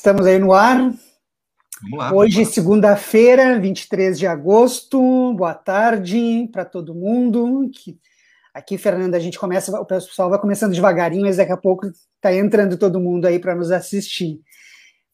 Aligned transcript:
estamos 0.00 0.26
aí 0.26 0.38
no 0.38 0.54
ar. 0.54 0.78
Vamos 1.82 1.98
lá. 1.98 2.12
Hoje, 2.14 2.44
segunda-feira, 2.46 3.58
23 3.58 4.18
de 4.18 4.26
agosto. 4.26 5.34
Boa 5.34 5.54
tarde 5.54 6.48
para 6.50 6.64
todo 6.64 6.94
mundo. 6.94 7.70
Aqui, 8.54 8.78
Fernanda, 8.78 9.18
a 9.18 9.20
gente 9.20 9.38
começa, 9.38 9.78
o 9.78 9.84
pessoal 9.84 10.30
vai 10.30 10.38
começando 10.38 10.72
devagarinho, 10.72 11.26
mas 11.26 11.36
daqui 11.36 11.52
a 11.52 11.56
pouco 11.56 11.86
está 11.86 12.34
entrando 12.34 12.78
todo 12.78 12.98
mundo 12.98 13.26
aí 13.26 13.38
para 13.38 13.54
nos 13.54 13.70
assistir. 13.70 14.40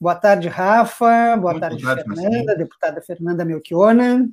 Boa 0.00 0.14
tarde, 0.14 0.48
Rafa. 0.48 1.36
Boa 1.36 1.52
Muito 1.52 1.60
tarde, 1.60 1.82
boa 1.82 1.96
tarde 1.96 2.14
Fernanda, 2.14 2.56
deputada 2.56 3.02
Fernanda 3.02 3.44
Melchiona. 3.44 4.28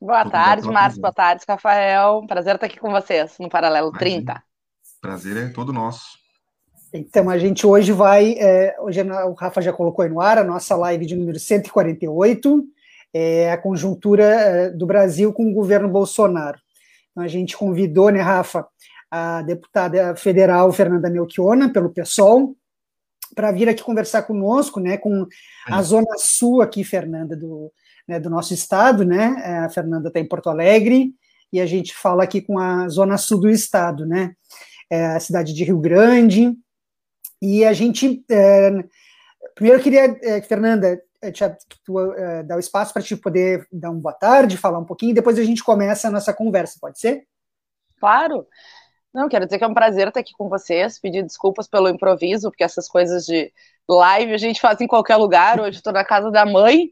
Boa 0.00 0.28
tarde, 0.30 0.68
Márcio. 0.68 1.00
Boa 1.00 1.12
tarde, 1.12 1.44
Rafael. 1.48 2.24
Prazer 2.28 2.54
estar 2.54 2.66
aqui 2.66 2.78
com 2.78 2.90
vocês 2.90 3.36
no 3.40 3.48
Paralelo 3.48 3.88
Imagina. 3.88 4.34
30. 4.34 4.42
Prazer 5.00 5.36
é 5.36 5.48
todo 5.48 5.72
nosso. 5.72 6.23
Então, 6.96 7.28
a 7.28 7.36
gente 7.36 7.66
hoje 7.66 7.90
vai. 7.90 8.36
É, 8.38 8.76
hoje 8.78 9.02
o 9.02 9.32
Rafa 9.32 9.60
já 9.60 9.72
colocou 9.72 10.04
aí 10.04 10.08
no 10.08 10.20
ar 10.20 10.38
a 10.38 10.44
nossa 10.44 10.76
live 10.76 11.04
de 11.04 11.16
número 11.16 11.40
148, 11.40 12.64
é, 13.12 13.50
a 13.50 13.58
conjuntura 13.58 14.22
é, 14.22 14.70
do 14.70 14.86
Brasil 14.86 15.32
com 15.32 15.50
o 15.50 15.52
governo 15.52 15.88
Bolsonaro. 15.88 16.56
Então, 17.10 17.24
a 17.24 17.26
gente 17.26 17.56
convidou, 17.56 18.10
né, 18.10 18.20
Rafa, 18.20 18.64
a 19.10 19.42
deputada 19.42 20.14
federal 20.14 20.72
Fernanda 20.72 21.10
Melchiona, 21.10 21.68
pelo 21.68 21.90
PSOL, 21.90 22.56
para 23.34 23.50
vir 23.50 23.68
aqui 23.68 23.82
conversar 23.82 24.22
conosco, 24.22 24.78
né, 24.78 24.96
com 24.96 25.26
a 25.66 25.82
Zona 25.82 26.16
Sul 26.16 26.62
aqui, 26.62 26.84
Fernanda, 26.84 27.36
do, 27.36 27.72
né, 28.06 28.20
do 28.20 28.30
nosso 28.30 28.54
estado, 28.54 29.04
né? 29.04 29.42
É, 29.44 29.58
a 29.58 29.68
Fernanda 29.68 30.06
está 30.06 30.20
em 30.20 30.28
Porto 30.28 30.48
Alegre 30.48 31.12
e 31.52 31.60
a 31.60 31.66
gente 31.66 31.92
fala 31.92 32.22
aqui 32.22 32.40
com 32.40 32.56
a 32.56 32.88
Zona 32.88 33.18
Sul 33.18 33.40
do 33.40 33.50
estado, 33.50 34.06
né? 34.06 34.36
É 34.88 35.06
a 35.06 35.18
cidade 35.18 35.52
de 35.52 35.64
Rio 35.64 35.80
Grande, 35.80 36.56
e 37.40 37.64
a 37.64 37.72
gente. 37.72 38.24
É, 38.30 38.70
primeiro, 39.54 39.78
eu 39.78 39.82
queria, 39.82 40.18
é, 40.22 40.40
Fernanda, 40.42 41.00
é, 41.22 41.30
te, 41.30 41.44
tu, 41.84 41.94
dar 42.46 42.56
o 42.56 42.60
espaço 42.60 42.92
para 42.92 43.02
te 43.02 43.16
poder 43.16 43.66
dar 43.72 43.90
uma 43.90 44.00
boa 44.00 44.14
tarde, 44.14 44.56
falar 44.56 44.78
um 44.78 44.84
pouquinho, 44.84 45.10
e 45.10 45.14
depois 45.14 45.38
a 45.38 45.44
gente 45.44 45.62
começa 45.62 46.08
a 46.08 46.10
nossa 46.10 46.32
conversa, 46.32 46.78
pode 46.80 46.98
ser? 46.98 47.26
Claro. 47.98 48.46
Não, 49.14 49.28
quero 49.28 49.44
dizer 49.44 49.58
que 49.58 49.64
é 49.64 49.68
um 49.68 49.74
prazer 49.74 50.08
estar 50.08 50.20
aqui 50.20 50.32
com 50.32 50.48
vocês, 50.48 50.98
pedir 50.98 51.22
desculpas 51.22 51.68
pelo 51.68 51.88
improviso, 51.88 52.50
porque 52.50 52.64
essas 52.64 52.88
coisas 52.88 53.24
de 53.24 53.52
live 53.88 54.32
a 54.32 54.38
gente 54.38 54.60
faz 54.60 54.80
em 54.80 54.86
qualquer 54.86 55.16
lugar. 55.16 55.60
Hoje 55.60 55.78
estou 55.78 55.92
na 55.92 56.04
casa 56.04 56.30
da 56.30 56.44
mãe, 56.44 56.90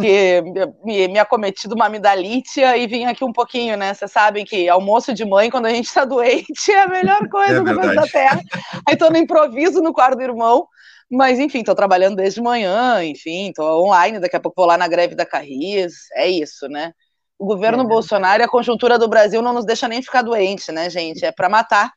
que 0.00 0.42
me, 0.84 1.08
me 1.08 1.18
acometi 1.18 1.68
de 1.68 1.74
uma 1.74 1.86
amidalite 1.86 2.60
e 2.60 2.86
vim 2.86 3.04
aqui 3.04 3.24
um 3.24 3.32
pouquinho, 3.32 3.76
né? 3.76 3.94
Vocês 3.94 4.10
sabem 4.10 4.44
que 4.44 4.68
almoço 4.68 5.12
de 5.12 5.24
mãe, 5.24 5.50
quando 5.50 5.66
a 5.66 5.70
gente 5.70 5.86
está 5.86 6.04
doente, 6.06 6.70
é 6.70 6.82
a 6.82 6.88
melhor 6.88 7.28
coisa 7.28 7.56
é 7.56 7.62
do 7.62 7.94
da 7.94 8.06
terra. 8.06 8.40
Aí 8.86 8.94
estou 8.94 9.10
no 9.10 9.18
improviso 9.18 9.82
no 9.82 9.92
quarto 9.92 10.16
do 10.16 10.22
irmão. 10.22 10.66
Mas, 11.12 11.40
enfim, 11.40 11.58
estou 11.58 11.74
trabalhando 11.74 12.14
desde 12.14 12.40
manhã, 12.40 13.02
enfim, 13.02 13.48
estou 13.48 13.84
online, 13.84 14.20
daqui 14.20 14.36
a 14.36 14.40
pouco 14.40 14.60
vou 14.60 14.66
lá 14.66 14.78
na 14.78 14.86
greve 14.86 15.16
da 15.16 15.26
Carris, 15.26 15.92
é 16.14 16.28
isso, 16.28 16.68
né? 16.68 16.92
o 17.40 17.46
governo 17.46 17.82
é. 17.82 17.86
Bolsonaro 17.86 18.42
e 18.42 18.44
a 18.44 18.48
conjuntura 18.48 18.98
do 18.98 19.08
Brasil 19.08 19.40
não 19.40 19.54
nos 19.54 19.64
deixa 19.64 19.88
nem 19.88 20.02
ficar 20.02 20.20
doente, 20.20 20.70
né, 20.70 20.90
gente? 20.90 21.24
É 21.24 21.32
para 21.32 21.48
matar. 21.48 21.90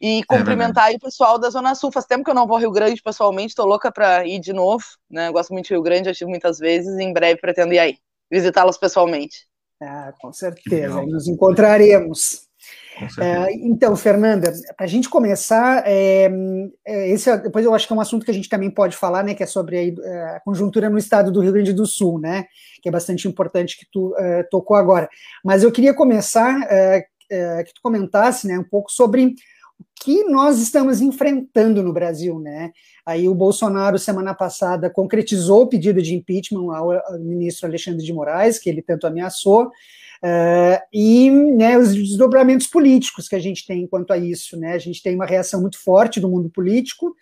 E 0.00 0.20
é 0.20 0.24
cumprimentar 0.24 0.92
é 0.92 0.96
o 0.96 1.00
pessoal 1.00 1.38
da 1.38 1.50
Zona 1.50 1.74
Sul. 1.74 1.92
Faz 1.92 2.04
tempo 2.06 2.24
que 2.24 2.30
eu 2.30 2.34
não 2.34 2.46
vou 2.46 2.56
ao 2.56 2.60
Rio 2.60 2.70
Grande 2.70 3.02
pessoalmente, 3.02 3.50
estou 3.50 3.66
louca 3.66 3.90
para 3.92 4.26
ir 4.26 4.38
de 4.38 4.52
novo. 4.52 4.84
Né? 5.10 5.30
Gosto 5.30 5.52
muito 5.52 5.66
de 5.66 5.74
Rio 5.74 5.82
Grande, 5.82 6.06
já 6.06 6.10
estive 6.10 6.30
muitas 6.30 6.58
vezes. 6.58 6.98
Em 6.98 7.12
breve 7.12 7.40
pretendo 7.40 7.72
ir 7.72 7.78
aí, 7.78 7.96
visitá-los 8.30 8.76
pessoalmente. 8.76 9.46
Ah, 9.80 10.12
com 10.20 10.32
certeza, 10.32 11.02
nos 11.02 11.26
encontraremos. 11.28 12.48
É, 13.20 13.52
então, 13.54 13.96
Fernanda, 13.96 14.52
para 14.76 14.86
a 14.86 14.88
gente 14.88 15.08
começar, 15.08 15.82
é, 15.84 16.30
é, 16.86 17.10
esse 17.10 17.28
é, 17.28 17.36
depois 17.36 17.64
eu 17.64 17.74
acho 17.74 17.86
que 17.86 17.92
é 17.92 17.96
um 17.96 18.00
assunto 18.00 18.24
que 18.24 18.30
a 18.30 18.34
gente 18.34 18.48
também 18.48 18.70
pode 18.70 18.96
falar, 18.96 19.24
né, 19.24 19.34
que 19.34 19.42
é 19.42 19.46
sobre 19.46 19.96
a, 20.06 20.36
a 20.36 20.40
conjuntura 20.40 20.88
no 20.88 20.96
estado 20.96 21.32
do 21.32 21.40
Rio 21.40 21.52
Grande 21.52 21.72
do 21.72 21.86
Sul, 21.86 22.20
né, 22.20 22.46
que 22.80 22.88
é 22.88 22.92
bastante 22.92 23.26
importante 23.26 23.76
que 23.76 23.86
tu 23.90 24.14
é, 24.16 24.44
tocou 24.44 24.76
agora. 24.76 25.08
Mas 25.44 25.64
eu 25.64 25.72
queria 25.72 25.92
começar 25.92 26.62
é, 26.70 27.04
que 27.64 27.74
tu 27.74 27.80
comentasse, 27.82 28.46
né, 28.46 28.58
um 28.58 28.64
pouco 28.64 28.92
sobre 28.92 29.34
que 30.04 30.24
nós 30.24 30.60
estamos 30.60 31.00
enfrentando 31.00 31.82
no 31.82 31.92
Brasil, 31.92 32.38
né? 32.38 32.72
Aí 33.06 33.28
o 33.28 33.34
Bolsonaro 33.34 33.98
semana 33.98 34.34
passada 34.34 34.90
concretizou 34.90 35.62
o 35.62 35.66
pedido 35.66 36.02
de 36.02 36.14
impeachment 36.14 36.74
ao, 36.76 36.92
ao 36.92 37.18
ministro 37.18 37.66
Alexandre 37.66 38.04
de 38.04 38.12
Moraes, 38.12 38.58
que 38.58 38.68
ele 38.68 38.82
tanto 38.82 39.06
ameaçou. 39.06 39.70
Uh, 40.22 40.80
e 40.92 41.30
né, 41.30 41.76
os 41.76 41.94
desdobramentos 41.94 42.66
políticos 42.66 43.28
que 43.28 43.34
a 43.34 43.38
gente 43.38 43.66
tem 43.66 43.86
quanto 43.86 44.10
a 44.10 44.16
isso, 44.16 44.58
né? 44.58 44.72
A 44.72 44.78
gente 44.78 45.02
tem 45.02 45.14
uma 45.14 45.26
reação 45.26 45.60
muito 45.60 45.78
forte 45.78 46.18
do 46.18 46.30
mundo 46.30 46.48
político, 46.48 47.14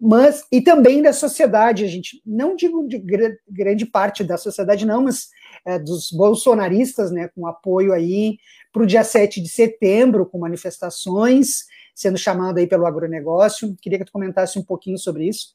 mas 0.00 0.44
e 0.50 0.62
também 0.62 1.02
da 1.02 1.12
sociedade. 1.12 1.84
A 1.84 1.88
gente 1.88 2.22
não 2.24 2.56
digo 2.56 2.88
de 2.88 2.98
gr 2.98 3.34
grande 3.48 3.84
parte 3.84 4.24
da 4.24 4.38
sociedade, 4.38 4.86
não, 4.86 5.02
mas 5.02 5.28
é, 5.66 5.78
dos 5.78 6.10
bolsonaristas, 6.10 7.10
né? 7.10 7.28
Com 7.34 7.46
apoio 7.46 7.92
aí 7.92 8.38
para 8.72 8.82
o 8.82 8.86
dia 8.86 9.04
7 9.04 9.40
de 9.42 9.48
setembro, 9.48 10.24
com 10.24 10.38
manifestações, 10.38 11.64
sendo 11.96 12.18
chamado 12.18 12.58
aí 12.58 12.66
pelo 12.66 12.86
agronegócio. 12.86 13.74
Queria 13.80 13.98
que 13.98 14.04
tu 14.04 14.12
comentasse 14.12 14.58
um 14.58 14.62
pouquinho 14.62 14.98
sobre 14.98 15.26
isso. 15.26 15.54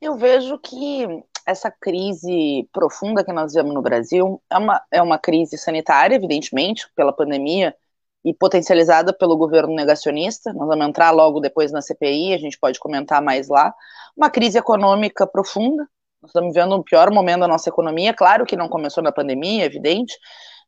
Eu 0.00 0.16
vejo 0.16 0.58
que 0.58 1.06
essa 1.46 1.70
crise 1.70 2.68
profunda 2.72 3.22
que 3.22 3.32
nós 3.32 3.52
vemos 3.52 3.74
no 3.74 3.82
Brasil 3.82 4.42
é 4.50 4.56
uma, 4.56 4.82
é 4.90 5.02
uma 5.02 5.18
crise 5.18 5.58
sanitária, 5.58 6.16
evidentemente, 6.16 6.88
pela 6.96 7.12
pandemia 7.12 7.76
e 8.24 8.32
potencializada 8.32 9.12
pelo 9.12 9.36
governo 9.36 9.74
negacionista. 9.74 10.52
Nós 10.54 10.66
vamos 10.66 10.86
entrar 10.86 11.10
logo 11.10 11.40
depois 11.40 11.70
na 11.70 11.82
CPI, 11.82 12.32
a 12.32 12.38
gente 12.38 12.58
pode 12.58 12.80
comentar 12.80 13.20
mais 13.20 13.48
lá. 13.48 13.74
Uma 14.16 14.30
crise 14.30 14.58
econômica 14.58 15.26
profunda. 15.26 15.86
Nós 16.22 16.30
estamos 16.30 16.54
vivendo 16.54 16.72
o 16.72 16.84
pior 16.84 17.10
momento 17.10 17.40
da 17.40 17.48
nossa 17.48 17.68
economia. 17.68 18.14
Claro 18.14 18.46
que 18.46 18.56
não 18.56 18.68
começou 18.68 19.02
na 19.02 19.12
pandemia, 19.12 19.64
é 19.64 19.66
evidente. 19.66 20.16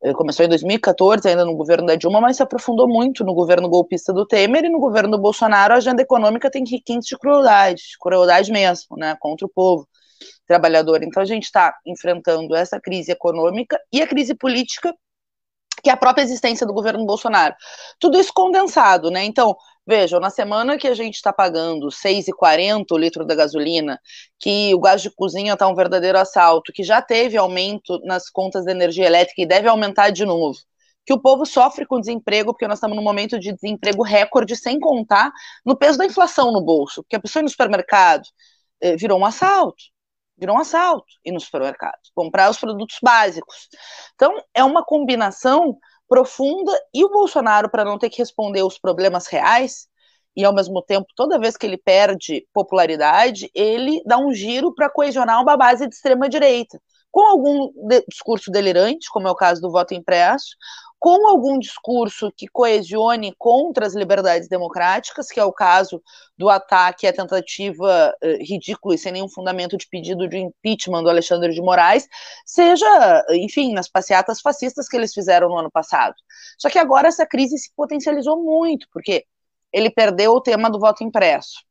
Eh, 0.05 0.13
começou 0.13 0.45
em 0.45 0.49
2014, 0.51 1.27
ainda 1.27 1.47
no 1.47 1.57
governo 1.57 1.87
da 1.87 1.97
Dilma, 1.97 2.21
mas 2.21 2.37
se 2.37 2.43
aprofundou 2.43 2.87
muito 2.87 3.25
no 3.25 3.33
governo 3.33 3.69
golpista 3.71 4.13
do 4.13 4.27
Temer 4.27 4.65
e 4.67 4.69
no 4.69 4.79
governo 4.79 5.13
do 5.13 5.19
Bolsonaro. 5.19 5.73
A 5.73 5.79
agenda 5.79 6.03
econômica 6.03 6.51
tem 6.51 6.63
requintes 6.63 7.09
de 7.09 7.17
crueldade, 7.19 7.83
crueldade 7.99 8.53
mesmo, 8.53 8.99
né, 8.99 9.17
contra 9.19 9.47
o 9.47 9.49
povo 9.49 9.89
trabalhador. 10.47 11.03
Então 11.03 11.23
a 11.23 11.27
gente 11.27 11.45
está 11.45 11.75
enfrentando 11.87 12.55
essa 12.55 12.79
crise 12.79 13.13
econômica 13.13 13.81
e 13.91 14.03
a 14.03 14.07
crise 14.07 14.35
política, 14.35 14.95
que 15.83 15.89
é 15.89 15.93
a 15.93 15.97
própria 15.97 16.23
existência 16.23 16.67
do 16.67 16.75
governo 16.75 17.07
Bolsonaro. 17.07 17.55
Tudo 17.99 18.19
isso 18.19 18.33
condensado, 18.35 19.11
né? 19.11 19.25
Então, 19.25 19.57
vejam, 19.87 20.21
na 20.21 20.31
semana 20.31 20.79
que 20.79 20.89
a 20.89 20.95
gente 20.95 21.15
está 21.15 21.33
pagando 21.33 21.89
6,40 21.89 22.93
o 22.93 22.99
litro 22.99 23.25
da 23.25 23.35
gasolina, 23.35 24.01
que 24.39 24.75
o 24.75 24.81
gás 24.81 25.03
de 25.03 25.11
cozinha 25.11 25.55
está 25.55 25.69
um 25.69 25.75
verdadeiro 25.75 26.19
assalto, 26.19 26.73
que 26.73 26.83
já 26.83 27.03
teve 27.03 27.37
aumento 27.37 28.01
nas 28.05 28.31
contas 28.31 28.65
de 28.65 28.71
energia 28.71 29.07
elétrica 29.07 29.43
e 29.43 29.47
deve 29.47 29.69
aumentar 29.69 30.11
de 30.11 30.25
novo 30.25 30.59
que 31.07 31.13
o 31.13 31.21
povo 31.21 31.45
sofre 31.45 31.85
com 31.87 32.01
desemprego, 32.01 32.53
porque 32.53 32.67
nós 32.67 32.79
estamos 32.79 32.97
num 32.97 33.03
momento 33.03 33.39
de 33.39 33.53
desemprego 33.53 34.03
recorde, 34.03 34.57
sem 34.57 34.81
contar 34.81 35.31
no 35.65 35.77
peso 35.77 35.99
da 35.99 36.07
inflação 36.07 36.51
no 36.51 36.63
bolso, 36.63 37.03
porque 37.03 37.17
a 37.17 37.21
pessoa 37.21 37.43
no 37.43 37.49
supermercado 37.51 38.27
eh, 38.81 38.97
virou 38.97 39.19
um 39.21 39.27
assalto 39.27 39.85
virou 40.37 40.57
um 40.57 40.61
assalto 40.61 41.07
ir 41.25 41.33
no 41.33 41.41
supermercado, 41.41 41.99
comprar 42.15 42.51
os 42.51 42.59
produtos 42.59 42.99
básicos. 43.03 43.69
Então, 44.15 44.43
é 44.53 44.65
uma 44.65 44.85
combinação 44.85 45.79
profunda 46.09 46.73
e 46.93 47.05
o 47.05 47.11
Bolsonaro, 47.11 47.71
para 47.71 47.85
não 47.85 47.99
ter 47.99 48.11
que 48.11 48.19
responder 48.19 48.63
os 48.63 48.79
problemas 48.79 49.27
reais, 49.27 49.89
e 50.37 50.45
ao 50.45 50.55
mesmo 50.55 50.83
tempo, 50.83 51.07
toda 51.15 51.39
vez 51.39 51.57
que 51.57 51.65
ele 51.65 51.77
perde 51.77 52.47
popularidade, 52.53 53.51
ele 53.55 54.03
dá 54.05 54.19
um 54.19 54.33
giro 54.33 54.75
para 54.75 54.91
coesionar 54.91 55.41
uma 55.41 55.57
base 55.57 55.87
de 55.87 55.95
extrema-direita, 55.95 56.81
com 57.15 57.29
algum 57.29 57.71
de 57.87 58.05
discurso 58.09 58.51
delirante, 58.51 59.09
como 59.09 59.29
é 59.29 59.31
o 59.31 59.37
caso 59.37 59.61
do 59.61 59.71
voto 59.71 59.95
impresso, 59.95 60.57
com 60.99 61.29
algum 61.29 61.61
discurso 61.61 62.33
que 62.37 62.49
coesione 62.49 63.33
contra 63.39 63.87
as 63.87 63.95
liberdades 63.95 64.49
democráticas, 64.49 65.29
que 65.29 65.39
é 65.39 65.45
o 65.45 65.53
caso 65.53 66.03
do 66.37 66.49
ataque 66.49 67.07
à 67.07 67.13
tentativa 67.13 68.13
eh, 68.21 68.39
ridícula 68.43 68.97
e 68.97 68.99
sem 68.99 69.13
nenhum 69.13 69.29
fundamento 69.29 69.77
de 69.77 69.87
pedido 69.87 70.29
de 70.29 70.39
impeachment 70.39 71.05
do 71.05 71.09
Alexandre 71.09 71.55
de 71.55 71.61
Moraes, 71.61 72.09
seja, 72.45 73.25
enfim, 73.31 73.73
nas 73.73 73.89
passeatas 73.89 74.41
fascistas 74.41 74.89
que 74.89 74.97
eles 74.97 75.15
fizeram 75.15 75.49
no 75.49 75.59
ano 75.59 75.71
passado. 75.71 76.17
Só 76.59 76.69
que 76.69 76.81
agora 76.81 77.07
essa 77.07 77.25
crise 77.25 77.57
se 77.59 77.71
potencializou 77.77 78.43
muito, 78.43 78.89
porque 78.93 79.25
ele 79.73 79.89
perdeu 79.89 80.33
o 80.33 80.41
tema 80.41 80.69
do 80.69 80.81
voto 80.81 81.05
impresso, 81.05 81.63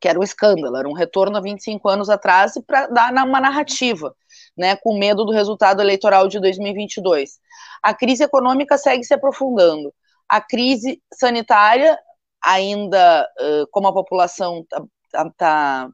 que 0.00 0.06
era 0.06 0.18
um 0.18 0.22
escândalo, 0.22 0.76
era 0.76 0.88
um 0.88 0.94
retorno 0.94 1.36
a 1.36 1.40
25 1.40 1.88
anos 1.88 2.08
atrás 2.08 2.54
para 2.64 2.86
dar 2.86 3.12
uma 3.12 3.40
narrativa, 3.40 4.14
né, 4.60 4.76
com 4.76 4.96
medo 4.96 5.24
do 5.24 5.32
resultado 5.32 5.80
eleitoral 5.80 6.28
de 6.28 6.38
2022 6.38 7.40
a 7.82 7.94
crise 7.94 8.24
econômica 8.24 8.76
segue 8.76 9.04
se 9.04 9.14
aprofundando. 9.14 9.92
A 10.28 10.40
crise 10.40 11.02
sanitária, 11.12 11.98
ainda 12.42 13.28
como 13.70 13.88
a 13.88 13.92
população 13.92 14.64
está 15.04 15.30
tá, 15.36 15.90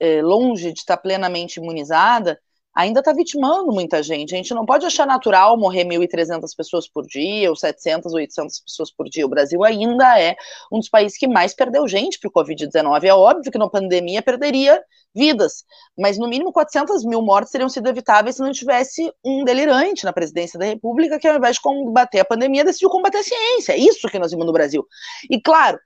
é, 0.00 0.20
longe 0.22 0.72
de 0.72 0.80
estar 0.80 0.96
plenamente 0.96 1.60
imunizada, 1.60 2.40
ainda 2.76 3.00
está 3.00 3.12
vitimando 3.12 3.72
muita 3.72 4.02
gente. 4.02 4.34
A 4.34 4.36
gente 4.36 4.52
não 4.52 4.66
pode 4.66 4.84
achar 4.84 5.06
natural 5.06 5.56
morrer 5.56 5.84
1.300 5.84 6.54
pessoas 6.54 6.86
por 6.86 7.06
dia, 7.06 7.48
ou 7.48 7.56
700, 7.56 8.12
800 8.12 8.60
pessoas 8.60 8.92
por 8.92 9.08
dia. 9.08 9.24
O 9.24 9.30
Brasil 9.30 9.64
ainda 9.64 10.20
é 10.20 10.36
um 10.70 10.78
dos 10.78 10.90
países 10.90 11.16
que 11.16 11.26
mais 11.26 11.54
perdeu 11.54 11.88
gente 11.88 12.20
para 12.20 12.28
o 12.28 12.32
Covid-19. 12.32 13.04
É 13.04 13.14
óbvio 13.14 13.50
que 13.50 13.56
na 13.56 13.68
pandemia 13.68 14.20
perderia 14.20 14.80
vidas, 15.14 15.64
mas 15.98 16.18
no 16.18 16.28
mínimo 16.28 16.52
400 16.52 17.02
mil 17.06 17.22
mortes 17.22 17.50
teriam 17.50 17.70
sido 17.70 17.88
evitáveis 17.88 18.36
se 18.36 18.42
não 18.42 18.52
tivesse 18.52 19.10
um 19.24 19.42
delirante 19.42 20.04
na 20.04 20.12
presidência 20.12 20.58
da 20.58 20.66
República 20.66 21.18
que, 21.18 21.26
ao 21.26 21.36
invés 21.36 21.56
de 21.56 21.62
combater 21.62 22.20
a 22.20 22.24
pandemia, 22.26 22.62
decidiu 22.62 22.90
combater 22.90 23.18
a 23.18 23.22
ciência. 23.22 23.72
É 23.72 23.78
isso 23.78 24.06
que 24.08 24.18
nós 24.18 24.30
vimos 24.30 24.44
no 24.44 24.52
Brasil. 24.52 24.86
E, 25.30 25.40
claro, 25.40 25.78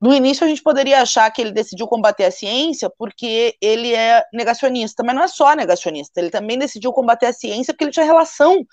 no 0.00 0.12
início 0.12 0.44
a 0.44 0.48
gente 0.48 0.62
poderia 0.62 1.00
achar 1.00 1.30
que 1.30 1.40
ele 1.40 1.52
decidiu 1.52 1.86
combater 1.86 2.24
a 2.24 2.30
ciência 2.30 2.90
porque 2.98 3.56
ele 3.60 3.94
é 3.94 4.22
negacionista, 4.32 5.02
mas 5.02 5.14
não 5.14 5.22
é 5.22 5.28
só 5.28 5.54
negacionista, 5.54 6.20
ele 6.20 6.30
também 6.30 6.58
decidiu 6.58 6.92
combater 6.92 7.26
a 7.26 7.32
ciência 7.32 7.72
porque 7.72 7.84
ele 7.84 7.92
tinha 7.92 8.04
relação 8.04 8.64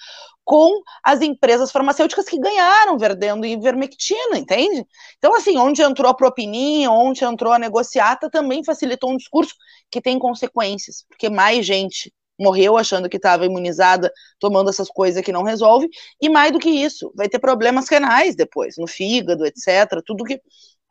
com 0.44 0.82
as 1.04 1.22
empresas 1.22 1.72
farmacêuticas 1.72 2.26
que 2.26 2.38
ganharam 2.38 2.98
vendendo 2.98 3.46
ivermectina, 3.46 4.38
entende? 4.38 4.86
Então, 5.18 5.34
assim, 5.36 5.58
onde 5.58 5.82
entrou 5.82 6.12
a 6.12 6.14
propininha, 6.14 6.92
onde 6.92 7.24
entrou 7.24 7.54
a 7.54 7.60
negociata, 7.60 8.30
também 8.30 8.64
facilitou 8.64 9.12
um 9.12 9.18
discurso 9.18 9.54
que 9.90 10.02
tem 10.02 10.20
consequências, 10.20 11.06
porque 11.08 11.30
mais 11.30 11.66
gente 11.66 12.14
morreu 12.38 12.78
achando 12.78 13.08
que 13.08 13.18
estava 13.18 13.46
imunizada, 13.46 14.12
tomando 14.40 14.70
essas 14.70 14.90
coisas 14.90 15.24
que 15.24 15.32
não 15.32 15.44
resolve, 15.44 15.88
e 16.22 16.28
mais 16.28 16.52
do 16.52 16.60
que 16.60 16.70
isso, 16.70 17.14
vai 17.16 17.30
ter 17.30 17.40
problemas 17.40 17.88
renais 17.88 18.36
depois, 18.36 18.76
no 18.78 18.88
fígado, 18.88 19.46
etc., 19.46 20.02
tudo 20.06 20.26
que 20.26 20.42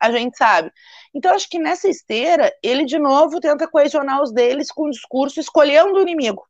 a 0.03 0.11
gente 0.11 0.37
sabe. 0.37 0.71
Então, 1.13 1.33
acho 1.33 1.47
que 1.49 1.57
nessa 1.57 1.87
esteira, 1.87 2.53
ele 2.61 2.83
de 2.83 2.99
novo 2.99 3.39
tenta 3.39 3.67
coesionar 3.67 4.21
os 4.21 4.33
deles 4.33 4.69
com 4.69 4.83
o 4.83 4.89
discurso 4.89 5.39
escolhendo 5.39 5.93
o 5.93 6.01
inimigo. 6.01 6.45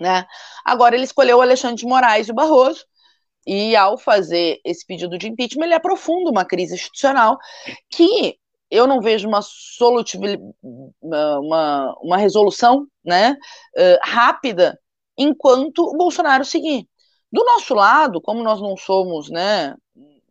Né? 0.00 0.26
Agora, 0.64 0.94
ele 0.94 1.04
escolheu 1.04 1.38
o 1.38 1.42
Alexandre 1.42 1.76
de 1.76 1.86
Moraes 1.86 2.28
e 2.28 2.32
o 2.32 2.34
Barroso, 2.34 2.84
e 3.46 3.76
ao 3.76 3.98
fazer 3.98 4.60
esse 4.64 4.86
pedido 4.86 5.18
de 5.18 5.28
impeachment, 5.28 5.66
ele 5.66 5.74
aprofunda 5.74 6.30
uma 6.30 6.44
crise 6.44 6.74
institucional 6.74 7.36
que 7.90 8.38
eu 8.70 8.86
não 8.86 9.00
vejo 9.00 9.28
uma, 9.28 9.40
uma, 11.02 11.94
uma 12.00 12.16
resolução 12.16 12.86
né, 13.04 13.36
rápida 14.02 14.80
enquanto 15.18 15.80
o 15.80 15.96
Bolsonaro 15.96 16.44
seguir. 16.44 16.88
Do 17.30 17.44
nosso 17.44 17.74
lado, 17.74 18.20
como 18.20 18.42
nós 18.42 18.60
não 18.62 18.76
somos, 18.76 19.28
né, 19.28 19.74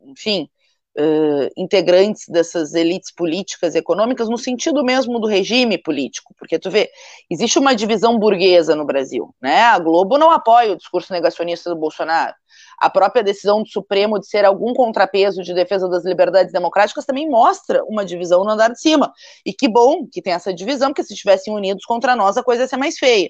enfim, 0.06 0.50
uh, 0.98 1.50
integrantes 1.58 2.26
dessas 2.28 2.74
elites 2.74 3.12
políticas 3.12 3.76
e 3.76 3.80
econômicas 3.80 4.30
no 4.30 4.38
sentido 4.38 4.84
mesmo 4.84 5.20
do 5.20 5.28
regime 5.28 5.78
político, 5.78 6.34
porque 6.38 6.60
tu 6.60 6.70
vê, 6.70 6.90
existe 7.30 7.60
uma 7.60 7.76
divisão 7.76 8.18
burguesa 8.18 8.76
no 8.76 8.86
Brasil, 8.86 9.34
né? 9.42 9.62
A 9.64 9.80
Globo 9.80 10.18
não 10.18 10.32
apoia 10.32 10.74
o 10.74 10.78
discurso 10.78 11.14
negacionista 11.14 11.70
do 11.70 11.76
Bolsonaro. 11.76 12.34
A 12.80 12.90
própria 12.90 13.24
decisão 13.24 13.62
do 13.62 13.70
Supremo 13.70 14.20
de 14.20 14.28
ser 14.28 14.44
algum 14.44 14.74
contrapeso 14.74 15.44
de 15.44 15.54
defesa 15.54 15.88
das 15.88 16.04
liberdades 16.04 16.52
democráticas 16.52 17.06
também 17.06 17.30
mostra 17.30 17.84
uma 17.86 18.04
divisão 18.04 18.44
no 18.44 18.52
andar 18.52 18.70
de 18.70 18.80
cima. 18.80 19.12
E 19.46 19.54
que 19.54 19.70
bom 19.70 20.08
que 20.12 20.22
tem 20.22 20.34
essa 20.34 20.54
divisão, 20.54 20.90
porque 20.90 21.04
se 21.04 21.14
estivessem 21.14 21.54
unidos 21.54 21.86
contra 21.86 22.16
nós, 22.16 22.38
a 22.38 22.44
coisa 22.44 22.64
ia 22.64 22.68
ser 22.68 22.78
mais 22.78 22.98
feia. 22.98 23.30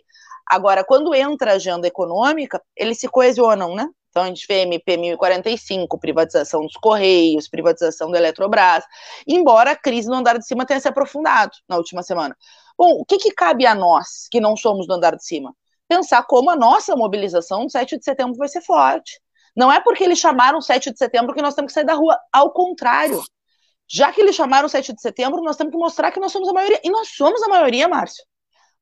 Agora, 0.49 0.83
quando 0.83 1.13
entra 1.13 1.51
a 1.51 1.55
agenda 1.55 1.87
econômica, 1.87 2.61
eles 2.75 2.99
se 2.99 3.07
coesionam, 3.07 3.75
né? 3.75 3.87
Então, 4.11 4.23
a 4.23 4.27
gente 4.27 4.45
vê 4.45 4.63
MP 4.63 4.97
1045, 4.97 5.97
privatização 5.97 6.61
dos 6.61 6.73
Correios, 6.73 7.47
privatização 7.47 8.11
da 8.11 8.17
Eletrobras, 8.17 8.83
embora 9.25 9.71
a 9.71 9.75
crise 9.75 10.09
no 10.09 10.15
andar 10.15 10.37
de 10.37 10.45
cima 10.45 10.65
tenha 10.65 10.81
se 10.81 10.87
aprofundado 10.87 11.53
na 11.67 11.77
última 11.77 12.03
semana. 12.03 12.35
Bom, 12.77 12.91
o 12.99 13.05
que, 13.05 13.17
que 13.17 13.31
cabe 13.31 13.65
a 13.65 13.73
nós, 13.73 14.27
que 14.29 14.41
não 14.41 14.57
somos 14.57 14.85
do 14.85 14.93
andar 14.93 15.15
de 15.15 15.25
cima? 15.25 15.55
Pensar 15.87 16.23
como 16.23 16.49
a 16.49 16.55
nossa 16.55 16.95
mobilização 16.95 17.63
no 17.63 17.69
7 17.69 17.97
de 17.97 18.03
setembro 18.03 18.35
vai 18.37 18.49
ser 18.49 18.61
forte. 18.61 19.19
Não 19.55 19.71
é 19.71 19.79
porque 19.79 20.03
eles 20.03 20.19
chamaram 20.19 20.61
7 20.61 20.91
de 20.91 20.97
setembro 20.97 21.33
que 21.33 21.41
nós 21.41 21.53
temos 21.53 21.69
que 21.69 21.73
sair 21.73 21.85
da 21.85 21.93
rua. 21.93 22.17
Ao 22.31 22.51
contrário. 22.51 23.21
Já 23.87 24.11
que 24.11 24.21
eles 24.21 24.35
chamaram 24.35 24.69
7 24.69 24.93
de 24.93 25.01
setembro, 25.01 25.41
nós 25.41 25.57
temos 25.57 25.71
que 25.71 25.77
mostrar 25.77 26.11
que 26.11 26.19
nós 26.19 26.31
somos 26.31 26.47
a 26.47 26.53
maioria. 26.53 26.79
E 26.83 26.89
nós 26.89 27.09
somos 27.09 27.41
a 27.43 27.49
maioria, 27.49 27.89
Márcio. 27.89 28.23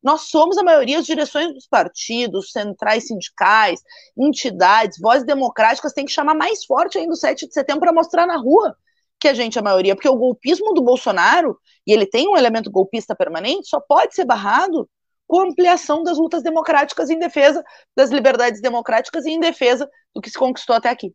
Nós 0.02 0.30
somos 0.30 0.58
a 0.58 0.64
maioria, 0.64 1.00
as 1.00 1.06
direções 1.06 1.54
dos 1.54 1.68
partidos, 1.68 2.52
centrais 2.52 3.08
sindicais, 3.08 3.82
entidades, 4.18 5.00
vozes 5.00 5.26
democráticas 5.26 5.94
têm 5.94 6.06
que 6.06 6.12
chamar 6.12 6.34
mais 6.34 6.64
forte 6.64 6.98
ainda 6.98 7.14
o 7.14 7.18
7 7.18 7.48
de 7.48 7.54
setembro 7.54 7.82
para 7.82 7.94
mostrar 7.94 8.26
na 8.26 8.38
rua 8.38 8.76
que 9.20 9.28
a 9.28 9.34
gente 9.34 9.58
é 9.58 9.62
a 9.62 9.64
maioria, 9.64 9.96
porque 9.96 10.08
o 10.08 10.16
golpismo 10.16 10.74
do 10.74 10.82
Bolsonaro, 10.82 11.60
e 11.86 11.92
ele 11.92 12.06
tem 12.06 12.28
um 12.30 12.38
elemento 12.38 12.72
golpista 12.72 13.14
permanente, 13.14 13.68
só 13.68 13.80
pode 13.82 14.16
ser 14.16 14.24
barrado 14.24 14.90
com 15.28 15.42
ampliação 15.42 16.02
das 16.02 16.18
lutas 16.18 16.42
democráticas 16.42 17.10
em 17.10 17.20
defesa 17.20 17.64
das 17.96 18.10
liberdades 18.10 18.62
democráticas 18.62 19.26
e 19.26 19.32
em 19.32 19.40
defesa 19.40 19.88
do 20.16 20.22
que 20.22 20.30
se 20.30 20.40
conquistou 20.40 20.76
até 20.76 20.90
aqui. 20.90 21.14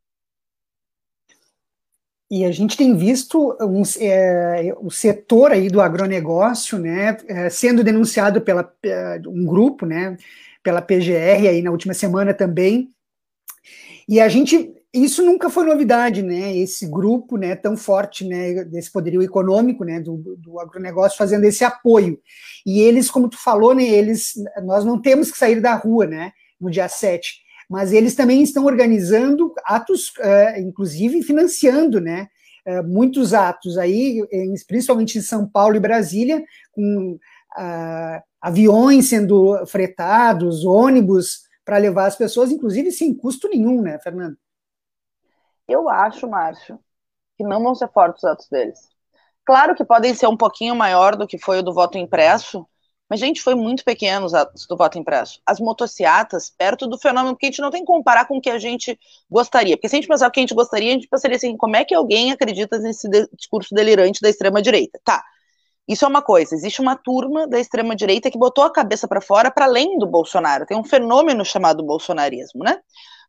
E 2.35 2.45
a 2.45 2.51
gente 2.51 2.77
tem 2.77 2.97
visto 2.97 3.57
um, 3.61 3.83
é, 4.01 4.75
o 4.81 4.91
setor 4.91 5.53
aí 5.53 5.69
do 5.69 5.81
agronegócio, 5.81 6.77
né, 6.81 7.17
é, 7.29 7.49
sendo 7.49 7.85
denunciado 7.85 8.41
pela 8.41 8.69
é, 8.83 9.21
um 9.25 9.45
grupo, 9.47 9.87
né, 9.87 10.17
pela 10.61 10.83
PGR 10.83 11.47
aí 11.49 11.63
na 11.63 11.71
última 11.71 11.95
semana 11.95 12.35
também. 12.35 12.89
E 14.09 14.21
a 14.21 14.29
gente, 14.29 14.75
isso 14.93 15.25
nunca 15.25 15.49
foi 15.49 15.65
novidade, 15.65 16.23
né, 16.23 16.57
esse 16.57 16.89
grupo, 16.89 17.37
né, 17.37 17.55
tão 17.55 17.77
forte, 17.77 18.27
né, 18.27 18.65
desse 18.65 18.91
poderio 18.91 19.23
econômico, 19.23 19.85
né, 19.85 20.01
do, 20.01 20.17
do 20.37 20.59
agronegócio 20.59 21.17
fazendo 21.17 21.45
esse 21.45 21.63
apoio. 21.63 22.19
E 22.67 22.81
eles, 22.81 23.13
como 23.13 23.29
tu 23.29 23.39
falou, 23.39 23.77
né, 23.77 23.85
eles, 23.85 24.33
nós 24.65 24.85
não 24.85 25.01
temos 25.01 25.31
que 25.31 25.39
sair 25.39 25.61
da 25.61 25.77
rua, 25.77 26.05
né, 26.05 26.33
no 26.61 26.69
dia 26.69 26.89
7 26.89 27.44
mas 27.69 27.93
eles 27.93 28.15
também 28.15 28.43
estão 28.43 28.65
organizando 28.65 29.53
atos, 29.65 30.11
uh, 30.19 30.61
inclusive 30.61 31.23
financiando, 31.23 32.01
né? 32.01 32.29
Uh, 32.67 32.83
muitos 32.83 33.35
atos 33.35 33.77
aí, 33.77 34.23
principalmente 34.67 35.19
em 35.19 35.23
São 35.23 35.47
Paulo 35.47 35.77
e 35.77 35.81
Brasília, 35.81 36.43
com 36.73 37.19
uh, 37.57 38.23
aviões 38.41 39.09
sendo 39.09 39.65
fretados, 39.67 40.65
ônibus 40.65 41.45
para 41.65 41.79
levar 41.79 42.07
as 42.07 42.17
pessoas, 42.17 42.51
inclusive 42.51 42.93
sem 42.93 43.15
custo 43.15 43.49
nenhum, 43.49 43.81
né, 43.81 43.99
Fernando? 43.99 44.37
Eu 45.67 45.89
acho, 45.89 46.29
Márcio, 46.29 46.79
que 47.37 47.45
não 47.45 47.63
vão 47.63 47.75
ser 47.75 47.89
fortes 47.89 48.23
os 48.23 48.31
atos 48.31 48.49
deles. 48.49 48.79
Claro 49.45 49.75
que 49.75 49.85
podem 49.85 50.15
ser 50.15 50.27
um 50.27 50.37
pouquinho 50.37 50.75
maior 50.75 51.17
do 51.17 51.27
que 51.27 51.39
foi 51.39 51.59
o 51.59 51.63
do 51.63 51.73
voto 51.73 51.99
impresso, 51.99 52.67
mas, 53.09 53.21
gente, 53.21 53.43
foi 53.43 53.55
muito 53.55 53.85
pequeno 53.85 54.27
do 54.69 54.77
voto 54.77 54.99
impresso. 54.99 55.41
As 55.47 55.61
motociatas, 55.61 56.51
perto 56.51 56.87
do 56.87 56.99
fenômeno, 56.99 57.35
porque 57.35 57.47
a 57.47 57.51
gente 57.51 57.61
não 57.61 57.71
tem 57.71 57.83
que 57.83 57.87
comparar 57.87 58.27
com 58.27 58.39
o 58.39 58.41
que 58.41 58.51
a 58.51 58.59
gente 58.59 58.99
gostaria. 59.31 59.77
Porque 59.77 59.89
se 59.89 59.97
a 59.97 59.99
gente 60.01 60.09
pensar 60.09 60.27
o 60.27 60.31
que 60.31 60.41
a 60.41 60.43
gente 60.43 60.55
gostaria, 60.55 60.91
a 60.91 60.95
gente 60.95 61.09
pensaria 61.09 61.37
assim, 61.37 61.57
como 61.57 61.77
é 61.77 61.85
que 61.85 61.95
alguém 61.95 62.33
acredita 62.33 62.79
nesse 62.79 63.09
discurso 63.37 63.75
delirante 63.75 64.21
da 64.23 64.31
extrema-direita? 64.31 64.99
Tá, 65.05 65.23
isso 65.87 66.05
é 66.05 66.09
uma 66.09 66.23
coisa. 66.23 66.55
Existe 66.55 66.81
uma 66.81 66.97
turma 66.97 67.47
da 67.47 67.61
extrema-direita 67.61 68.31
que 68.31 68.39
botou 68.39 68.65
a 68.65 68.73
cabeça 68.73 69.07
para 69.07 69.21
fora 69.21 69.51
para 69.51 69.67
além 69.67 69.99
do 69.99 70.07
Bolsonaro. 70.07 70.65
Tem 70.65 70.77
um 70.77 70.85
fenômeno 70.85 71.45
chamado 71.45 71.85
bolsonarismo, 71.85 72.65
né? 72.65 72.79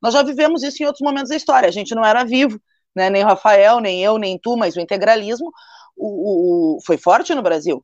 Nós 0.01 0.13
já 0.13 0.23
vivemos 0.23 0.63
isso 0.63 0.81
em 0.81 0.85
outros 0.85 1.05
momentos 1.05 1.29
da 1.29 1.35
história. 1.35 1.67
A 1.67 1.71
gente 1.71 1.93
não 1.93 2.05
era 2.05 2.23
vivo, 2.23 2.59
né? 2.95 3.09
nem 3.09 3.23
o 3.23 3.27
Rafael, 3.27 3.79
nem 3.79 4.01
eu, 4.01 4.17
nem 4.17 4.39
tu, 4.39 4.55
mas 4.55 4.75
o 4.77 4.79
integralismo 4.79 5.51
o, 5.97 6.77
o, 6.77 6.79
foi 6.85 6.97
forte 6.97 7.35
no 7.35 7.41
Brasil. 7.41 7.83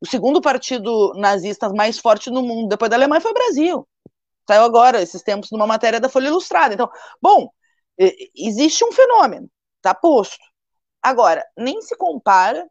O 0.00 0.06
segundo 0.06 0.40
partido 0.40 1.12
nazista 1.14 1.68
mais 1.70 1.98
forte 1.98 2.30
no 2.30 2.42
mundo, 2.42 2.68
depois 2.68 2.90
da 2.90 2.96
Alemanha, 2.96 3.20
foi 3.20 3.30
o 3.32 3.34
Brasil. 3.34 3.88
Saiu 4.46 4.62
agora, 4.62 5.02
esses 5.02 5.22
tempos, 5.22 5.50
numa 5.50 5.66
matéria 5.66 6.00
da 6.00 6.08
Folha 6.08 6.28
Ilustrada. 6.28 6.74
Então, 6.74 6.88
bom, 7.20 7.50
existe 8.34 8.84
um 8.84 8.92
fenômeno, 8.92 9.50
tá 9.82 9.94
posto. 9.94 10.38
Agora, 11.02 11.44
nem 11.56 11.80
se 11.82 11.96
compara 11.96 12.66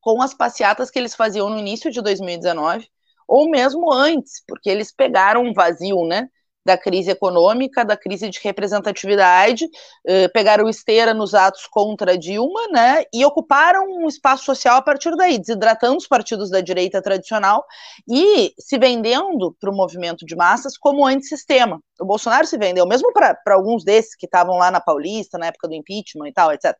com 0.00 0.20
as 0.20 0.34
passeatas 0.34 0.90
que 0.90 0.98
eles 0.98 1.14
faziam 1.14 1.48
no 1.48 1.58
início 1.58 1.90
de 1.90 2.02
2019, 2.02 2.88
ou 3.26 3.48
mesmo 3.48 3.92
antes, 3.92 4.42
porque 4.46 4.68
eles 4.68 4.92
pegaram 4.92 5.44
um 5.44 5.52
vazio, 5.52 6.04
né? 6.06 6.28
Da 6.64 6.78
crise 6.78 7.10
econômica, 7.10 7.84
da 7.84 7.96
crise 7.96 8.28
de 8.28 8.38
representatividade, 8.42 9.68
eh, 10.06 10.28
pegaram 10.28 10.68
esteira 10.68 11.12
nos 11.12 11.34
atos 11.34 11.66
contra 11.66 12.16
Dilma, 12.16 12.68
né, 12.70 13.04
e 13.12 13.24
ocuparam 13.24 13.84
um 13.86 14.08
espaço 14.08 14.44
social 14.44 14.76
a 14.76 14.82
partir 14.82 15.14
daí, 15.16 15.38
desidratando 15.38 15.96
os 15.96 16.06
partidos 16.06 16.50
da 16.50 16.60
direita 16.60 17.02
tradicional 17.02 17.64
e 18.08 18.52
se 18.58 18.78
vendendo 18.78 19.56
para 19.60 19.70
o 19.70 19.74
movimento 19.74 20.24
de 20.24 20.36
massas 20.36 20.78
como 20.78 21.06
antissistema. 21.06 21.80
O 22.00 22.04
Bolsonaro 22.04 22.46
se 22.46 22.56
vendeu, 22.56 22.86
mesmo 22.86 23.12
para 23.12 23.36
alguns 23.48 23.84
desses 23.84 24.14
que 24.14 24.26
estavam 24.26 24.56
lá 24.56 24.70
na 24.70 24.80
Paulista, 24.80 25.38
na 25.38 25.46
época 25.46 25.68
do 25.68 25.74
impeachment 25.74 26.28
e 26.28 26.32
tal, 26.32 26.52
etc. 26.52 26.76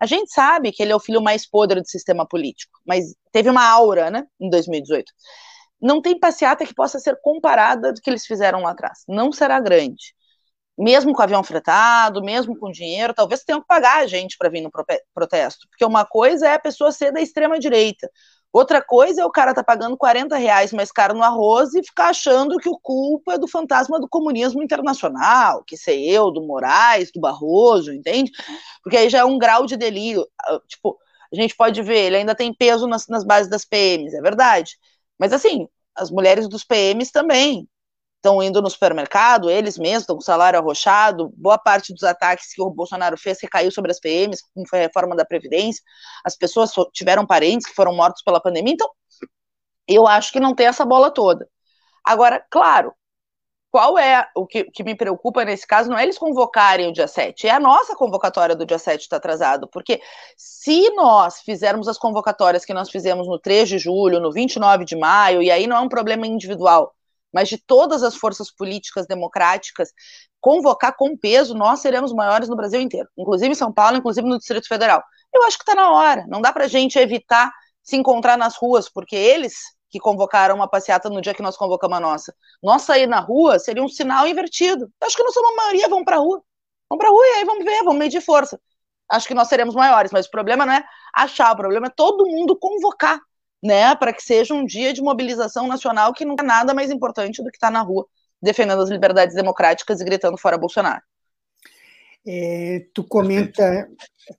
A 0.00 0.06
gente 0.06 0.32
sabe 0.32 0.72
que 0.72 0.82
ele 0.82 0.92
é 0.92 0.96
o 0.96 1.00
filho 1.00 1.22
mais 1.22 1.48
podre 1.48 1.80
do 1.80 1.88
sistema 1.88 2.26
político, 2.26 2.80
mas 2.86 3.14
teve 3.30 3.48
uma 3.48 3.66
aura, 3.66 4.10
né, 4.10 4.24
em 4.40 4.50
2018 4.50 5.12
não 5.82 6.00
tem 6.00 6.18
passeata 6.18 6.66
que 6.66 6.74
possa 6.74 6.98
ser 6.98 7.18
comparada 7.22 7.92
do 7.92 8.00
que 8.00 8.10
eles 8.10 8.26
fizeram 8.26 8.62
lá 8.62 8.70
atrás. 8.70 9.00
Não 9.08 9.32
será 9.32 9.60
grande. 9.60 10.14
mesmo 10.78 11.12
com 11.14 11.22
avião 11.22 11.42
fretado, 11.44 12.22
mesmo 12.22 12.56
com 12.58 12.70
dinheiro, 12.72 13.14
talvez 13.14 13.44
tenham 13.44 13.60
que 13.60 13.66
pagar 13.66 13.98
a 14.02 14.06
gente 14.06 14.36
para 14.38 14.48
vir 14.48 14.62
no 14.62 14.70
protesto. 15.14 15.68
Porque 15.70 15.84
uma 15.84 16.04
coisa 16.04 16.48
é 16.48 16.54
a 16.54 16.58
pessoa 16.60 16.92
ser 16.92 17.12
da 17.12 17.20
extrema-direita, 17.20 18.10
outra 18.52 18.82
coisa 18.82 19.22
é 19.22 19.24
o 19.24 19.30
cara 19.30 19.54
tá 19.54 19.62
pagando 19.64 19.96
40 19.96 20.36
reais 20.36 20.72
mais 20.72 20.90
caro 20.92 21.14
no 21.14 21.22
arroz 21.22 21.74
e 21.74 21.82
ficar 21.84 22.08
achando 22.08 22.58
que 22.58 22.68
o 22.68 22.78
culpa 22.80 23.34
é 23.34 23.38
do 23.38 23.48
fantasma 23.48 24.00
do 24.00 24.08
comunismo 24.08 24.62
internacional, 24.62 25.62
que 25.64 25.76
sei 25.76 26.08
eu, 26.08 26.30
do 26.30 26.42
Moraes, 26.42 27.12
do 27.12 27.20
Barroso, 27.20 27.92
entende? 27.92 28.32
Porque 28.82 28.96
aí 28.96 29.08
já 29.10 29.20
é 29.20 29.24
um 29.24 29.38
grau 29.38 29.66
de 29.66 29.76
delírio. 29.76 30.26
Ah, 30.46 30.58
tipo, 30.68 30.98
a 31.32 31.36
gente 31.36 31.56
pode 31.56 31.82
ver, 31.82 32.06
ele 32.06 32.16
ainda 32.16 32.34
tem 32.34 32.52
peso 32.54 32.86
nas, 32.86 33.06
nas 33.08 33.24
bases 33.24 33.50
das 33.50 33.64
PMs, 33.64 34.14
é 34.14 34.20
verdade. 34.20 34.76
Mas 35.18 35.32
assim, 35.32 35.68
as 35.94 36.10
mulheres 36.10 36.48
dos 36.48 36.64
PMs 36.64 37.10
também 37.10 37.68
estão 38.16 38.40
indo 38.40 38.62
no 38.62 38.70
supermercado, 38.70 39.50
eles 39.50 39.76
mesmos 39.76 40.02
estão 40.02 40.16
com 40.16 40.22
salário 40.22 40.58
arrochado, 40.58 41.32
boa 41.36 41.58
parte 41.58 41.92
dos 41.92 42.04
ataques 42.04 42.54
que 42.54 42.62
o 42.62 42.70
Bolsonaro 42.70 43.16
fez 43.18 43.38
recaiu 43.42 43.70
sobre 43.72 43.90
as 43.90 43.98
PMs, 43.98 44.40
como 44.54 44.68
foi 44.68 44.78
a 44.78 44.82
reforma 44.82 45.16
da 45.16 45.24
Previdência, 45.24 45.82
as 46.24 46.36
pessoas 46.36 46.70
tiveram 46.92 47.26
parentes 47.26 47.66
que 47.66 47.74
foram 47.74 47.94
mortos 47.94 48.22
pela 48.22 48.40
pandemia, 48.40 48.74
então 48.74 48.88
eu 49.88 50.06
acho 50.06 50.32
que 50.32 50.38
não 50.38 50.54
tem 50.54 50.66
essa 50.66 50.84
bola 50.84 51.10
toda. 51.10 51.48
Agora, 52.04 52.44
claro, 52.48 52.94
qual 53.72 53.98
é 53.98 54.28
o 54.36 54.46
que, 54.46 54.64
que, 54.64 54.84
me 54.84 54.94
preocupa 54.94 55.46
nesse 55.46 55.66
caso? 55.66 55.88
Não 55.88 55.98
é 55.98 56.02
eles 56.02 56.18
convocarem 56.18 56.90
o 56.90 56.92
dia 56.92 57.08
7, 57.08 57.46
é 57.46 57.52
a 57.52 57.58
nossa 57.58 57.96
convocatória 57.96 58.54
do 58.54 58.66
dia 58.66 58.78
7 58.78 59.00
está 59.00 59.16
atrasado, 59.16 59.66
porque 59.66 59.98
se 60.36 60.90
nós 60.90 61.40
fizermos 61.40 61.88
as 61.88 61.96
convocatórias 61.96 62.66
que 62.66 62.74
nós 62.74 62.90
fizemos 62.90 63.26
no 63.26 63.38
3 63.38 63.66
de 63.66 63.78
julho, 63.78 64.20
no 64.20 64.30
29 64.30 64.84
de 64.84 64.94
maio, 64.94 65.42
e 65.42 65.50
aí 65.50 65.66
não 65.66 65.78
é 65.78 65.80
um 65.80 65.88
problema 65.88 66.26
individual, 66.26 66.94
mas 67.32 67.48
de 67.48 67.56
todas 67.56 68.02
as 68.02 68.14
forças 68.14 68.50
políticas 68.54 69.06
democráticas, 69.06 69.88
convocar 70.38 70.94
com 70.94 71.16
peso, 71.16 71.54
nós 71.54 71.80
seremos 71.80 72.12
maiores 72.12 72.50
no 72.50 72.56
Brasil 72.56 72.80
inteiro, 72.80 73.08
inclusive 73.16 73.52
em 73.52 73.54
São 73.54 73.72
Paulo, 73.72 73.96
inclusive 73.96 74.28
no 74.28 74.36
Distrito 74.36 74.68
Federal. 74.68 75.02
Eu 75.34 75.44
acho 75.44 75.56
que 75.56 75.62
está 75.62 75.74
na 75.74 75.90
hora, 75.92 76.26
não 76.28 76.42
dá 76.42 76.52
para 76.52 76.66
a 76.66 76.68
gente 76.68 76.98
evitar 76.98 77.50
se 77.82 77.96
encontrar 77.96 78.36
nas 78.36 78.54
ruas, 78.54 78.86
porque 78.86 79.16
eles 79.16 79.54
que 79.92 80.00
convocaram 80.00 80.54
uma 80.54 80.66
passeata 80.66 81.10
no 81.10 81.20
dia 81.20 81.34
que 81.34 81.42
nós 81.42 81.54
convocamos 81.54 81.98
a 81.98 82.00
nossa. 82.00 82.34
Nós 82.62 82.82
sair 82.82 83.06
na 83.06 83.20
rua 83.20 83.58
seria 83.58 83.84
um 83.84 83.88
sinal 83.88 84.26
invertido. 84.26 84.86
Eu 84.86 85.06
acho 85.06 85.14
que 85.14 85.22
não 85.22 85.30
somos 85.30 85.52
a 85.52 85.56
maioria, 85.56 85.86
vamos 85.86 86.06
para 86.06 86.16
a 86.16 86.18
rua. 86.18 86.42
Vamos 86.88 87.02
para 87.02 87.08
a 87.08 87.12
rua 87.12 87.24
e 87.26 87.32
aí 87.34 87.44
vamos 87.44 87.62
ver, 87.62 87.84
vamos 87.84 87.98
medir 87.98 88.22
força. 88.22 88.58
Acho 89.10 89.28
que 89.28 89.34
nós 89.34 89.48
seremos 89.48 89.74
maiores, 89.74 90.10
mas 90.10 90.26
o 90.26 90.30
problema 90.30 90.64
não 90.64 90.72
é 90.72 90.82
achar, 91.14 91.52
o 91.52 91.56
problema 91.56 91.88
é 91.88 91.92
todo 91.94 92.26
mundo 92.26 92.56
convocar 92.58 93.20
né, 93.62 93.94
para 93.94 94.14
que 94.14 94.22
seja 94.22 94.54
um 94.54 94.64
dia 94.64 94.94
de 94.94 95.02
mobilização 95.02 95.68
nacional 95.68 96.14
que 96.14 96.24
não 96.24 96.34
é 96.40 96.42
nada 96.42 96.72
mais 96.72 96.90
importante 96.90 97.42
do 97.42 97.50
que 97.50 97.56
estar 97.58 97.66
tá 97.66 97.72
na 97.72 97.82
rua 97.82 98.06
defendendo 98.40 98.82
as 98.82 98.88
liberdades 98.88 99.36
democráticas 99.36 100.00
e 100.00 100.04
gritando 100.04 100.38
fora 100.38 100.58
Bolsonaro. 100.58 101.02
É, 102.26 102.86
tu 102.94 103.04
comenta. 103.04 103.88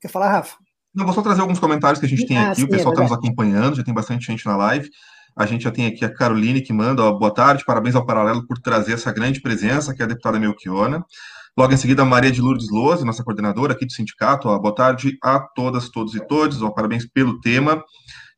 Quer 0.02 0.08
falar, 0.10 0.32
Rafa? 0.32 0.58
Não, 0.94 1.06
vou 1.06 1.14
só 1.14 1.22
trazer 1.22 1.42
alguns 1.42 1.60
comentários 1.60 2.00
que 2.00 2.06
a 2.06 2.10
gente 2.10 2.26
tem 2.26 2.38
ah, 2.38 2.52
aqui. 2.52 2.62
Sim, 2.62 2.64
o 2.66 2.70
pessoal 2.70 2.94
está 2.94 3.04
é 3.04 3.06
nos 3.06 3.18
acompanhando, 3.18 3.76
já 3.76 3.84
tem 3.84 3.94
bastante 3.94 4.26
gente 4.26 4.46
na 4.46 4.58
live. 4.58 4.90
A 5.36 5.46
gente 5.46 5.64
já 5.64 5.72
tem 5.72 5.88
aqui 5.88 6.06
a 6.06 6.14
Caroline 6.14 6.62
que 6.62 6.72
manda, 6.72 7.04
ó, 7.04 7.12
boa 7.12 7.34
tarde, 7.34 7.64
parabéns 7.66 7.96
ao 7.96 8.06
Paralelo 8.06 8.46
por 8.46 8.60
trazer 8.60 8.94
essa 8.94 9.12
grande 9.12 9.42
presença, 9.42 9.94
que 9.94 10.02
é 10.02 10.06
a 10.06 10.08
deputada 10.08 10.40
Melchiona. 10.40 11.04
Logo 11.56 11.72
em 11.72 11.78
seguida, 11.78 12.02
a 12.02 12.06
Maria 12.06 12.32
de 12.32 12.42
Lourdes 12.42 12.70
Lousa, 12.72 13.06
nossa 13.06 13.24
coordenadora 13.24 13.74
aqui 13.74 13.86
do 13.86 13.92
sindicato. 13.92 14.48
Ó, 14.48 14.58
boa 14.58 14.74
tarde 14.74 15.18
a 15.24 15.40
todas, 15.40 15.90
todos 15.90 16.16
e 16.16 16.20
todos. 16.20 16.62
Ó, 16.64 16.72
parabéns 16.72 17.06
pelo 17.08 17.40
tema. 17.42 17.84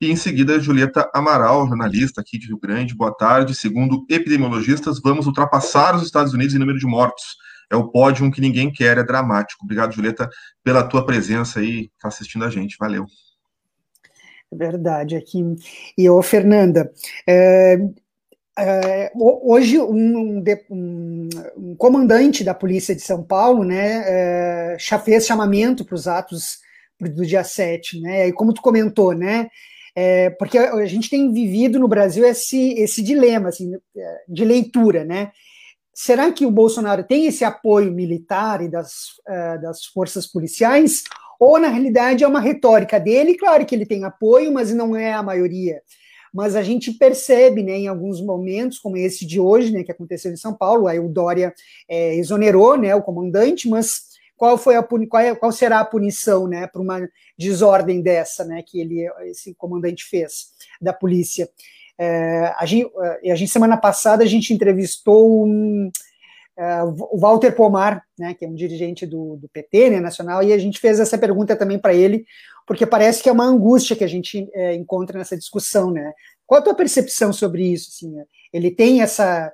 E 0.02 0.12
em 0.12 0.16
seguida, 0.18 0.60
Julieta 0.60 1.10
Amaral, 1.14 1.66
jornalista 1.66 2.20
aqui 2.20 2.38
de 2.38 2.48
Rio 2.48 2.60
Grande. 2.60 2.94
Boa 2.94 3.16
tarde. 3.16 3.56
Segundo 3.56 4.06
epidemiologistas, 4.10 5.00
vamos 5.02 5.28
ultrapassar 5.28 5.96
os 5.96 6.04
Estados 6.04 6.34
Unidos 6.34 6.56
em 6.56 6.60
número 6.60 6.78
de 6.78 6.86
mortos. 6.86 7.38
É 7.70 7.76
o 7.78 7.90
pódio 7.90 8.30
que 8.32 8.42
ninguém 8.42 8.72
quer, 8.72 8.98
é 8.98 9.04
dramático. 9.04 9.64
Obrigado, 9.64 9.94
Julieta, 9.94 10.30
pela 10.62 10.84
tua 10.84 11.06
presença 11.06 11.62
aí, 11.62 11.90
tá 12.00 12.10
assistindo 12.10 12.44
a 12.44 12.50
gente. 12.50 12.76
Valeu. 12.78 13.06
É 14.56 14.58
verdade, 14.58 15.16
aqui. 15.16 15.44
E, 15.98 16.10
ô, 16.10 16.22
Fernanda, 16.22 16.92
é, 17.28 17.78
é, 18.58 19.12
hoje 19.16 19.80
um, 19.80 20.42
um, 20.70 21.30
um, 21.58 21.76
comandante 21.76 22.44
da 22.44 22.54
polícia 22.54 22.96
de 22.96 23.02
São 23.02 23.22
Paulo, 23.22 23.66
né, 23.66 24.04
é, 24.06 24.78
já 24.80 24.98
fez 24.98 25.26
chamamento 25.26 25.84
para 25.84 25.96
os 25.96 26.08
atos 26.08 26.60
do 27.00 27.26
dia 27.26 27.44
7, 27.44 28.00
né, 28.00 28.28
e 28.30 28.34
como 28.34 28.54
tu 28.54 28.62
comentou, 28.62 29.14
né, 29.14 29.50
é, 29.94 30.30
porque 30.30 30.58
a 30.58 30.86
gente 30.86 31.10
tem 31.10 31.32
vivido 31.34 31.80
no 31.80 31.88
Brasil 31.88 32.26
esse, 32.26 32.74
esse 32.74 33.02
dilema 33.04 33.50
assim, 33.50 33.72
de 34.28 34.44
leitura, 34.44 35.06
né? 35.06 35.32
Será 35.94 36.30
que 36.34 36.46
o 36.46 36.52
Bolsonaro 36.52 37.06
tem 37.06 37.26
esse 37.26 37.46
apoio 37.46 37.94
militar 37.94 38.62
e 38.62 38.68
das, 38.68 39.12
uh, 39.26 39.62
das 39.62 39.86
forças 39.86 40.28
policiais? 40.28 41.04
Ou, 41.40 41.60
na 41.60 41.68
realidade, 41.68 42.24
é 42.24 42.28
uma 42.28 42.40
retórica 42.40 43.00
dele? 43.00 43.38
Claro 43.38 43.66
que 43.66 43.76
ele 43.76 43.86
tem 43.86 44.04
apoio, 44.04 44.52
mas 44.52 44.74
não 44.74 44.96
é 44.96 45.14
a 45.14 45.24
maioria. 45.24 45.82
Mas 46.34 46.56
a 46.56 46.62
gente 46.62 46.92
percebe, 46.92 47.64
né, 47.64 47.78
em 47.78 47.88
alguns 47.88 48.22
momentos, 48.22 48.78
como 48.78 48.98
esse 48.98 49.26
de 49.26 49.40
hoje, 49.40 49.72
né, 49.72 49.84
que 49.84 49.92
aconteceu 49.92 50.32
em 50.32 50.36
São 50.36 50.54
Paulo, 50.54 50.88
aí 50.88 51.00
o 51.00 51.08
Dória 51.08 51.54
é, 51.88 52.16
exonerou 52.16 52.78
né, 52.78 52.94
o 52.94 53.02
comandante, 53.02 53.70
mas 53.70 54.16
qual 54.36 54.58
foi 54.58 54.76
a 54.76 54.84
qual, 54.84 55.24
é, 55.24 55.34
qual 55.34 55.52
será 55.52 55.80
a 55.80 55.86
punição, 55.86 56.46
né, 56.46 56.68
para 56.68 56.82
uma 56.82 57.08
desordem 57.38 58.02
dessa, 58.02 58.44
né, 58.44 58.62
que 58.62 58.82
ele 58.82 59.08
esse 59.28 59.54
comandante 59.56 60.04
fez 60.04 60.48
da 60.82 60.92
polícia. 60.92 61.50
É, 61.98 62.54
a, 62.58 62.66
gente, 62.66 62.92
a 63.32 63.36
gente 63.36 63.52
semana 63.52 63.78
passada 63.78 64.22
a 64.22 64.28
gente 64.28 64.54
entrevistou 64.54 65.46
um, 65.46 65.90
é, 65.90 65.92
o 66.58 67.18
Walter 67.18 67.54
Pomar, 67.54 68.04
né, 68.18 68.34
que 68.34 68.46
é 68.46 68.48
um 68.48 68.56
dirigente 68.56 69.06
do, 69.06 69.36
do 69.36 69.50
PT 69.50 69.90
né, 69.90 70.00
nacional, 70.00 70.42
e 70.42 70.54
a 70.54 70.58
gente 70.58 70.80
fez 70.80 71.00
essa 71.00 71.18
pergunta 71.18 71.56
também 71.56 71.78
para 71.78 71.94
ele, 71.94 72.26
porque 72.66 72.86
parece 72.86 73.22
que 73.22 73.28
é 73.28 73.32
uma 73.32 73.46
angústia 73.46 73.96
que 73.96 74.04
a 74.04 74.08
gente 74.08 74.50
é, 74.54 74.74
encontra 74.74 75.18
nessa 75.18 75.38
discussão, 75.38 75.92
né? 75.92 76.14
Qual 76.46 76.60
a 76.60 76.64
tua 76.64 76.76
percepção 76.76 77.34
sobre 77.34 77.66
isso? 77.68 77.90
Assim, 77.90 78.16
ele 78.54 78.72
tem 78.72 79.02
essa 79.02 79.52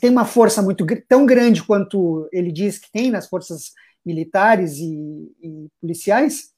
tem 0.00 0.10
uma 0.10 0.24
força 0.24 0.62
muito 0.62 0.86
tão 1.08 1.26
grande 1.26 1.64
quanto 1.64 2.28
ele 2.32 2.52
diz 2.52 2.78
que 2.78 2.90
tem 2.92 3.10
nas 3.10 3.26
forças 3.26 3.72
militares 4.04 4.76
e, 4.78 5.32
e 5.42 5.68
policiais? 5.80 6.52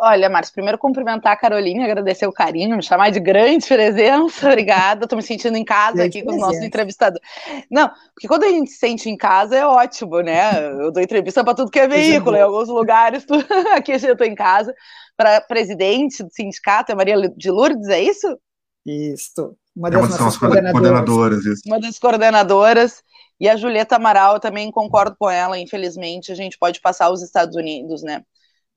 Olha, 0.00 0.28
Márcio, 0.28 0.54
primeiro 0.54 0.78
cumprimentar 0.78 1.32
a 1.32 1.36
Carolina, 1.36 1.84
agradecer 1.84 2.26
o 2.26 2.32
carinho, 2.32 2.76
me 2.76 2.82
chamar 2.82 3.10
de 3.10 3.18
grande 3.20 3.66
presença, 3.66 4.46
obrigada, 4.48 5.04
estou 5.04 5.16
me 5.16 5.22
sentindo 5.22 5.56
em 5.56 5.64
casa 5.64 5.96
grande 5.96 6.18
aqui 6.18 6.26
com 6.26 6.34
os 6.34 6.40
nossos 6.40 6.62
entrevistadores. 6.62 7.26
Não, 7.70 7.90
porque 8.14 8.28
quando 8.28 8.44
a 8.44 8.48
gente 8.48 8.70
se 8.70 8.78
sente 8.78 9.10
em 9.10 9.16
casa 9.16 9.56
é 9.56 9.66
ótimo, 9.66 10.20
né? 10.20 10.66
Eu 10.80 10.92
dou 10.92 11.02
entrevista 11.02 11.42
para 11.42 11.54
tudo 11.54 11.70
que 11.70 11.80
é 11.80 11.88
veículo, 11.88 12.36
em 12.36 12.40
alguns 12.40 12.68
lugares, 12.68 13.24
tu... 13.26 13.34
aqui 13.74 13.92
eu 13.92 13.96
estou 13.96 14.26
em 14.26 14.34
casa, 14.34 14.74
para 15.16 15.40
presidente 15.40 16.22
do 16.22 16.32
sindicato, 16.32 16.92
é 16.92 16.94
Maria 16.94 17.16
de 17.36 17.50
Lourdes, 17.50 17.88
é 17.88 18.00
isso? 18.00 18.38
Isso, 18.86 19.56
uma 19.76 19.90
das 19.90 20.00
é 20.00 20.04
uma 20.04 20.18
nossas 20.18 20.38
coordenadoras. 20.38 20.72
coordenadoras 20.72 21.44
isso. 21.44 21.62
Uma 21.66 21.80
das 21.80 21.98
coordenadoras, 21.98 23.02
e 23.40 23.48
a 23.48 23.56
Julieta 23.56 23.96
Amaral, 23.96 24.34
eu 24.34 24.40
também 24.40 24.70
concordo 24.70 25.14
com 25.18 25.30
ela, 25.30 25.58
infelizmente, 25.58 26.32
a 26.32 26.34
gente 26.34 26.58
pode 26.58 26.80
passar 26.80 27.10
os 27.10 27.22
Estados 27.22 27.54
Unidos, 27.54 28.02
né? 28.02 28.22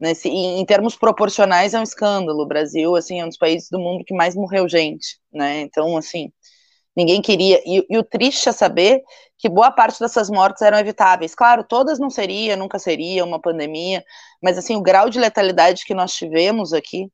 Nesse, 0.02 0.30
em, 0.30 0.60
em, 0.60 0.66
termos 0.66 0.96
proporcionais, 0.96 1.76
é 1.76 1.80
um 1.80 1.84
escândalo. 1.84 2.42
O 2.42 2.48
Brasil, 2.48 2.96
assim, 2.96 3.20
é 3.20 3.26
um 3.26 3.28
dos 3.28 3.38
países 3.38 3.70
do 3.70 3.80
mundo 3.80 4.04
que 4.04 4.16
mais 4.16 4.36
morreu 4.36 4.68
gente, 4.68 5.20
né? 5.32 5.62
Então, 5.62 5.96
assim, 5.96 6.32
ninguém 6.96 7.22
queria. 7.22 7.62
E, 7.66 7.86
e 7.88 7.98
o 8.00 8.04
triste 8.04 8.50
é 8.50 8.52
saber 8.52 9.04
que 9.38 9.48
boa 9.48 9.72
parte 9.72 10.00
dessas 10.00 10.28
mortes 10.30 10.64
eram 10.64 10.80
evitáveis. 10.80 11.36
Claro, 11.36 11.64
todas 11.64 12.00
não 12.00 12.10
seria, 12.10 12.56
nunca 12.56 12.80
seria 12.80 13.24
uma 13.24 13.40
pandemia, 13.40 14.04
mas, 14.42 14.58
assim, 14.58 14.76
o 14.76 14.82
grau 14.82 15.08
de 15.08 15.20
letalidade 15.20 15.86
que 15.86 15.94
nós 15.94 16.14
tivemos 16.16 16.74
aqui 16.74 17.08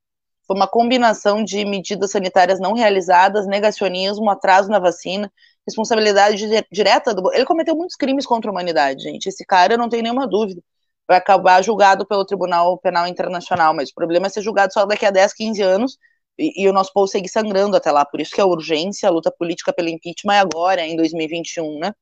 foi 0.47 0.55
uma 0.55 0.67
combinação 0.67 1.43
de 1.43 1.65
medidas 1.65 2.11
sanitárias 2.11 2.59
não 2.59 2.73
realizadas, 2.73 3.45
negacionismo, 3.47 4.29
atraso 4.29 4.69
na 4.69 4.79
vacina, 4.79 5.29
responsabilidade 5.67 6.37
direta 6.71 7.13
do. 7.13 7.33
Ele 7.33 7.45
cometeu 7.45 7.75
muitos 7.75 7.97
crimes 7.97 8.25
contra 8.25 8.49
a 8.49 8.53
humanidade, 8.53 9.03
gente. 9.03 9.27
Esse 9.27 9.45
cara, 9.45 9.73
eu 9.73 9.77
não 9.77 9.89
tenho 9.89 10.03
nenhuma 10.03 10.25
dúvida, 10.25 10.61
vai 11.07 11.17
acabar 11.17 11.61
julgado 11.63 12.05
pelo 12.05 12.25
Tribunal 12.25 12.77
Penal 12.79 13.07
Internacional, 13.07 13.73
mas 13.73 13.89
o 13.89 13.93
problema 13.93 14.27
é 14.27 14.29
ser 14.29 14.41
julgado 14.41 14.73
só 14.73 14.85
daqui 14.85 15.05
a 15.05 15.11
10, 15.11 15.33
15 15.33 15.61
anos 15.61 15.97
e, 16.37 16.63
e 16.63 16.69
o 16.69 16.73
nosso 16.73 16.91
povo 16.93 17.07
seguir 17.07 17.29
sangrando 17.29 17.77
até 17.77 17.91
lá. 17.91 18.05
Por 18.05 18.21
isso 18.21 18.33
que 18.33 18.41
a 18.41 18.45
urgência, 18.45 19.07
a 19.07 19.11
luta 19.11 19.31
política 19.31 19.73
pelo 19.73 19.89
impeachment 19.89 20.35
é 20.35 20.39
agora, 20.39 20.81
em 20.81 20.95
2021, 20.95 21.79
né? 21.79 21.93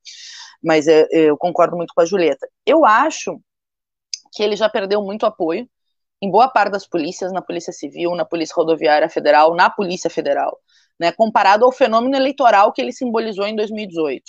Mas 0.63 0.87
eu, 0.87 1.07
eu 1.11 1.37
concordo 1.37 1.75
muito 1.77 1.93
com 1.93 2.01
a 2.01 2.05
Julieta. 2.05 2.47
Eu 2.65 2.85
acho 2.85 3.39
que 4.33 4.43
ele 4.43 4.55
já 4.55 4.67
perdeu 4.69 5.01
muito 5.01 5.25
apoio 5.25 5.69
em 6.21 6.31
boa 6.31 6.47
parte 6.49 6.71
das 6.71 6.87
polícias, 6.87 7.31
na 7.31 7.41
Polícia 7.41 7.71
Civil, 7.71 8.15
na 8.15 8.25
Polícia 8.25 8.55
Rodoviária 8.55 9.09
Federal, 9.09 9.53
na 9.55 9.69
Polícia 9.69 10.09
Federal 10.09 10.59
né, 10.99 11.11
comparado 11.11 11.65
ao 11.65 11.71
fenômeno 11.71 12.15
eleitoral 12.15 12.71
que 12.71 12.81
ele 12.81 12.91
simbolizou 12.91 13.45
em 13.45 13.55
2018. 13.55 14.23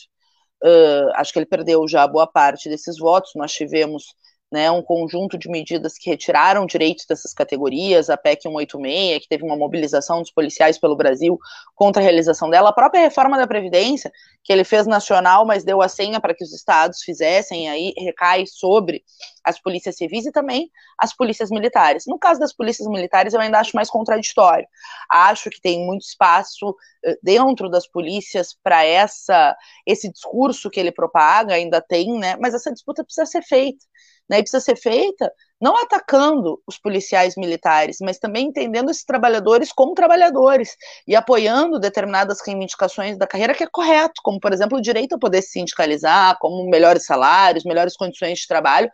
Uh, 0.62 1.10
acho 1.14 1.32
que 1.32 1.38
ele 1.38 1.46
perdeu 1.46 1.86
já 1.86 2.06
boa 2.06 2.26
parte 2.26 2.68
desses 2.68 2.98
votos. 2.98 3.32
Nós 3.34 3.52
tivemos 3.52 4.14
né, 4.50 4.70
um 4.70 4.82
conjunto 4.82 5.36
de 5.36 5.48
medidas 5.48 5.94
que 5.98 6.08
retiraram 6.08 6.66
direitos 6.66 7.04
dessas 7.04 7.34
categorias, 7.34 8.08
a 8.08 8.16
PEC 8.16 8.42
186, 8.42 9.22
que 9.22 9.28
teve 9.28 9.44
uma 9.44 9.56
mobilização 9.56 10.20
dos 10.20 10.30
policiais 10.30 10.78
pelo 10.78 10.96
Brasil 10.96 11.38
contra 11.74 12.00
a 12.00 12.04
realização 12.04 12.48
dela, 12.48 12.70
a 12.70 12.72
própria 12.72 13.00
reforma 13.00 13.36
da 13.36 13.46
Previdência, 13.46 14.12
que 14.44 14.52
ele 14.52 14.62
fez 14.62 14.86
nacional, 14.86 15.44
mas 15.44 15.64
deu 15.64 15.82
a 15.82 15.88
senha 15.88 16.20
para 16.20 16.32
que 16.32 16.44
os 16.44 16.52
estados 16.52 17.02
fizessem, 17.02 17.68
aí 17.68 17.92
recai 17.98 18.46
sobre 18.46 19.02
as 19.42 19.60
polícias 19.60 19.96
civis 19.96 20.26
e 20.26 20.32
também 20.32 20.70
as 20.98 21.14
polícias 21.14 21.50
militares. 21.50 22.04
No 22.06 22.18
caso 22.18 22.38
das 22.38 22.52
polícias 22.52 22.88
militares, 22.88 23.34
eu 23.34 23.40
ainda 23.40 23.58
acho 23.58 23.74
mais 23.74 23.90
contraditório. 23.90 24.66
Acho 25.10 25.50
que 25.50 25.60
tem 25.60 25.84
muito 25.84 26.02
espaço 26.02 26.74
eh, 27.04 27.18
dentro 27.22 27.68
das 27.68 27.88
polícias 27.88 28.56
para 28.62 28.84
essa 28.84 29.56
esse 29.84 30.10
discurso 30.10 30.70
que 30.70 30.78
ele 30.78 30.92
propaga, 30.92 31.54
ainda 31.54 31.80
tem, 31.80 32.16
né? 32.18 32.36
Mas 32.40 32.54
essa 32.54 32.72
disputa 32.72 33.04
precisa 33.04 33.26
ser 33.26 33.42
feita 33.42 33.84
né, 34.28 34.38
precisa 34.38 34.60
ser 34.60 34.76
feita 34.76 35.30
não 35.60 35.76
atacando 35.76 36.60
os 36.66 36.78
policiais 36.78 37.34
militares, 37.36 37.96
mas 38.00 38.18
também 38.18 38.48
entendendo 38.48 38.90
esses 38.90 39.04
trabalhadores 39.04 39.72
como 39.72 39.94
trabalhadores 39.94 40.76
e 41.08 41.16
apoiando 41.16 41.80
determinadas 41.80 42.40
reivindicações 42.46 43.16
da 43.16 43.26
carreira 43.26 43.54
que 43.54 43.64
é 43.64 43.66
correto, 43.66 44.20
como 44.22 44.38
por 44.38 44.52
exemplo 44.52 44.78
o 44.78 44.82
direito 44.82 45.14
a 45.14 45.18
poder 45.18 45.40
se 45.42 45.52
sindicalizar, 45.52 46.36
como 46.40 46.68
melhores 46.68 47.06
salários, 47.06 47.64
melhores 47.64 47.96
condições 47.96 48.38
de 48.40 48.46
trabalho, 48.46 48.90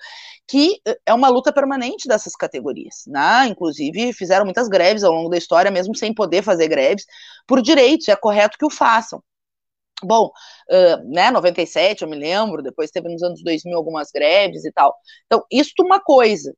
que 0.46 0.80
eh, 0.86 0.98
é 1.06 1.14
uma 1.14 1.28
luta 1.28 1.52
permanente 1.52 2.06
dessas 2.08 2.36
categorias, 2.36 3.04
né? 3.06 3.46
Inclusive 3.48 4.12
fizeram 4.12 4.44
muitas 4.44 4.68
greves 4.68 5.02
ao 5.04 5.12
longo 5.12 5.30
da 5.30 5.38
história, 5.38 5.70
mesmo 5.70 5.96
sem 5.96 6.14
poder 6.14 6.42
fazer 6.42 6.68
greves, 6.68 7.04
por 7.46 7.60
direitos, 7.60 8.08
é 8.08 8.16
correto 8.16 8.56
que 8.58 8.64
o 8.66 8.70
façam. 8.70 9.22
Bom, 10.04 10.30
uh, 10.70 11.12
né, 11.12 11.30
97, 11.30 12.02
eu 12.02 12.08
me 12.08 12.16
lembro, 12.16 12.62
depois 12.62 12.90
teve 12.90 13.08
nos 13.08 13.22
anos 13.22 13.42
2000 13.42 13.76
algumas 13.76 14.10
greves 14.10 14.64
e 14.64 14.72
tal. 14.72 14.94
Então, 15.26 15.44
isso 15.50 15.72
uma 15.80 16.00
coisa. 16.00 16.52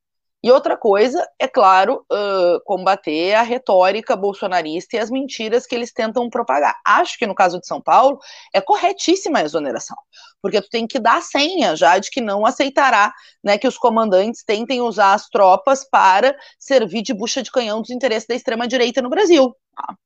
E 0.44 0.50
outra 0.52 0.76
coisa, 0.76 1.26
é 1.38 1.48
claro, 1.48 2.04
uh, 2.12 2.60
combater 2.66 3.32
a 3.32 3.40
retórica 3.40 4.14
bolsonarista 4.14 4.94
e 4.94 4.98
as 4.98 5.10
mentiras 5.10 5.66
que 5.66 5.74
eles 5.74 5.90
tentam 5.90 6.28
propagar. 6.28 6.78
Acho 6.86 7.18
que 7.18 7.26
no 7.26 7.34
caso 7.34 7.58
de 7.58 7.66
São 7.66 7.80
Paulo 7.80 8.18
é 8.52 8.60
corretíssima 8.60 9.38
a 9.38 9.42
exoneração, 9.42 9.96
porque 10.42 10.60
tu 10.60 10.68
tem 10.68 10.86
que 10.86 10.98
dar 10.98 11.16
a 11.16 11.22
senha 11.22 11.74
já 11.74 11.98
de 11.98 12.10
que 12.10 12.20
não 12.20 12.44
aceitará 12.44 13.10
né, 13.42 13.56
que 13.56 13.66
os 13.66 13.78
comandantes 13.78 14.44
tentem 14.44 14.82
usar 14.82 15.14
as 15.14 15.30
tropas 15.30 15.82
para 15.88 16.36
servir 16.58 17.00
de 17.00 17.14
bucha 17.14 17.42
de 17.42 17.50
canhão 17.50 17.80
dos 17.80 17.88
interesses 17.88 18.28
da 18.28 18.34
extrema-direita 18.34 19.00
no 19.00 19.08
Brasil. 19.08 19.56
Tá? 19.74 19.96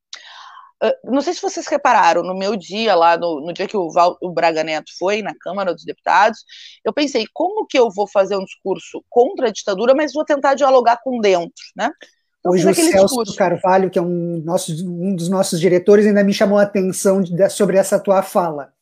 Ah, 0.81 0.95
não 1.05 1.21
sei 1.21 1.35
se 1.35 1.43
vocês 1.43 1.67
repararam, 1.67 2.23
no 2.23 2.37
meu 2.37 2.57
dia 2.57 2.95
lá, 2.95 3.17
no, 3.17 3.41
no 3.41 3.53
dia 3.53 3.67
que 3.67 3.77
o, 3.77 3.91
Val, 3.91 4.17
o, 4.23 4.31
Braga 4.31 4.63
Neto 4.63 4.91
foi 4.99 5.23
na 5.23 5.35
Câmara 5.35 5.75
dos 5.75 5.85
Deputados, 5.85 6.45
eu 6.85 6.93
pensei, 6.93 7.27
como 7.33 7.67
que 7.67 7.79
eu 7.79 7.91
vou 7.91 8.07
fazer 8.09 8.37
um 8.37 8.45
discurso 8.45 9.03
contra 9.09 9.49
a 9.49 9.53
ditadura, 9.53 9.95
mas 9.95 10.13
vou 10.13 10.25
tentar 10.25 10.55
dialogar 10.55 11.01
com 11.03 11.21
dentro, 11.21 11.65
né? 11.77 11.91
Hoje 12.47 12.69
o 12.69 12.75
Celso 12.75 13.07
discurso. 13.07 13.37
Carvalho, 13.37 13.91
que 13.91 13.99
é 13.99 14.03
um, 14.03 14.41
nosso, 14.45 14.73
um 14.87 15.15
dos 15.15 15.29
nossos 15.29 15.59
diretores, 15.59 16.07
ainda 16.07 16.23
me 16.23 16.33
chamou 16.33 16.59
a 16.59 16.63
atenção 16.63 17.21
de, 17.21 17.49
sobre 17.51 17.77
essa 17.77 17.99
tua 17.99 18.23
fala. 18.23 18.73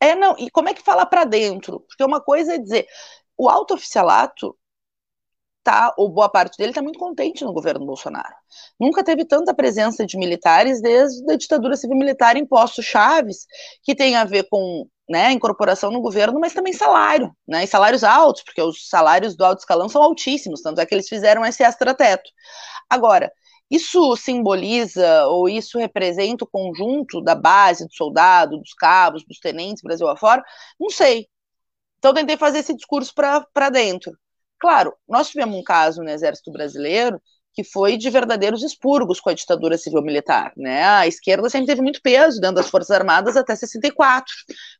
É, 0.00 0.14
não, 0.14 0.34
e 0.38 0.50
como 0.50 0.68
é 0.68 0.74
que 0.74 0.82
fala 0.82 1.04
para 1.04 1.24
dentro? 1.24 1.80
Porque 1.80 2.02
uma 2.02 2.20
coisa 2.20 2.54
é 2.54 2.58
dizer, 2.58 2.86
o 3.36 3.48
alto 3.48 3.74
oficialato 3.74 4.56
tá, 5.66 5.92
ou 5.98 6.08
boa 6.08 6.28
parte 6.28 6.56
dele 6.56 6.70
está 6.70 6.80
muito 6.80 6.96
contente 6.96 7.44
no 7.44 7.52
governo 7.52 7.84
Bolsonaro. 7.84 8.32
Nunca 8.78 9.02
teve 9.02 9.24
tanta 9.24 9.52
presença 9.52 10.06
de 10.06 10.16
militares 10.16 10.80
desde 10.80 11.28
a 11.28 11.36
ditadura 11.36 11.76
civil-militar 11.76 12.36
em 12.36 12.46
postos 12.46 12.84
chaves, 12.84 13.46
que 13.82 13.92
tem 13.92 14.14
a 14.14 14.24
ver 14.24 14.46
com 14.48 14.86
né, 15.10 15.32
incorporação 15.32 15.90
no 15.90 16.00
governo, 16.00 16.38
mas 16.38 16.54
também 16.54 16.72
salário, 16.72 17.32
né, 17.48 17.64
e 17.64 17.66
salários 17.66 18.04
altos, 18.04 18.44
porque 18.44 18.62
os 18.62 18.88
salários 18.88 19.36
do 19.36 19.44
alto 19.44 19.58
escalão 19.58 19.88
são 19.88 20.00
altíssimos, 20.00 20.62
tanto 20.62 20.80
é 20.80 20.86
que 20.86 20.94
eles 20.94 21.08
fizeram 21.08 21.44
esse 21.44 21.64
extra-teto. 21.64 22.30
Agora, 22.88 23.32
isso 23.68 24.14
simboliza 24.16 25.26
ou 25.26 25.48
isso 25.48 25.78
representa 25.78 26.44
o 26.44 26.48
conjunto 26.48 27.20
da 27.20 27.34
base 27.34 27.84
do 27.84 27.92
soldado, 27.92 28.58
dos 28.58 28.72
cabos, 28.72 29.24
dos 29.26 29.40
tenentes, 29.40 29.82
Brasil 29.82 30.08
afora? 30.08 30.44
Não 30.78 30.90
sei. 30.90 31.26
Então, 31.98 32.14
tentei 32.14 32.36
fazer 32.36 32.58
esse 32.58 32.72
discurso 32.72 33.12
para 33.12 33.70
dentro. 33.70 34.16
Claro, 34.58 34.94
nós 35.08 35.28
tivemos 35.28 35.56
um 35.56 35.62
caso 35.62 36.02
no 36.02 36.10
Exército 36.10 36.50
Brasileiro 36.50 37.20
que 37.56 37.64
foi 37.64 37.96
de 37.96 38.10
verdadeiros 38.10 38.62
expurgos 38.62 39.18
com 39.18 39.30
a 39.30 39.34
ditadura 39.34 39.78
civil-militar. 39.78 40.52
Né? 40.54 40.84
A 40.84 41.06
esquerda 41.06 41.48
sempre 41.48 41.68
teve 41.68 41.80
muito 41.80 42.02
peso 42.02 42.38
dentro 42.38 42.56
das 42.56 42.68
Forças 42.68 42.90
Armadas 42.90 43.34
até 43.34 43.56
64, 43.56 44.26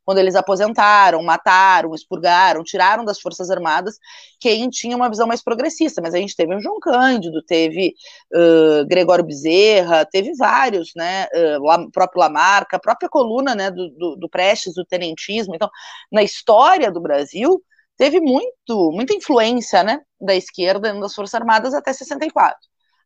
quando 0.05 0.19
eles 0.19 0.35
aposentaram, 0.35 1.23
mataram, 1.23 1.95
expurgaram, 1.95 2.63
tiraram 2.63 3.03
das 3.03 3.19
Forças 3.19 3.49
Armadas 3.49 3.97
quem 4.39 4.69
tinha 4.69 4.95
uma 4.95 5.09
visão 5.09 5.25
mais 5.25 5.43
progressista. 5.43 6.03
Mas 6.03 6.13
a 6.13 6.19
gente 6.19 6.35
teve 6.35 6.53
o 6.53 6.61
João 6.61 6.79
Cândido, 6.79 7.41
teve 7.41 7.95
uh, 8.35 8.85
Gregório 8.85 9.25
Bezerra, 9.25 10.05
teve 10.05 10.35
vários, 10.35 10.91
né? 10.95 11.25
Uh, 11.33 11.87
o 11.87 11.91
próprio 11.91 12.19
Lamarca, 12.19 12.77
a 12.77 12.79
própria 12.79 13.09
coluna 13.09 13.55
né, 13.55 13.71
do, 13.71 13.89
do, 13.89 14.15
do 14.17 14.29
Prestes, 14.29 14.75
do 14.75 14.85
tenentismo. 14.85 15.55
Então, 15.55 15.69
na 16.11 16.21
história 16.21 16.91
do 16.91 17.01
Brasil, 17.01 17.59
teve 17.97 18.19
muito, 18.19 18.91
muita 18.91 19.13
influência 19.13 19.83
né, 19.83 20.01
da 20.19 20.35
esquerda 20.35 20.93
das 20.99 21.13
Forças 21.13 21.35
Armadas 21.35 21.73
até 21.73 21.91
64. 21.91 22.57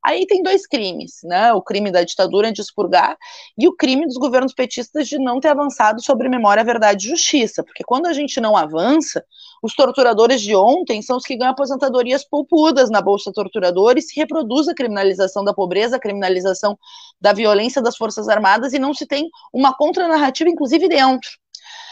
Aí 0.04 0.26
tem 0.26 0.42
dois 0.42 0.66
crimes, 0.66 1.20
né? 1.24 1.54
O 1.54 1.62
crime 1.62 1.92
da 1.92 2.04
ditadura 2.04 2.52
de 2.52 2.60
expurgar 2.60 3.16
e 3.56 3.68
o 3.68 3.76
crime 3.76 4.08
dos 4.08 4.18
governos 4.18 4.52
petistas 4.52 5.08
de 5.08 5.20
não 5.20 5.40
ter 5.40 5.50
avançado 5.50 6.04
sobre 6.04 6.28
memória, 6.28 6.64
verdade 6.64 7.06
e 7.06 7.10
justiça. 7.12 7.64
Porque 7.64 7.84
quando 7.84 8.08
a 8.08 8.14
gente 8.14 8.42
não 8.42 8.58
avança, 8.58 9.24
os 9.62 9.76
torturadores 9.76 10.42
de 10.42 10.56
ontem 10.56 11.04
são 11.04 11.18
os 11.18 11.24
que 11.24 11.38
ganham 11.38 11.52
aposentadorias 11.52 12.28
poupudas 12.28 12.90
na 12.90 13.00
Bolsa 13.00 13.32
Torturadora 13.32 14.00
e 14.00 14.02
se 14.02 14.20
reproduz 14.20 14.68
a 14.68 14.74
criminalização 14.74 15.44
da 15.44 15.54
pobreza, 15.54 15.98
a 15.98 16.00
criminalização 16.00 16.76
da 17.20 17.32
violência 17.32 17.80
das 17.80 17.96
Forças 17.96 18.28
Armadas 18.28 18.74
e 18.74 18.80
não 18.80 18.96
se 18.96 19.06
tem 19.06 19.30
uma 19.54 19.76
contranarrativa, 19.76 20.50
inclusive 20.50 20.90
dentro. 20.90 21.30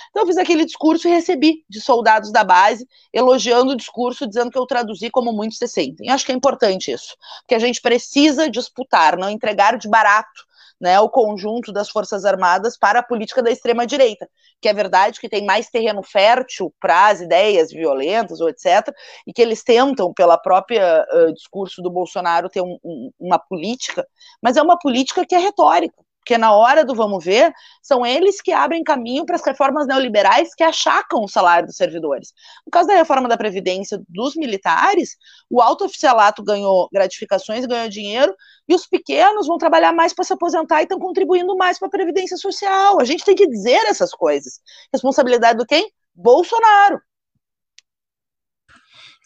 Então 0.10 0.24
eu 0.24 0.28
fiz 0.28 0.38
aquele 0.38 0.66
discurso 0.66 1.08
e 1.08 1.12
recebi 1.12 1.64
de 1.70 1.80
soldados 1.80 2.32
da 2.32 2.44
base, 2.44 2.88
elogiando 3.14 3.74
o 3.74 3.78
discurso, 3.78 4.28
dizendo 4.28 4.52
que 4.52 4.58
eu 4.58 4.66
traduzi 4.66 5.10
como 5.10 5.32
muitos 5.32 5.58
se 5.58 5.68
sentem. 5.68 6.10
Acho 6.10 6.26
que 6.26 6.32
é 6.32 6.36
importante 6.36 6.92
isso, 6.92 7.16
porque 7.42 7.56
a 7.56 7.60
gente 7.60 7.82
precisa 7.82 8.50
disputar, 8.50 9.18
não 9.18 9.30
entregar 9.30 9.78
de 9.78 9.88
barato 9.88 10.50
né, 10.80 11.00
o 11.00 11.10
conjunto 11.10 11.74
das 11.74 11.90
Forças 11.90 12.24
Armadas 12.24 12.78
para 12.78 13.00
a 13.00 13.04
política 13.04 13.44
da 13.44 13.52
extrema-direita, 13.52 14.30
que 14.62 14.70
é 14.70 14.74
verdade 14.74 15.20
que 15.20 15.28
tem 15.28 15.46
mais 15.46 15.70
terreno 15.70 16.02
fértil 16.02 16.74
para 16.80 17.08
as 17.08 17.20
ideias 17.20 17.70
violentas 17.72 18.40
ou 18.40 18.50
etc., 18.50 18.94
e 19.28 19.34
que 19.34 19.42
eles 19.42 19.64
tentam, 19.64 20.14
pela 20.14 20.38
própria 20.38 21.06
uh, 21.12 21.34
discurso 21.34 21.82
do 21.82 21.92
Bolsonaro, 21.92 22.50
ter 22.50 22.62
um, 22.62 22.78
um, 22.84 23.12
uma 23.20 23.38
política, 23.38 24.08
mas 24.42 24.56
é 24.56 24.62
uma 24.62 24.80
política 24.80 25.26
que 25.26 25.36
é 25.36 25.40
retórica 25.40 26.02
porque 26.30 26.38
na 26.38 26.54
hora 26.54 26.86
do 26.86 26.94
vamos 26.94 27.26
ver, 27.26 27.52
são 27.82 28.06
eles 28.06 28.40
que 28.40 28.52
abrem 28.52 28.84
caminho 28.84 29.26
para 29.26 29.36
as 29.36 29.44
reformas 29.44 29.88
neoliberais 29.88 30.54
que 30.54 30.62
achacam 30.62 31.24
o 31.24 31.28
salário 31.28 31.66
dos 31.66 31.76
servidores. 31.76 32.32
No 32.64 32.70
caso 32.72 32.88
da 32.88 32.94
reforma 32.94 33.28
da 33.28 33.36
Previdência 33.36 34.00
dos 34.08 34.36
militares, 34.36 35.18
o 35.50 35.60
alto 35.60 35.86
oficialato 35.86 36.44
ganhou 36.44 36.88
gratificações, 36.94 37.66
ganhou 37.66 37.90
dinheiro, 37.90 38.32
e 38.68 38.76
os 38.76 38.86
pequenos 38.86 39.48
vão 39.48 39.58
trabalhar 39.58 39.92
mais 39.92 40.14
para 40.14 40.24
se 40.24 40.32
aposentar 40.32 40.82
e 40.82 40.84
estão 40.84 41.00
contribuindo 41.00 41.58
mais 41.58 41.80
para 41.80 41.88
a 41.88 41.92
Previdência 41.92 42.38
Social. 42.38 43.02
A 43.02 43.06
gente 43.06 43.26
tem 43.26 43.34
que 43.34 43.48
dizer 43.48 43.88
essas 43.88 44.12
coisas. 44.12 44.60
Responsabilidade 44.94 45.58
do 45.58 45.66
quem? 45.66 45.92
Bolsonaro. 46.14 47.02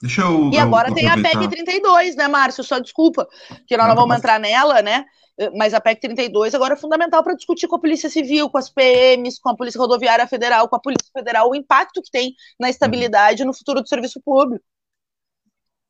Deixa 0.02 0.22
eu, 0.22 0.52
e 0.52 0.58
agora 0.58 0.90
eu 0.90 0.94
tem 0.94 1.08
a 1.08 1.16
PEC 1.16 1.50
32, 1.50 2.16
né, 2.16 2.30
Márcio? 2.30 2.64
Só 2.64 2.80
desculpa, 2.80 3.28
que 3.68 3.76
nós 3.76 3.88
não, 3.88 3.96
não 3.96 4.02
vamos 4.04 4.18
entrar 4.18 4.40
nela, 4.40 4.82
né? 4.82 5.04
Eh, 5.40 5.50
mas 5.56 5.74
a 5.74 5.82
PEC 5.82 6.02
32 6.02 6.54
agora 6.54 6.74
é 6.74 6.78
fundamental 6.78 7.24
para 7.24 7.36
discutir 7.36 7.68
com 7.68 7.76
a 7.76 7.80
Polícia 7.80 8.10
Civil, 8.10 8.50
com 8.50 8.58
as 8.58 8.70
PMs, 8.70 9.40
com 9.40 9.50
a 9.50 9.56
Polícia 9.56 9.80
Rodoviária 9.80 10.28
Federal, 10.28 10.68
com 10.68 10.76
a 10.76 10.80
Polícia 10.80 11.10
Federal, 11.12 11.50
o 11.50 11.56
impacto 11.56 12.02
que 12.02 12.12
tem 12.12 12.34
na 12.60 12.70
estabilidade 12.70 13.42
uhum. 13.42 13.48
no 13.48 13.54
futuro 13.54 13.82
do 13.82 13.88
serviço 13.88 14.22
público. 14.22 14.64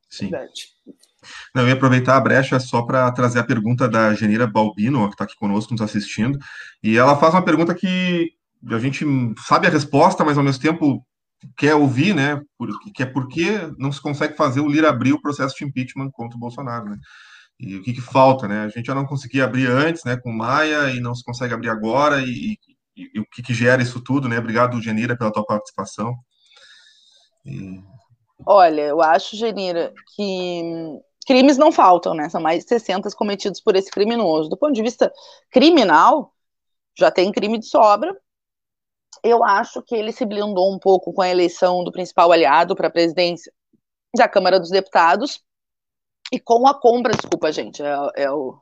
Sim. 0.10 0.30
Não, 1.56 1.64
eu 1.64 1.70
ia 1.70 1.74
aproveitar 1.74 2.18
a 2.18 2.22
brecha 2.22 2.60
só 2.60 2.82
para 2.82 3.12
trazer 3.12 3.40
a 3.40 3.44
pergunta 3.44 3.88
da 3.88 4.14
Genira 4.14 4.46
Balbino, 4.46 5.08
que 5.08 5.16
está 5.16 5.24
aqui 5.24 5.36
conosco, 5.36 5.72
nos 5.72 5.82
assistindo, 5.82 6.38
e 6.84 6.98
ela 6.98 7.16
faz 7.16 7.34
uma 7.34 7.44
pergunta 7.44 7.74
que 7.74 8.32
a 8.70 8.80
gente 8.80 9.06
sabe 9.48 9.68
a 9.68 9.70
resposta, 9.70 10.24
mas 10.24 10.38
ao 10.38 10.44
mesmo 10.44 10.62
tempo 10.62 11.06
quer 11.58 11.76
ouvir, 11.76 12.14
né? 12.14 12.42
Que 12.94 13.04
é 13.04 13.06
por 13.06 13.28
que 13.28 13.50
não 13.78 13.92
se 13.92 14.02
consegue 14.02 14.36
fazer 14.36 14.62
o 14.62 14.68
Lira 14.68 14.90
abrir 14.90 15.14
o 15.14 15.22
processo 15.22 15.56
de 15.58 15.66
impeachment 15.66 16.10
contra 16.12 16.38
o 16.38 16.40
Bolsonaro, 16.40 16.90
né? 16.90 16.98
E 17.60 17.76
o 17.76 17.84
que, 17.84 17.94
que, 17.94 18.02
falta, 18.02 18.48
né? 18.48 18.64
A 18.64 18.70
gente 18.70 18.86
já 18.86 18.96
não 18.96 19.06
conseguia 19.06 19.46
abrir 19.46 19.68
antes, 19.68 20.04
né, 20.04 20.18
com 20.18 20.32
Maia, 20.32 20.90
e 20.90 21.00
não 21.00 21.16
se 21.16 21.24
consegue 21.24 21.54
abrir 21.54 21.70
agora, 21.70 22.22
e, 22.22 22.58
e, 22.96 23.12
e 23.16 23.20
o 23.20 23.26
que, 23.26 23.42
que, 23.42 23.54
gera 23.54 23.82
isso 23.82 24.02
tudo, 24.02 24.28
né? 24.28 24.38
Obrigado, 24.38 24.82
Genira, 24.82 25.18
pela 25.18 25.32
tua 25.32 25.46
participação. 25.46 26.14
E... 27.46 27.82
Olha, 28.46 28.82
eu 28.82 29.02
acho, 29.02 29.36
Genira, 29.36 29.94
que 30.16 31.00
crimes 31.26 31.58
não 31.58 31.72
faltam, 31.72 32.14
né? 32.14 32.30
São 32.30 32.42
mais 32.42 32.64
de 32.64 32.70
60 32.70 33.10
cometidos 33.12 33.62
por 33.62 33.76
esse 33.76 33.90
criminoso. 33.90 34.50
Do 34.50 34.58
ponto 34.58 34.74
de 34.74 34.82
vista 34.82 35.12
criminal, 35.50 36.34
já 36.98 37.10
tem 37.12 37.32
crime 37.32 37.58
de 37.58 37.66
sobra. 37.66 38.16
Eu 39.24 39.44
acho 39.44 39.82
que 39.82 39.96
ele 39.96 40.12
se 40.12 40.26
blindou 40.26 40.74
um 40.74 40.80
pouco 40.80 41.14
com 41.14 41.22
a 41.22 41.30
eleição 41.30 41.84
do 41.84 41.92
principal 41.92 42.32
aliado 42.32 42.76
para 42.76 42.88
a 42.88 42.92
presidência 42.92 43.52
da 44.16 44.28
Câmara 44.28 44.60
dos 44.60 44.70
Deputados 44.70 45.42
e 46.34 46.40
com 46.40 46.66
a 46.66 46.74
compra, 46.74 47.14
desculpa, 47.14 47.52
gente, 47.52 47.84
é, 47.84 48.24
é 48.24 48.32
o, 48.32 48.60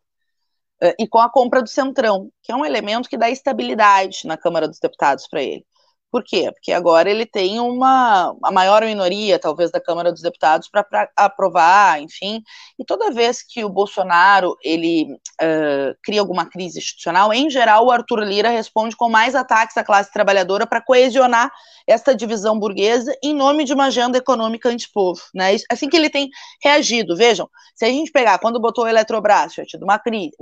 é, 0.82 0.94
e 1.00 1.08
com 1.08 1.20
a 1.20 1.30
compra 1.30 1.62
do 1.62 1.70
Centrão, 1.70 2.30
que 2.44 2.52
é 2.52 2.56
um 2.56 2.66
elemento 2.66 3.08
que 3.08 3.16
dá 3.16 3.30
estabilidade 3.30 4.28
na 4.28 4.36
Câmara 4.36 4.68
dos 4.68 4.78
Deputados 4.78 5.26
para 5.26 5.42
ele. 5.42 5.66
Por 6.12 6.26
quê? 6.26 6.52
Porque 6.52 6.74
agora 6.74 7.10
ele 7.10 7.26
tem 7.26 7.58
uma 7.60 8.36
a 8.44 8.52
maior 8.52 8.84
minoria, 8.84 9.40
talvez, 9.40 9.72
da 9.72 9.80
Câmara 9.80 10.12
dos 10.12 10.22
Deputados 10.22 10.68
para 10.70 11.10
aprovar, 11.16 12.02
enfim. 12.02 12.44
E 12.78 12.84
toda 12.84 13.12
vez 13.12 13.42
que 13.42 13.64
o 13.64 13.70
Bolsonaro 13.70 14.58
ele 14.62 15.14
uh, 15.14 15.96
cria 16.04 16.20
alguma 16.20 16.46
crise 16.46 16.80
institucional, 16.80 17.32
em 17.34 17.50
geral, 17.50 17.86
o 17.86 17.92
Arthur 17.92 18.20
Lira 18.24 18.50
responde 18.50 18.94
com 18.96 19.08
mais 19.08 19.36
ataques 19.36 19.78
à 19.78 19.84
classe 19.86 20.12
trabalhadora 20.12 20.68
para 20.68 20.82
coesionar 20.82 21.50
esta 21.88 22.14
divisão 22.14 22.60
burguesa 22.60 23.16
em 23.24 23.34
nome 23.34 23.64
de 23.64 23.74
uma 23.74 23.86
agenda 23.86 24.18
econômica 24.18 24.68
antipovo. 24.68 25.22
Né? 25.34 25.56
Assim 25.72 25.88
que 25.88 25.96
ele 25.96 26.10
tem 26.10 26.30
reagido. 26.62 27.16
Vejam, 27.16 27.50
se 27.74 27.86
a 27.86 27.88
gente 27.88 28.12
pegar 28.12 28.38
quando 28.40 28.60
botou 28.60 28.84
o 28.84 28.88
Eletrobras, 28.88 29.54
tinha 29.54 29.66
tido 29.66 29.84
uma 29.84 29.98
crise. 29.98 30.36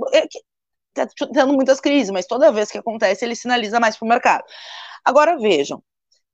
Está 0.96 1.06
tendo 1.32 1.52
muitas 1.52 1.80
crises, 1.80 2.10
mas 2.10 2.26
toda 2.26 2.52
vez 2.52 2.70
que 2.70 2.78
acontece, 2.78 3.24
ele 3.24 3.36
sinaliza 3.36 3.78
mais 3.78 3.96
para 3.96 4.06
o 4.06 4.08
mercado. 4.08 4.44
Agora 5.04 5.38
vejam, 5.38 5.78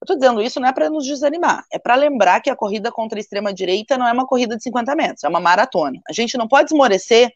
eu 0.00 0.04
estou 0.04 0.16
dizendo 0.16 0.42
isso 0.42 0.60
não 0.60 0.68
é 0.68 0.72
para 0.72 0.90
nos 0.90 1.06
desanimar, 1.06 1.64
é 1.72 1.78
para 1.78 1.94
lembrar 1.94 2.40
que 2.40 2.50
a 2.50 2.56
corrida 2.56 2.92
contra 2.92 3.18
a 3.18 3.20
extrema-direita 3.20 3.96
não 3.96 4.06
é 4.06 4.12
uma 4.12 4.26
corrida 4.26 4.56
de 4.56 4.62
50 4.62 4.94
metros, 4.94 5.24
é 5.24 5.28
uma 5.28 5.40
maratona. 5.40 6.00
A 6.08 6.12
gente 6.12 6.36
não 6.36 6.48
pode 6.48 6.70
esmorecer 6.72 7.30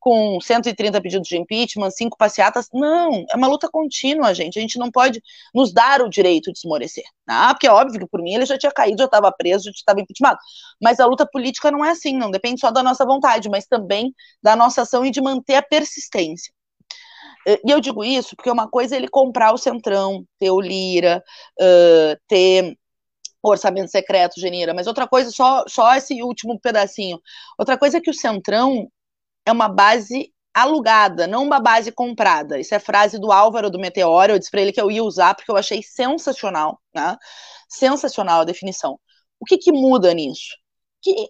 com 0.00 0.40
130 0.40 1.00
pedidos 1.00 1.28
de 1.28 1.36
impeachment, 1.36 1.90
cinco 1.90 2.16
passeatas. 2.16 2.68
Não, 2.72 3.24
é 3.30 3.36
uma 3.36 3.48
luta 3.48 3.68
contínua, 3.68 4.32
gente. 4.34 4.58
A 4.58 4.62
gente 4.62 4.78
não 4.78 4.90
pode 4.90 5.20
nos 5.54 5.72
dar 5.72 6.00
o 6.00 6.08
direito 6.08 6.52
de 6.52 6.58
esmorecer. 6.58 7.04
Ah, 7.28 7.52
porque 7.52 7.66
é 7.66 7.72
óbvio 7.72 8.00
que 8.00 8.06
por 8.06 8.22
mim 8.22 8.34
ele 8.34 8.46
já 8.46 8.56
tinha 8.56 8.72
caído, 8.72 8.98
já 8.98 9.06
estava 9.06 9.32
preso, 9.32 9.64
já 9.64 9.70
estava 9.72 10.00
impeachment. 10.00 10.36
Mas 10.80 11.00
a 11.00 11.06
luta 11.06 11.26
política 11.26 11.70
não 11.70 11.84
é 11.84 11.90
assim, 11.90 12.16
não 12.16 12.30
depende 12.30 12.60
só 12.60 12.70
da 12.70 12.82
nossa 12.82 13.04
vontade, 13.04 13.48
mas 13.48 13.66
também 13.66 14.14
da 14.42 14.54
nossa 14.54 14.82
ação 14.82 15.04
e 15.04 15.10
de 15.10 15.20
manter 15.20 15.56
a 15.56 15.62
persistência. 15.62 16.52
E 17.46 17.70
eu 17.70 17.80
digo 17.80 18.02
isso 18.02 18.34
porque 18.34 18.50
uma 18.50 18.68
coisa 18.68 18.96
é 18.96 18.98
ele 18.98 19.08
comprar 19.08 19.52
o 19.52 19.58
Centrão, 19.58 20.26
ter 20.38 20.50
o 20.50 20.60
Lira, 20.60 21.22
uh, 21.60 22.20
ter 22.26 22.76
orçamento 23.42 23.90
secreto, 23.90 24.40
Genira, 24.40 24.74
mas 24.74 24.86
outra 24.86 25.06
coisa, 25.06 25.30
só, 25.30 25.64
só 25.68 25.94
esse 25.94 26.22
último 26.22 26.58
pedacinho. 26.60 27.20
Outra 27.58 27.78
coisa 27.78 27.98
é 27.98 28.00
que 28.00 28.10
o 28.10 28.14
Centrão 28.14 28.90
é 29.44 29.52
uma 29.52 29.68
base 29.68 30.32
alugada, 30.52 31.26
não 31.26 31.44
uma 31.44 31.60
base 31.60 31.92
comprada. 31.92 32.58
Isso 32.58 32.74
é 32.74 32.78
frase 32.78 33.18
do 33.18 33.30
Álvaro 33.30 33.70
do 33.70 33.78
Meteoro, 33.78 34.32
eu 34.32 34.38
disse 34.38 34.50
para 34.50 34.62
ele 34.62 34.72
que 34.72 34.80
eu 34.80 34.90
ia 34.90 35.04
usar 35.04 35.34
porque 35.34 35.50
eu 35.50 35.56
achei 35.56 35.82
sensacional, 35.82 36.80
né? 36.94 37.16
Sensacional 37.68 38.40
a 38.40 38.44
definição. 38.44 38.98
O 39.38 39.44
que, 39.44 39.58
que 39.58 39.72
muda 39.72 40.14
nisso? 40.14 40.56
Que 41.02 41.28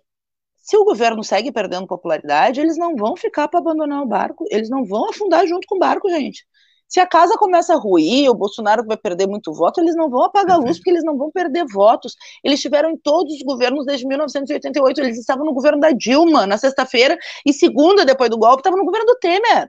se 0.67 0.77
o 0.77 0.85
governo 0.85 1.23
segue 1.23 1.53
perdendo 1.53 1.87
popularidade, 1.87 2.61
eles 2.61 2.77
não 2.77 2.97
vão 2.97 3.17
ficar 3.17 3.47
para 3.47 3.61
abandonar 3.61 4.03
o 4.03 4.07
barco, 4.07 4.45
eles 4.51 4.69
não 4.69 4.85
vão 4.85 5.09
afundar 5.09 5.47
junto 5.47 5.65
com 5.69 5.77
o 5.77 5.79
barco, 5.79 6.11
gente. 6.11 6.45
Se 6.89 6.99
a 6.99 7.07
casa 7.07 7.37
começa 7.39 7.73
a 7.73 7.77
ruir, 7.77 8.29
o 8.29 8.35
Bolsonaro 8.35 8.85
vai 8.85 8.97
perder 8.97 9.29
muito 9.29 9.53
voto, 9.53 9.81
eles 9.81 9.95
não 9.95 10.11
vão 10.11 10.25
apagar 10.25 10.57
a 10.57 10.61
luz, 10.61 10.79
porque 10.79 10.91
eles 10.91 11.05
não 11.05 11.17
vão 11.17 11.31
perder 11.31 11.65
votos. 11.73 12.17
Eles 12.43 12.59
estiveram 12.59 12.91
em 12.91 12.97
todos 12.97 13.33
os 13.35 13.43
governos 13.43 13.87
desde 13.87 14.07
1988, 14.09 15.01
eles 15.01 15.19
estavam 15.19 15.45
no 15.45 15.55
governo 15.55 15.79
da 15.79 15.93
Dilma 15.93 16.49
na 16.49 16.59
sexta-feira, 16.59 17.17
e 17.45 17.53
segunda, 17.53 18.05
depois 18.05 18.29
do 18.29 18.39
golpe, 18.39 18.59
estavam 18.59 18.79
no 18.79 18.85
governo 18.85 19.07
do 19.07 19.19
Temer. 19.21 19.69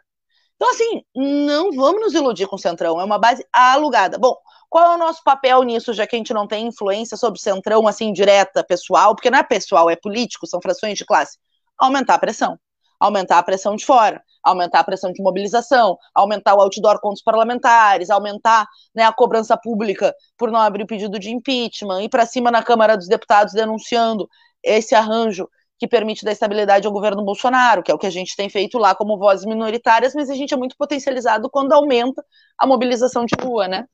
Então, 0.56 0.72
assim, 0.72 1.04
não 1.16 1.72
vamos 1.74 2.02
nos 2.02 2.14
iludir 2.16 2.48
com 2.48 2.56
o 2.56 2.60
Centrão, 2.60 3.00
é 3.00 3.04
uma 3.04 3.20
base 3.20 3.46
alugada. 3.54 4.18
Bom, 4.18 4.36
qual 4.70 4.92
é 4.92 4.96
o 4.96 4.98
nosso 4.98 5.24
papel 5.24 5.64
nisso, 5.64 5.94
já 5.94 6.06
que 6.06 6.16
a 6.16 6.20
gente 6.20 6.34
não 6.34 6.48
tem 6.48 6.68
influência 6.68 7.16
sobre 7.16 7.40
o 7.40 7.42
centrão, 7.42 7.88
assim, 7.88 8.12
direta, 8.12 8.64
pessoal? 8.64 9.16
Porque 9.16 9.30
não 9.30 9.40
é 9.40 9.44
pessoal, 9.44 9.90
é 9.90 9.96
político, 9.96 10.46
são 10.48 10.62
frações 10.62 10.98
de 10.98 11.06
classe. 11.06 11.38
Aumentar 11.78 12.16
a 12.16 12.20
pressão. 12.20 12.60
Aumentar 13.00 13.38
a 13.38 13.44
pressão 13.44 13.76
de 13.76 13.86
fora, 13.86 14.22
aumentar 14.44 14.80
a 14.80 14.84
pressão 14.84 15.12
de 15.12 15.22
mobilização, 15.22 15.98
aumentar 16.16 16.56
o 16.56 16.62
outdoor 16.62 17.00
contra 17.00 17.16
os 17.16 17.22
parlamentares, 17.22 18.10
aumentar 18.10 18.68
né, 18.96 19.04
a 19.04 19.14
cobrança 19.14 19.56
pública 19.56 20.16
por 20.36 20.52
não 20.52 20.60
abrir 20.60 20.84
o 20.84 20.88
pedido 20.88 21.20
de 21.20 21.30
impeachment, 21.30 22.02
ir 22.02 22.10
para 22.10 22.26
cima 22.26 22.50
na 22.50 22.64
Câmara 22.64 22.98
dos 22.98 23.08
Deputados 23.08 23.54
denunciando 23.54 24.28
esse 24.64 24.96
arranjo 24.96 25.48
que 25.80 25.88
permite 25.88 26.26
dar 26.26 26.32
estabilidade 26.32 26.88
ao 26.88 26.94
governo 26.94 27.24
Bolsonaro, 27.24 27.84
que 27.84 27.92
é 27.92 27.94
o 27.94 28.00
que 28.00 28.08
a 28.08 28.12
gente 28.12 28.36
tem 28.36 28.50
feito 28.50 28.80
lá 28.80 28.96
como 28.96 29.18
vozes 29.18 29.46
minoritárias, 29.46 30.16
mas 30.16 30.30
a 30.30 30.36
gente 30.36 30.54
é 30.54 30.58
muito 30.58 30.76
potencializado 30.76 31.50
quando 31.52 31.74
aumenta 31.74 32.26
a 32.58 32.66
mobilização 32.66 33.26
de 33.26 33.36
rua, 33.40 33.68
né? 33.68 33.86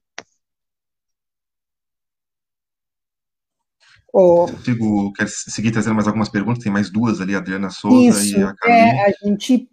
Oh, 4.15 4.45
Consigo 4.45 5.11
quer 5.13 5.27
seguir 5.27 5.71
trazendo 5.71 5.95
mais 5.95 6.07
algumas 6.07 6.29
perguntas? 6.29 6.63
Tem 6.63 6.71
mais 6.71 6.91
duas 6.91 7.19
ali, 7.19 7.33
a 7.33 7.39
Adriana 7.39 7.71
Souza 7.71 8.23
isso, 8.23 8.37
e 8.37 8.43
a 8.43 8.53
Carolina. 8.53 8.99
É, 8.99 9.09
a 9.09 9.27
gente, 9.27 9.67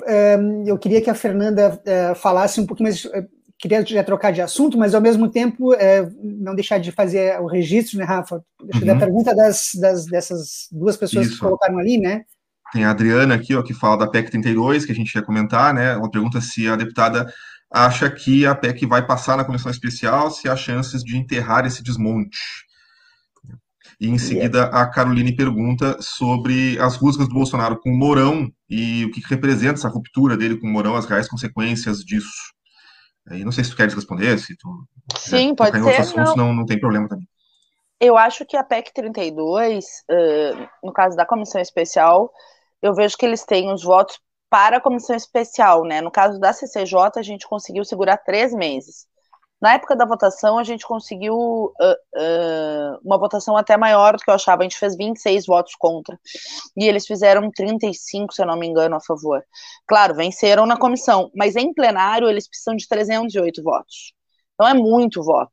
eu 0.67 0.79
queria 0.79 1.03
que 1.03 1.11
a 1.11 1.15
Fernanda 1.15 1.79
uh, 1.79 2.15
falasse 2.15 2.59
um 2.59 2.65
pouquinho 2.65 2.89
mais, 2.89 3.05
uh, 3.05 3.29
queria 3.59 3.85
já 3.85 4.03
trocar 4.03 4.33
de 4.33 4.41
assunto, 4.41 4.79
mas 4.79 4.95
ao 4.95 5.01
mesmo 5.03 5.31
tempo 5.31 5.75
uh, 5.75 5.77
não 6.23 6.55
deixar 6.55 6.79
de 6.79 6.91
fazer 6.91 7.39
o 7.39 7.47
registro, 7.47 7.99
né, 7.99 8.05
Rafa? 8.05 8.43
Deixa 8.65 8.87
uhum. 8.87 8.97
a 8.97 8.99
pergunta 8.99 9.37
das, 9.37 9.73
das, 9.79 10.07
dessas 10.07 10.69
duas 10.73 10.97
pessoas 10.97 11.27
isso. 11.27 11.35
que 11.35 11.43
colocaram 11.43 11.79
ali, 11.79 11.99
né? 11.99 12.23
Tem 12.73 12.85
a 12.85 12.93
Adriana 12.93 13.35
aqui, 13.35 13.55
ó, 13.55 13.63
que 13.63 13.75
fala 13.75 13.99
da 13.99 14.09
PEC 14.09 14.31
32, 14.31 14.87
que 14.87 14.93
a 14.93 14.95
gente 14.95 15.15
ia 15.15 15.23
comentar, 15.23 15.75
né? 15.75 15.95
Uma 15.97 16.11
pergunta 16.11 16.41
se 16.41 16.67
a 16.67 16.77
deputada 16.77 17.31
acha 17.71 18.09
que 18.09 18.47
a 18.47 18.55
PEC 18.55 18.87
vai 18.87 19.07
passar 19.07 19.37
na 19.37 19.45
comissão 19.45 19.71
especial, 19.71 20.31
se 20.31 20.49
há 20.49 20.57
chances 20.57 21.05
de 21.05 21.19
enterrar 21.19 21.67
esse 21.67 21.83
desmonte. 21.83 22.70
E 24.01 24.09
em 24.09 24.17
seguida 24.17 24.65
a 24.65 24.87
Caroline 24.87 25.37
pergunta 25.37 26.01
sobre 26.01 26.79
as 26.81 26.97
rusgas 26.97 27.29
do 27.29 27.35
Bolsonaro 27.35 27.79
com 27.79 27.91
o 27.91 27.97
Mourão 27.97 28.51
e 28.69 29.05
o 29.05 29.11
que 29.11 29.21
representa 29.29 29.75
essa 29.75 29.89
ruptura 29.91 30.39
dele 30.39 30.59
com 30.59 30.67
o 30.67 30.71
Mourão, 30.71 30.97
as 30.97 31.05
reais 31.05 31.29
consequências 31.29 31.99
disso. 31.99 32.55
E 33.31 33.45
não 33.45 33.53
sei 33.53 33.63
se 33.63 33.71
tu 33.71 33.77
queres 33.77 33.93
responder, 33.93 34.39
se 34.39 34.57
tu 34.57 34.69
Sim, 35.19 35.55
pode 35.55 35.79
ser. 35.83 36.17
Não. 36.17 36.35
não, 36.35 36.55
não 36.55 36.67
tem 36.67 36.81
problema 36.81 37.09
também. 37.09 37.29
Eu 38.01 38.17
acho 38.17 38.47
que 38.47 38.57
a 38.57 38.65
PEC 38.65 38.95
32, 38.95 39.85
uh, 39.85 40.69
no 40.83 40.93
caso 40.93 41.15
da 41.15 41.27
comissão 41.27 41.61
especial, 41.61 42.33
eu 42.81 42.95
vejo 42.95 43.19
que 43.19 43.27
eles 43.27 43.45
têm 43.45 43.71
os 43.71 43.83
votos 43.83 44.19
para 44.49 44.79
a 44.79 44.81
comissão 44.81 45.15
especial, 45.15 45.85
né? 45.85 46.01
No 46.01 46.11
caso 46.11 46.41
da 46.41 46.55
CCJ, 46.55 46.97
a 47.17 47.23
gente 47.23 47.47
conseguiu 47.47 47.85
segurar 47.85 48.17
três 48.17 48.55
meses. 48.55 49.07
Na 49.61 49.75
época 49.75 49.95
da 49.95 50.07
votação, 50.07 50.59
a 50.59 50.65
gente 50.65 50.87
conseguiu 50.87 51.35
uh, 51.37 51.73
uh, 51.73 52.99
uma 53.05 53.19
votação 53.19 53.57
até 53.57 53.77
maior 53.77 54.17
do 54.17 54.23
que 54.23 54.31
eu 54.31 54.35
achava. 54.35 54.63
A 54.63 54.65
gente 54.65 54.79
fez 54.79 54.97
26 54.97 55.47
votos 55.47 55.75
contra. 55.75 56.19
E 56.77 56.87
eles 56.87 57.07
fizeram 57.07 57.51
35, 57.51 58.33
se 58.33 58.41
eu 58.43 58.47
não 58.47 58.59
me 58.59 58.67
engano, 58.67 58.97
a 58.97 59.01
favor. 59.01 59.45
Claro, 59.87 60.15
venceram 60.15 60.65
na 60.65 60.79
comissão, 60.79 61.31
mas 61.35 61.57
em 61.57 61.75
plenário 61.75 62.29
eles 62.29 62.49
precisam 62.49 62.75
de 62.75 62.89
308 62.89 63.63
votos. 63.63 64.15
Então 64.55 64.67
é 64.67 64.75
muito 64.75 65.23
voto. 65.23 65.53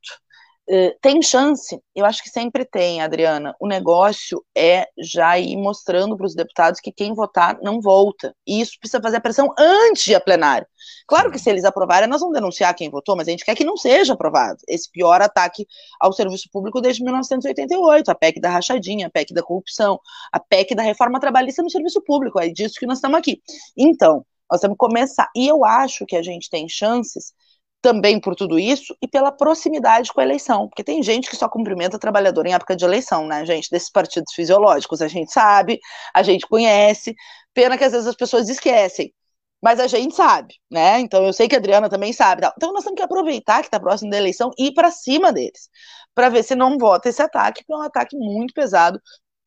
Eh, 0.70 0.98
tem 1.02 1.22
chance? 1.22 1.80
Eu 1.96 2.06
acho 2.06 2.22
que 2.22 2.30
sempre 2.30 2.66
tem, 2.66 3.02
Adriana. 3.02 3.56
O 3.60 3.68
negócio 3.68 4.44
é 4.56 4.86
já 4.98 5.40
ir 5.40 5.56
mostrando 5.56 6.18
para 6.18 6.26
os 6.26 6.36
deputados 6.36 6.82
que 6.82 6.92
quem 6.92 7.14
votar 7.14 7.58
não 7.62 7.80
volta. 7.80 8.36
E 8.46 8.60
isso 8.60 8.78
precisa 8.80 9.02
fazer 9.02 9.18
a 9.18 9.22
pressão 9.22 9.54
antes 9.58 10.04
de 10.04 10.14
a 10.14 10.20
plenário. 10.20 10.68
Claro 11.08 11.32
que 11.32 11.40
se 11.40 11.50
eles 11.50 11.64
aprovarem, 11.64 12.10
nós 12.10 12.20
vamos 12.20 12.36
denunciar 12.36 12.76
quem 12.76 12.90
votou, 12.90 13.16
mas 13.16 13.28
a 13.30 13.32
gente 13.32 13.46
quer 13.46 13.56
que 13.56 13.64
não 13.64 13.78
seja 13.78 14.14
aprovado. 14.14 14.60
Esse 14.68 14.92
pior 14.92 15.22
ataque 15.22 15.66
ao 16.02 16.12
serviço 16.12 16.50
público 16.52 16.82
desde 16.82 17.02
1988, 17.02 18.12
a 18.12 18.16
PEC 18.16 18.42
da 18.42 18.50
rachadinha, 18.50 19.08
a 19.08 19.10
PEC 19.10 19.34
da 19.34 19.42
corrupção, 19.42 20.00
a 20.34 20.40
PEC 20.40 20.76
da 20.76 20.84
reforma 20.84 21.20
trabalhista 21.20 21.64
no 21.64 21.70
serviço 21.70 22.02
público. 22.02 22.40
É 22.42 22.50
disso 22.50 22.76
que 22.78 22.86
nós 22.86 22.98
estamos 22.98 23.18
aqui. 23.18 23.42
Então, 23.78 24.26
nós 24.52 24.60
temos 24.62 24.76
que 24.76 24.80
começar. 24.80 25.30
E 25.36 25.48
eu 25.48 25.64
acho 25.64 26.06
que 26.06 26.16
a 26.16 26.22
gente 26.22 26.50
tem 26.50 26.68
chances 26.68 27.34
também 27.82 28.20
por 28.20 28.36
tudo 28.36 28.58
isso 28.58 28.96
e 29.02 29.08
pela 29.08 29.32
proximidade 29.32 30.12
com 30.12 30.20
a 30.20 30.24
eleição, 30.24 30.68
porque 30.68 30.84
tem 30.84 31.02
gente 31.04 31.30
que 31.30 31.36
só 31.36 31.48
cumprimenta 31.48 32.00
trabalhador 32.00 32.46
em 32.46 32.54
época 32.54 32.76
de 32.76 32.84
eleição, 32.84 33.28
né, 33.28 33.46
gente, 33.46 33.70
desses 33.70 33.90
partidos 33.90 34.34
fisiológicos, 34.34 35.02
a 35.02 35.08
gente 35.08 35.32
sabe, 35.32 35.80
a 36.14 36.24
gente 36.24 36.48
conhece, 36.48 37.16
pena 37.54 37.78
que 37.78 37.84
às 37.84 37.92
vezes 37.92 38.08
as 38.08 38.16
pessoas 38.16 38.50
esquecem, 38.50 39.14
mas 39.62 39.80
a 39.80 39.88
gente 39.88 40.16
sabe, 40.16 40.56
né, 40.72 41.00
então 41.00 41.26
eu 41.26 41.34
sei 41.34 41.48
que 41.48 41.56
a 41.56 41.60
Adriana 41.60 41.90
também 41.90 42.12
sabe, 42.14 42.48
então 42.58 42.74
nós 42.74 42.84
temos 42.84 42.98
que 42.98 43.04
aproveitar 43.04 43.62
que 43.62 43.68
está 43.68 43.80
próximo 43.80 44.10
da 44.10 44.18
eleição 44.18 44.52
e 44.58 44.68
ir 44.68 44.74
para 44.74 44.92
cima 44.92 45.32
deles, 45.32 45.70
para 46.16 46.30
ver 46.30 46.44
se 46.44 46.56
não 46.56 46.78
vota 46.78 47.10
esse 47.10 47.22
ataque, 47.22 47.64
que 47.64 47.72
é 47.72 47.76
um 47.76 47.82
ataque 47.82 48.18
muito 48.18 48.54
pesado 48.54 49.00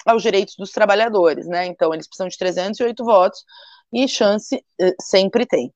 aos 0.06 0.22
direitos 0.22 0.54
dos 0.56 0.70
trabalhadores, 0.70 1.46
né, 1.46 1.66
então 1.66 1.92
eles 1.92 2.06
precisam 2.06 2.28
de 2.28 2.38
308 2.38 3.04
votos 3.04 3.44
e 3.92 4.06
chance 4.06 4.64
eh, 4.80 4.94
sempre 5.00 5.44
tem. 5.44 5.72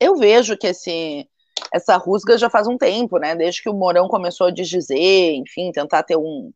Eu 0.00 0.16
vejo 0.16 0.56
que 0.56 0.68
esse 0.68 1.28
essa 1.72 1.96
rusga 1.96 2.38
já 2.38 2.50
faz 2.50 2.66
um 2.66 2.76
tempo, 2.76 3.18
né? 3.18 3.34
Desde 3.34 3.62
que 3.62 3.68
o 3.68 3.74
Mourão 3.74 4.08
começou 4.08 4.48
a 4.48 4.50
desdizer, 4.50 5.34
enfim, 5.34 5.72
tentar 5.72 6.02
ter 6.02 6.16
um 6.16 6.52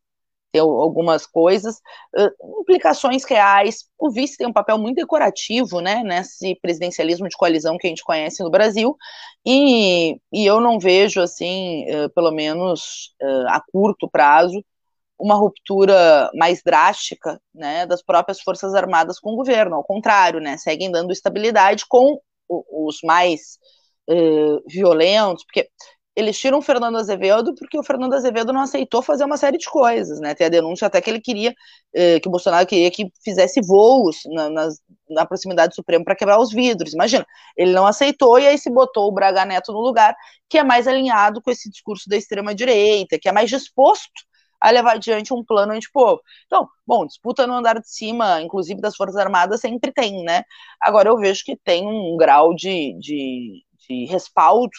ter 0.55 0.59
algumas 0.59 1.25
coisas, 1.25 1.75
uh, 2.17 2.61
implicações 2.61 3.25
reais. 3.25 3.85
O 3.99 4.09
vice 4.09 4.37
tem 4.37 4.47
um 4.47 4.53
papel 4.53 4.77
muito 4.77 4.95
decorativo, 4.95 5.81
né, 5.81 6.01
nesse 6.01 6.55
presidencialismo 6.61 7.27
de 7.27 7.35
coalizão 7.35 7.77
que 7.77 7.87
a 7.87 7.89
gente 7.89 8.03
conhece 8.03 8.41
no 8.41 8.49
Brasil, 8.49 8.95
e, 9.45 10.17
e 10.31 10.45
eu 10.45 10.61
não 10.61 10.79
vejo, 10.79 11.21
assim, 11.21 11.85
uh, 11.93 12.09
pelo 12.11 12.31
menos 12.31 13.13
uh, 13.21 13.49
a 13.49 13.61
curto 13.69 14.09
prazo, 14.09 14.63
uma 15.19 15.35
ruptura 15.35 16.29
mais 16.33 16.61
drástica 16.63 17.39
né, 17.53 17.85
das 17.85 18.01
próprias 18.01 18.41
Forças 18.41 18.73
Armadas 18.73 19.19
com 19.19 19.31
o 19.33 19.35
governo, 19.35 19.75
ao 19.75 19.83
contrário, 19.83 20.39
né, 20.39 20.57
seguem 20.57 20.89
dando 20.89 21.11
estabilidade 21.11 21.85
com 21.87 22.19
os 22.47 22.99
mais 23.03 23.57
uh, 24.09 24.63
violentos, 24.67 25.43
porque 25.45 25.69
eles 26.15 26.39
tiram 26.39 26.59
o 26.59 26.61
Fernando 26.61 26.97
Azevedo 26.97 27.53
porque 27.55 27.77
o 27.77 27.83
Fernando 27.83 28.13
Azevedo 28.13 28.53
não 28.53 28.61
aceitou 28.61 29.01
fazer 29.01 29.25
uma 29.25 29.35
série 29.37 29.57
de 29.57 29.69
coisas, 29.69 30.19
né? 30.21 30.33
Tem 30.33 30.47
a 30.47 30.49
denúncia 30.49 30.87
até 30.87 31.01
que 31.01 31.09
ele 31.09 31.19
queria, 31.19 31.53
eh, 31.93 32.19
que 32.21 32.27
o 32.27 32.31
Bolsonaro 32.31 32.65
queria 32.65 32.89
que 32.89 33.11
fizesse 33.23 33.59
voos 33.61 34.21
na, 34.27 34.49
na, 34.49 34.69
na 35.09 35.25
proximidade 35.25 35.69
do 35.69 35.75
Supremo 35.75 36.05
para 36.05 36.15
quebrar 36.15 36.39
os 36.39 36.53
vidros. 36.53 36.93
Imagina, 36.93 37.25
ele 37.57 37.73
não 37.73 37.85
aceitou 37.85 38.39
e 38.39 38.47
aí 38.47 38.57
se 38.57 38.69
botou 38.69 39.09
o 39.09 39.11
Braga 39.11 39.43
Neto 39.43 39.73
no 39.73 39.81
lugar, 39.81 40.15
que 40.49 40.57
é 40.57 40.63
mais 40.63 40.87
alinhado 40.87 41.41
com 41.41 41.51
esse 41.51 41.69
discurso 41.69 42.07
da 42.07 42.15
extrema-direita, 42.15 43.19
que 43.19 43.27
é 43.27 43.31
mais 43.33 43.49
disposto 43.49 44.23
a 44.61 44.71
levar 44.71 44.93
adiante 44.95 45.33
um 45.33 45.43
plano 45.43 45.73
antipovo. 45.73 46.21
Então, 46.45 46.67
bom, 46.87 47.05
disputa 47.05 47.45
no 47.45 47.53
andar 47.53 47.79
de 47.79 47.89
cima, 47.89 48.41
inclusive 48.41 48.79
das 48.79 48.95
Forças 48.95 49.17
Armadas, 49.17 49.59
sempre 49.59 49.91
tem, 49.91 50.23
né? 50.23 50.43
Agora 50.81 51.09
eu 51.09 51.17
vejo 51.17 51.43
que 51.43 51.57
tem 51.57 51.85
um 51.85 52.15
grau 52.17 52.55
de, 52.55 52.97
de 52.99 53.64
de 53.87 54.05
respaldo 54.05 54.71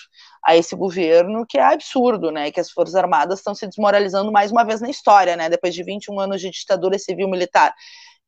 a 0.44 0.56
esse 0.56 0.74
governo 0.74 1.44
que 1.48 1.58
é 1.58 1.62
absurdo, 1.62 2.30
né? 2.30 2.50
Que 2.50 2.60
as 2.60 2.70
Forças 2.70 2.94
Armadas 2.94 3.40
estão 3.40 3.54
se 3.54 3.66
desmoralizando 3.66 4.32
mais 4.32 4.50
uma 4.50 4.64
vez 4.64 4.80
na 4.80 4.90
história, 4.90 5.36
né? 5.36 5.48
Depois 5.48 5.74
de 5.74 5.82
21 5.82 6.18
anos 6.20 6.40
de 6.40 6.50
ditadura 6.50 6.98
civil-militar, 6.98 7.74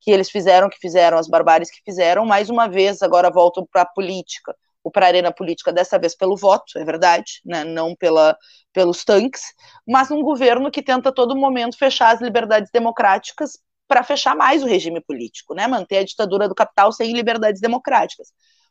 que 0.00 0.10
eles 0.10 0.30
fizeram, 0.30 0.68
que 0.68 0.78
fizeram, 0.78 1.18
as 1.18 1.28
barbáries 1.28 1.70
que 1.70 1.82
fizeram, 1.84 2.24
mais 2.24 2.50
uma 2.50 2.68
vez 2.68 3.02
agora 3.02 3.30
voltam 3.30 3.66
para 3.70 3.82
a 3.82 3.86
política, 3.86 4.54
ou 4.82 4.90
para 4.90 5.06
a 5.06 5.08
arena 5.08 5.32
política, 5.32 5.72
dessa 5.72 5.98
vez 5.98 6.16
pelo 6.16 6.36
voto, 6.36 6.78
é 6.78 6.84
verdade, 6.84 7.40
né? 7.44 7.64
Não 7.64 7.94
pela, 7.96 8.36
pelos 8.72 9.04
tanques, 9.04 9.42
mas 9.86 10.08
num 10.08 10.22
governo 10.22 10.70
que 10.70 10.82
tenta 10.82 11.08
a 11.10 11.12
todo 11.12 11.36
momento 11.36 11.76
fechar 11.76 12.14
as 12.14 12.20
liberdades 12.20 12.70
democráticas 12.72 13.58
para 13.86 14.02
fechar 14.02 14.36
mais 14.36 14.62
o 14.62 14.66
regime 14.66 15.00
político, 15.00 15.54
né? 15.54 15.66
Manter 15.66 15.98
a 15.98 16.04
ditadura 16.04 16.48
do 16.48 16.54
capital 16.54 16.92
sem 16.92 17.12
liberdades 17.12 17.60
democráticas. 17.60 18.28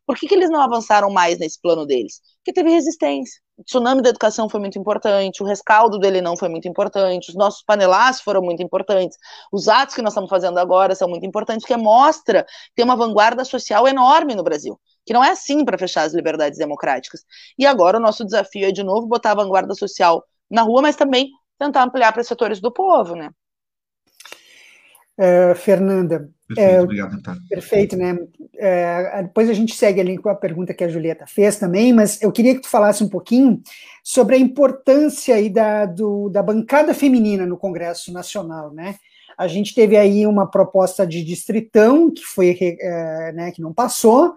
Por 0.08 0.16
que, 0.16 0.26
que 0.26 0.34
eles 0.34 0.50
não 0.50 0.62
avançaram 0.62 1.12
mais 1.12 1.38
nesse 1.38 1.62
plano 1.62 1.86
deles? 1.86 2.22
Porque 2.38 2.54
teve 2.54 2.72
resistência. 2.72 3.42
O 3.58 3.64
tsunami 3.64 4.02
da 4.02 4.10
educação 4.10 4.48
foi 4.48 4.60
muito 4.62 4.80
importante, 4.80 5.44
o 5.44 5.46
rescaldo 5.46 6.00
dele 6.00 6.22
não 6.22 6.38
foi 6.38 6.48
muito 6.48 6.66
importante, 6.66 7.30
os 7.30 7.36
nossos 7.36 7.62
panelaços 7.62 8.22
foram 8.22 8.42
muito 8.42 8.64
importantes, 8.64 9.18
os 9.52 9.68
atos 9.68 9.96
que 9.96 10.02
nós 10.02 10.14
estamos 10.14 10.30
fazendo 10.30 10.58
agora 10.60 10.96
são 10.96 11.10
muito 11.10 11.26
importantes, 11.26 11.68
que 11.68 11.76
mostra 11.76 12.44
que 12.44 12.76
tem 12.76 12.86
uma 12.86 12.96
vanguarda 12.96 13.44
social 13.44 13.86
enorme 13.86 14.34
no 14.34 14.44
Brasil, 14.44 14.80
que 15.06 15.12
não 15.14 15.24
é 15.24 15.32
assim 15.32 15.66
para 15.66 15.78
fechar 15.78 16.04
as 16.04 16.14
liberdades 16.14 16.58
democráticas. 16.58 17.26
E 17.58 17.66
agora 17.66 17.98
o 17.98 18.02
nosso 18.02 18.24
desafio 18.24 18.68
é, 18.70 18.72
de 18.72 18.84
novo, 18.84 19.08
botar 19.08 19.32
a 19.32 19.36
vanguarda 19.36 19.74
social 19.76 20.24
na 20.50 20.62
rua, 20.62 20.82
mas 20.82 20.96
também 20.96 21.30
tentar 21.60 21.84
ampliar 21.84 22.14
para 22.14 22.24
setores 22.24 22.62
do 22.62 22.72
povo, 22.72 23.14
né? 23.14 23.30
Uh, 25.18 25.56
Fernanda. 25.56 26.30
Perfeito, 26.48 26.72
é, 26.72 26.82
obrigado, 26.82 27.16
então. 27.16 27.36
Perfeito, 27.50 27.98
né? 27.98 28.18
É, 28.58 29.24
depois 29.24 29.50
a 29.50 29.54
gente 29.54 29.76
segue 29.76 30.00
ali 30.00 30.18
com 30.18 30.30
a 30.30 30.36
pergunta 30.36 30.74
que 30.74 30.84
a 30.84 30.88
Julieta 30.88 31.26
fez 31.28 31.58
também, 31.58 31.92
mas 31.92 32.22
eu 32.22 32.32
queria 32.32 32.56
que 32.56 32.62
tu 32.62 32.70
falasse 32.70 33.04
um 33.04 33.10
pouquinho 33.10 33.62
sobre 34.02 34.36
a 34.36 34.40
importância 34.40 35.36
aí 35.36 35.50
da, 35.50 35.86
do, 35.86 36.30
da 36.30 36.42
bancada 36.42 36.94
feminina 36.94 37.46
no 37.46 37.58
Congresso 37.58 38.14
Nacional, 38.14 38.74
né? 38.74 38.96
A 39.38 39.48
gente 39.48 39.76
teve 39.76 39.98
aí 39.98 40.26
uma 40.26 40.50
proposta 40.50 41.06
de 41.06 41.24
distritão 41.24 42.10
que 42.10 42.24
foi, 42.24 42.58
é, 42.60 43.32
né, 43.34 43.52
que 43.52 43.62
não 43.62 43.74
passou, 43.74 44.34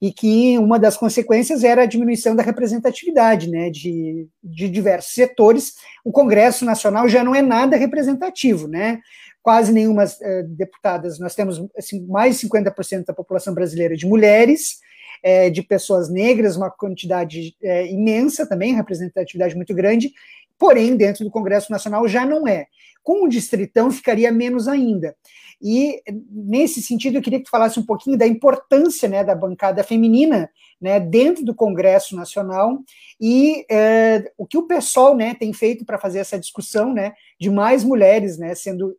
e 0.00 0.12
que 0.12 0.58
uma 0.58 0.78
das 0.78 0.96
consequências 0.96 1.64
era 1.64 1.82
a 1.82 1.86
diminuição 1.86 2.36
da 2.36 2.42
representatividade 2.42 3.48
né, 3.48 3.70
de, 3.70 4.28
de 4.42 4.68
diversos 4.68 5.14
setores. 5.14 5.76
O 6.04 6.12
Congresso 6.12 6.64
Nacional 6.64 7.08
já 7.08 7.24
não 7.24 7.34
é 7.34 7.40
nada 7.40 7.76
representativo, 7.76 8.68
né? 8.68 9.00
Quase 9.44 9.70
nenhuma 9.70 10.04
uh, 10.04 10.42
deputadas, 10.48 11.18
nós 11.18 11.34
temos 11.34 11.62
assim, 11.76 12.06
mais 12.06 12.40
de 12.40 12.48
50% 12.48 13.04
da 13.04 13.12
população 13.12 13.52
brasileira 13.52 13.94
de 13.94 14.06
mulheres, 14.06 14.78
é, 15.22 15.50
de 15.50 15.62
pessoas 15.62 16.08
negras, 16.10 16.56
uma 16.56 16.70
quantidade 16.70 17.54
é, 17.62 17.86
imensa 17.86 18.48
também, 18.48 18.74
representatividade 18.74 19.54
muito 19.54 19.74
grande, 19.74 20.10
porém, 20.58 20.96
dentro 20.96 21.24
do 21.24 21.30
Congresso 21.30 21.70
Nacional 21.70 22.08
já 22.08 22.24
não 22.24 22.48
é. 22.48 22.66
Com 23.02 23.24
o 23.24 23.28
distritão 23.28 23.90
ficaria 23.90 24.32
menos 24.32 24.66
ainda. 24.66 25.14
E, 25.60 26.02
nesse 26.30 26.82
sentido, 26.82 27.16
eu 27.16 27.22
queria 27.22 27.38
que 27.38 27.46
tu 27.46 27.50
falasse 27.50 27.78
um 27.78 27.86
pouquinho 27.86 28.18
da 28.18 28.26
importância 28.26 29.08
né, 29.08 29.24
da 29.24 29.34
bancada 29.34 29.82
feminina 29.82 30.50
né, 30.80 31.00
dentro 31.00 31.44
do 31.44 31.54
Congresso 31.54 32.14
Nacional 32.14 32.78
e 33.20 33.64
é, 33.70 34.30
o 34.36 34.46
que 34.46 34.58
o 34.58 34.66
pessoal 34.66 35.16
né, 35.16 35.34
tem 35.34 35.52
feito 35.52 35.84
para 35.84 35.98
fazer 35.98 36.18
essa 36.18 36.38
discussão 36.38 36.92
né, 36.92 37.14
de 37.40 37.50
mais 37.50 37.84
mulheres 37.84 38.38
né, 38.38 38.54
sendo 38.54 38.96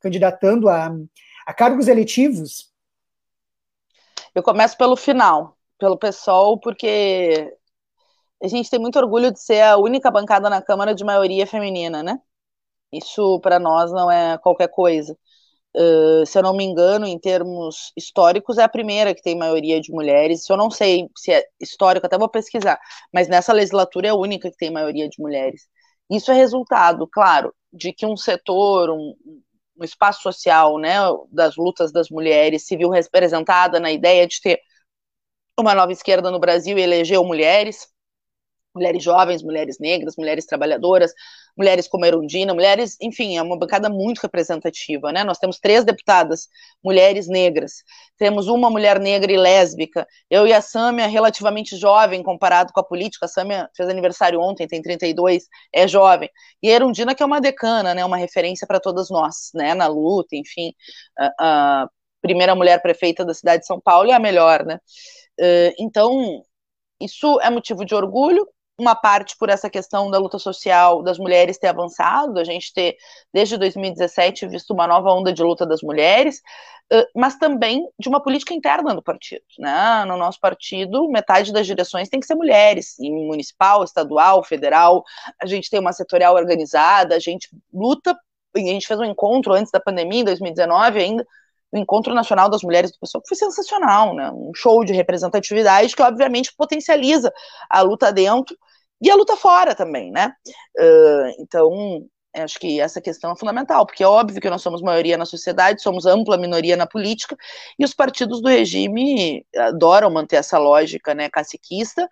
candidatando 0.00 0.68
a, 0.68 0.94
a 1.46 1.54
cargos 1.54 1.88
eletivos. 1.88 2.72
Eu 4.34 4.42
começo 4.42 4.76
pelo 4.76 4.96
final, 4.96 5.56
pelo 5.78 5.98
pessoal, 5.98 6.58
porque 6.58 7.52
a 8.42 8.48
gente 8.48 8.68
tem 8.70 8.78
muito 8.78 8.98
orgulho 8.98 9.32
de 9.32 9.40
ser 9.40 9.62
a 9.62 9.76
única 9.78 10.10
bancada 10.10 10.50
na 10.50 10.60
Câmara 10.60 10.94
de 10.94 11.04
maioria 11.04 11.46
feminina, 11.46 12.02
né? 12.02 12.20
Isso 12.92 13.40
para 13.40 13.58
nós 13.58 13.92
não 13.92 14.10
é 14.10 14.38
qualquer 14.38 14.68
coisa. 14.68 15.16
Uh, 15.78 16.24
se 16.24 16.38
eu 16.38 16.42
não 16.42 16.56
me 16.56 16.64
engano, 16.64 17.06
em 17.06 17.18
termos 17.18 17.92
históricos, 17.94 18.56
é 18.56 18.62
a 18.62 18.68
primeira 18.68 19.14
que 19.14 19.20
tem 19.22 19.36
maioria 19.36 19.78
de 19.80 19.92
mulheres. 19.92 20.48
Eu 20.48 20.56
não 20.56 20.70
sei 20.70 21.06
se 21.16 21.32
é 21.32 21.44
histórico, 21.60 22.06
até 22.06 22.16
vou 22.16 22.30
pesquisar, 22.30 22.80
mas 23.12 23.28
nessa 23.28 23.52
legislatura 23.52 24.08
é 24.08 24.10
a 24.10 24.14
única 24.14 24.50
que 24.50 24.56
tem 24.56 24.70
maioria 24.70 25.06
de 25.06 25.20
mulheres. 25.20 25.68
Isso 26.10 26.30
é 26.30 26.34
resultado, 26.34 27.06
claro, 27.06 27.54
de 27.72 27.92
que 27.92 28.06
um 28.06 28.16
setor, 28.16 28.90
um, 28.90 29.14
um 29.78 29.84
espaço 29.84 30.22
social, 30.22 30.78
né, 30.78 30.96
das 31.30 31.56
lutas 31.56 31.92
das 31.92 32.08
mulheres 32.08 32.66
se 32.66 32.76
viu 32.76 32.88
representada 32.88 33.78
na 33.78 33.92
ideia 33.92 34.26
de 34.26 34.40
ter 34.40 34.60
uma 35.58 35.74
nova 35.74 35.92
esquerda 35.92 36.30
no 36.30 36.38
Brasil 36.38 36.78
e 36.78 36.82
elegeu 36.82 37.22
mulheres 37.24 37.86
mulheres 38.76 39.02
jovens, 39.02 39.42
mulheres 39.42 39.78
negras, 39.80 40.14
mulheres 40.16 40.46
trabalhadoras, 40.46 41.12
mulheres 41.56 41.88
como 41.88 42.04
a 42.04 42.08
Erundina, 42.08 42.52
mulheres, 42.54 42.96
enfim, 43.00 43.36
é 43.36 43.42
uma 43.42 43.58
bancada 43.58 43.88
muito 43.88 44.18
representativa, 44.18 45.10
né? 45.10 45.24
Nós 45.24 45.38
temos 45.38 45.58
três 45.58 45.84
deputadas 45.84 46.48
mulheres 46.84 47.26
negras, 47.26 47.82
temos 48.18 48.46
uma 48.46 48.70
mulher 48.70 49.00
negra 49.00 49.32
e 49.32 49.36
lésbica, 49.36 50.06
eu 50.30 50.46
e 50.46 50.52
a 50.52 50.60
Sâmia, 50.60 51.06
relativamente 51.06 51.76
jovem 51.76 52.22
comparado 52.22 52.72
com 52.72 52.80
a 52.80 52.84
política, 52.84 53.26
a 53.26 53.28
Sâmia 53.28 53.68
fez 53.74 53.88
aniversário 53.88 54.40
ontem, 54.40 54.68
tem 54.68 54.82
32, 54.82 55.44
é 55.72 55.88
jovem, 55.88 56.28
e 56.62 56.70
a 56.70 56.74
Erundina 56.74 57.14
que 57.14 57.22
é 57.22 57.26
uma 57.26 57.40
decana, 57.40 57.94
né, 57.94 58.04
uma 58.04 58.16
referência 58.16 58.66
para 58.66 58.78
todas 58.78 59.08
nós, 59.10 59.50
né, 59.54 59.74
na 59.74 59.86
luta, 59.86 60.36
enfim, 60.36 60.72
a, 61.18 61.82
a 61.84 61.88
primeira 62.20 62.54
mulher 62.54 62.82
prefeita 62.82 63.24
da 63.24 63.32
cidade 63.32 63.60
de 63.60 63.66
São 63.66 63.80
Paulo 63.80 64.08
e 64.08 64.12
a 64.12 64.18
melhor, 64.18 64.64
né? 64.64 64.80
Uh, 65.38 65.72
então, 65.78 66.42
isso 67.00 67.40
é 67.40 67.50
motivo 67.50 67.84
de 67.84 67.94
orgulho, 67.94 68.46
uma 68.78 68.94
parte 68.94 69.36
por 69.38 69.48
essa 69.48 69.70
questão 69.70 70.10
da 70.10 70.18
luta 70.18 70.38
social 70.38 71.02
das 71.02 71.18
mulheres 71.18 71.58
ter 71.58 71.68
avançado, 71.68 72.38
a 72.38 72.44
gente 72.44 72.72
ter, 72.72 72.96
desde 73.32 73.56
2017, 73.56 74.46
visto 74.46 74.72
uma 74.74 74.86
nova 74.86 75.10
onda 75.10 75.32
de 75.32 75.42
luta 75.42 75.64
das 75.64 75.82
mulheres, 75.82 76.42
mas 77.14 77.36
também 77.36 77.88
de 77.98 78.08
uma 78.08 78.22
política 78.22 78.54
interna 78.54 78.94
do 78.94 79.02
partido. 79.02 79.44
Né? 79.58 80.04
No 80.06 80.16
nosso 80.16 80.38
partido, 80.38 81.08
metade 81.08 81.52
das 81.52 81.66
direções 81.66 82.08
tem 82.08 82.20
que 82.20 82.26
ser 82.26 82.34
mulheres, 82.34 82.98
em 83.00 83.26
municipal, 83.26 83.82
estadual, 83.82 84.44
federal, 84.44 85.02
a 85.42 85.46
gente 85.46 85.70
tem 85.70 85.80
uma 85.80 85.92
setorial 85.92 86.34
organizada, 86.34 87.16
a 87.16 87.18
gente 87.18 87.48
luta, 87.72 88.16
a 88.54 88.58
gente 88.58 88.86
fez 88.86 89.00
um 89.00 89.04
encontro 89.04 89.52
antes 89.52 89.72
da 89.72 89.80
pandemia, 89.80 90.20
em 90.20 90.24
2019 90.24 90.98
ainda, 90.98 91.26
o 91.72 91.78
Encontro 91.78 92.14
Nacional 92.14 92.48
das 92.48 92.62
Mulheres 92.62 92.92
do 92.92 92.98
Pessoal, 92.98 93.22
que 93.22 93.28
foi 93.28 93.36
sensacional, 93.36 94.14
né? 94.14 94.30
Um 94.30 94.52
show 94.54 94.84
de 94.84 94.92
representatividade 94.92 95.94
que, 95.94 96.02
obviamente, 96.02 96.54
potencializa 96.56 97.32
a 97.68 97.82
luta 97.82 98.12
dentro 98.12 98.56
e 99.00 99.10
a 99.10 99.14
luta 99.14 99.36
fora 99.36 99.74
também, 99.74 100.10
né? 100.10 100.32
Uh, 100.78 101.42
então, 101.42 102.06
acho 102.42 102.58
que 102.58 102.80
essa 102.80 103.00
questão 103.00 103.32
é 103.32 103.36
fundamental, 103.36 103.86
porque 103.86 104.02
é 104.02 104.06
óbvio 104.06 104.40
que 104.40 104.50
nós 104.50 104.62
somos 104.62 104.82
maioria 104.82 105.16
na 105.16 105.24
sociedade, 105.24 105.82
somos 105.82 106.06
ampla 106.06 106.36
minoria 106.36 106.76
na 106.76 106.86
política, 106.86 107.36
e 107.78 107.84
os 107.84 107.94
partidos 107.94 108.40
do 108.40 108.48
regime 108.48 109.44
adoram 109.56 110.10
manter 110.10 110.36
essa 110.36 110.58
lógica, 110.58 111.14
né, 111.14 111.28
caciquista, 111.28 112.08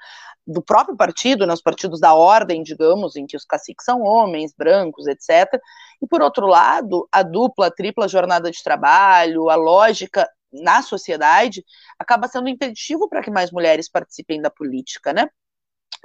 do 0.46 0.62
próprio 0.62 0.96
partido, 0.96 1.46
né, 1.46 1.52
os 1.54 1.62
partidos 1.62 2.00
da 2.00 2.14
ordem, 2.14 2.62
digamos, 2.62 3.16
em 3.16 3.26
que 3.26 3.36
os 3.36 3.44
caciques 3.44 3.84
são 3.84 4.02
homens, 4.02 4.52
brancos, 4.56 5.06
etc. 5.06 5.60
E, 6.02 6.06
por 6.06 6.20
outro 6.22 6.46
lado, 6.46 7.08
a 7.10 7.22
dupla, 7.22 7.66
a 7.68 7.70
tripla 7.70 8.08
jornada 8.08 8.50
de 8.50 8.62
trabalho, 8.62 9.48
a 9.48 9.54
lógica 9.54 10.28
na 10.52 10.82
sociedade, 10.82 11.64
acaba 11.98 12.28
sendo 12.28 12.48
impeditivo 12.48 13.08
para 13.08 13.22
que 13.22 13.30
mais 13.30 13.50
mulheres 13.50 13.88
participem 13.88 14.40
da 14.40 14.50
política, 14.50 15.12
né? 15.12 15.28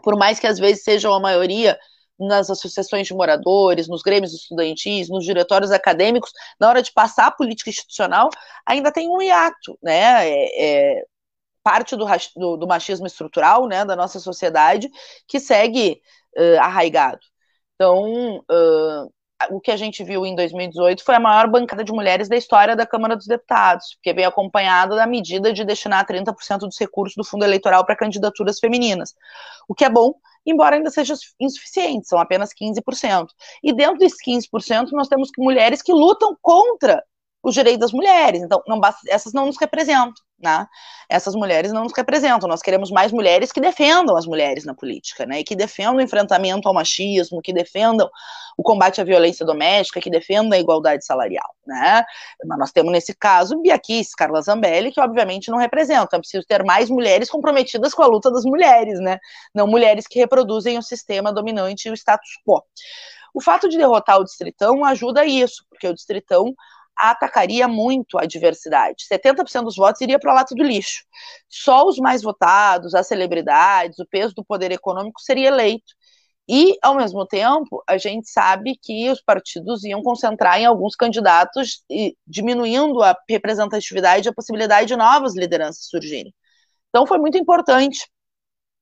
Por 0.03 0.17
mais 0.17 0.39
que 0.39 0.47
às 0.47 0.58
vezes 0.58 0.84
sejam 0.84 1.13
a 1.13 1.19
maioria 1.19 1.77
nas 2.19 2.49
associações 2.49 3.08
de 3.08 3.13
moradores, 3.13 3.88
nos 3.88 4.01
grêmios 4.01 4.34
estudantis, 4.34 5.10
nos 5.10 5.23
diretórios 5.23 5.71
acadêmicos, 5.71 6.32
na 6.60 6.67
hora 6.67 6.82
de 6.82 6.91
passar 6.91 7.27
a 7.27 7.32
política 7.32 7.69
institucional, 7.69 8.29
ainda 8.65 8.91
tem 8.91 9.08
um 9.10 9.21
hiato, 9.21 9.77
né? 9.82 10.27
É, 10.29 10.97
é 10.97 11.03
parte 11.63 11.95
do, 11.95 12.05
do, 12.36 12.58
do, 12.58 12.67
machismo 12.67 13.05
estrutural, 13.05 13.67
né, 13.67 13.86
da 13.86 13.95
nossa 13.95 14.19
sociedade, 14.19 14.89
que 15.27 15.39
segue 15.39 16.01
uh, 16.38 16.60
arraigado. 16.60 17.19
Então, 17.75 18.38
uh, 18.38 19.12
o 19.51 19.60
que 19.62 19.71
a 19.71 19.77
gente 19.77 20.03
viu 20.03 20.25
em 20.25 20.36
2018 20.36 21.03
foi 21.03 21.15
a 21.15 21.19
maior 21.19 21.47
bancada 21.47 21.84
de 21.84 21.91
mulheres 21.91 22.27
da 22.27 22.36
história 22.36 22.75
da 22.75 22.86
Câmara 22.86 23.15
dos 23.15 23.25
Deputados, 23.25 23.95
porque 23.95 24.13
veio 24.13 24.27
acompanhada 24.27 24.95
da 24.95 25.08
medida 25.08 25.53
de 25.53 25.63
destinar 25.63 26.05
30% 26.05 26.60
dos 26.60 26.77
recursos 26.77 27.15
do 27.15 27.23
fundo 27.23 27.45
eleitoral 27.45 27.86
para 27.86 27.95
candidaturas 27.95 28.60
femininas, 28.60 29.13
o 29.67 29.73
que 29.73 29.86
é 29.86 29.89
bom, 29.89 30.13
embora 30.51 30.75
ainda 30.75 30.89
seja 30.89 31.15
insuficiente, 31.39 32.07
são 32.07 32.19
apenas 32.19 32.49
15%. 32.53 33.27
E 33.63 33.73
dentro 33.73 33.97
desses 33.97 34.17
15%, 34.25 34.89
nós 34.91 35.07
temos 35.07 35.29
mulheres 35.38 35.81
que 35.81 35.93
lutam 35.93 36.38
contra 36.41 37.03
os 37.43 37.53
direitos 37.53 37.81
das 37.81 37.91
mulheres. 37.91 38.41
Então, 38.41 38.62
não 38.67 38.79
basta, 38.79 38.99
essas 39.07 39.33
não 39.33 39.45
nos 39.45 39.57
representam, 39.57 40.13
né? 40.41 40.67
Essas 41.10 41.36
mulheres 41.36 41.71
não 41.71 41.84
nos 41.84 41.93
representam. 41.95 42.47
Nós 42.47 42.62
queremos 42.62 42.91
mais 42.91 43.12
mulheres 43.12 43.52
que 43.52 43.60
defendam 43.60 44.15
as 44.15 44.25
mulheres 44.25 44.65
na 44.65 44.73
política, 44.73 45.25
né? 45.25 45.39
E 45.39 45.43
que 45.43 45.56
defendam 45.56 45.97
o 45.97 46.02
enfrentamento 46.02 46.67
ao 46.67 46.73
machismo, 46.73 47.41
que 47.41 47.52
defendam 47.52 48.10
o 48.58 48.63
combate 48.63 49.02
à 49.02 49.04
violência 49.04 49.45
doméstica, 49.45 50.02
que 50.02 50.10
defendam 50.10 50.54
a 50.54 50.60
igualdade 50.60 51.06
salarial, 51.06 51.49
né? 51.65 52.04
Mas 52.45 52.60
nós 52.60 52.71
temos 52.71 52.91
nesse 52.91 53.13
caso 53.13 53.62
Bia 53.62 53.78
Kiss, 53.78 54.15
Carla 54.15 54.41
Zambelli, 54.41 54.91
que 54.91 55.02
obviamente 55.02 55.49
não 55.49 55.58
representam. 55.58 56.17
É 56.17 56.19
preciso 56.19 56.45
ter 56.47 56.63
mais 56.63 56.89
mulheres 56.89 57.30
comprometidas 57.30 57.93
com 57.93 58.04
a 58.04 58.08
luta 58.08 58.32
das 58.32 58.43
mulheres, 58.43 58.99
né? 58.99 59.19
Não 59.54 59.67
mulheres 59.67 60.08
que 60.08 60.19
reproduzem 60.19 60.78
o 60.78 60.82
sistema 60.84 61.32
dominante 61.34 61.88
e 61.88 61.91
o 61.91 61.93
status 61.93 62.30
quo. 62.45 62.63
O 63.34 63.41
fato 63.41 63.69
de 63.69 63.78
derrotar 63.78 64.19
o 64.19 64.23
Distritão 64.23 64.84
ajuda 64.84 65.25
isso, 65.25 65.63
porque 65.69 65.88
o 65.88 65.93
Distritão 65.93 66.54
atacaria 66.99 67.67
muito 67.67 68.17
a 68.17 68.25
diversidade. 68.25 69.05
70% 69.07 69.63
dos 69.63 69.75
votos 69.75 70.01
iria 70.01 70.19
para 70.19 70.31
o 70.31 70.35
lado 70.35 70.53
do 70.53 70.63
lixo. 70.63 71.03
Só 71.47 71.88
os 71.88 71.97
mais 71.97 72.21
votados, 72.21 72.93
as 72.93 73.07
celebridades, 73.07 73.99
o 73.99 74.05
peso 74.05 74.33
do 74.35 74.43
poder 74.43 74.71
econômico 74.71 75.21
seria 75.21 75.47
eleito. 75.47 75.93
E, 76.51 76.77
ao 76.81 76.95
mesmo 76.95 77.27
tempo, 77.27 77.83
a 77.88 77.97
gente 77.97 78.27
sabe 78.29 78.75
que 78.81 79.09
os 79.12 79.21
partidos 79.21 79.83
iam 79.83 80.01
concentrar 80.01 80.59
em 80.59 80.65
alguns 80.65 80.95
candidatos, 80.95 81.83
diminuindo 82.25 83.03
a 83.03 83.15
representatividade 83.29 84.27
e 84.27 84.29
a 84.29 84.33
possibilidade 84.33 84.88
de 84.88 84.95
novas 84.95 85.35
lideranças 85.35 85.88
surgirem. 85.88 86.33
Então, 86.89 87.05
foi 87.05 87.19
muito 87.19 87.38
importante 87.38 88.09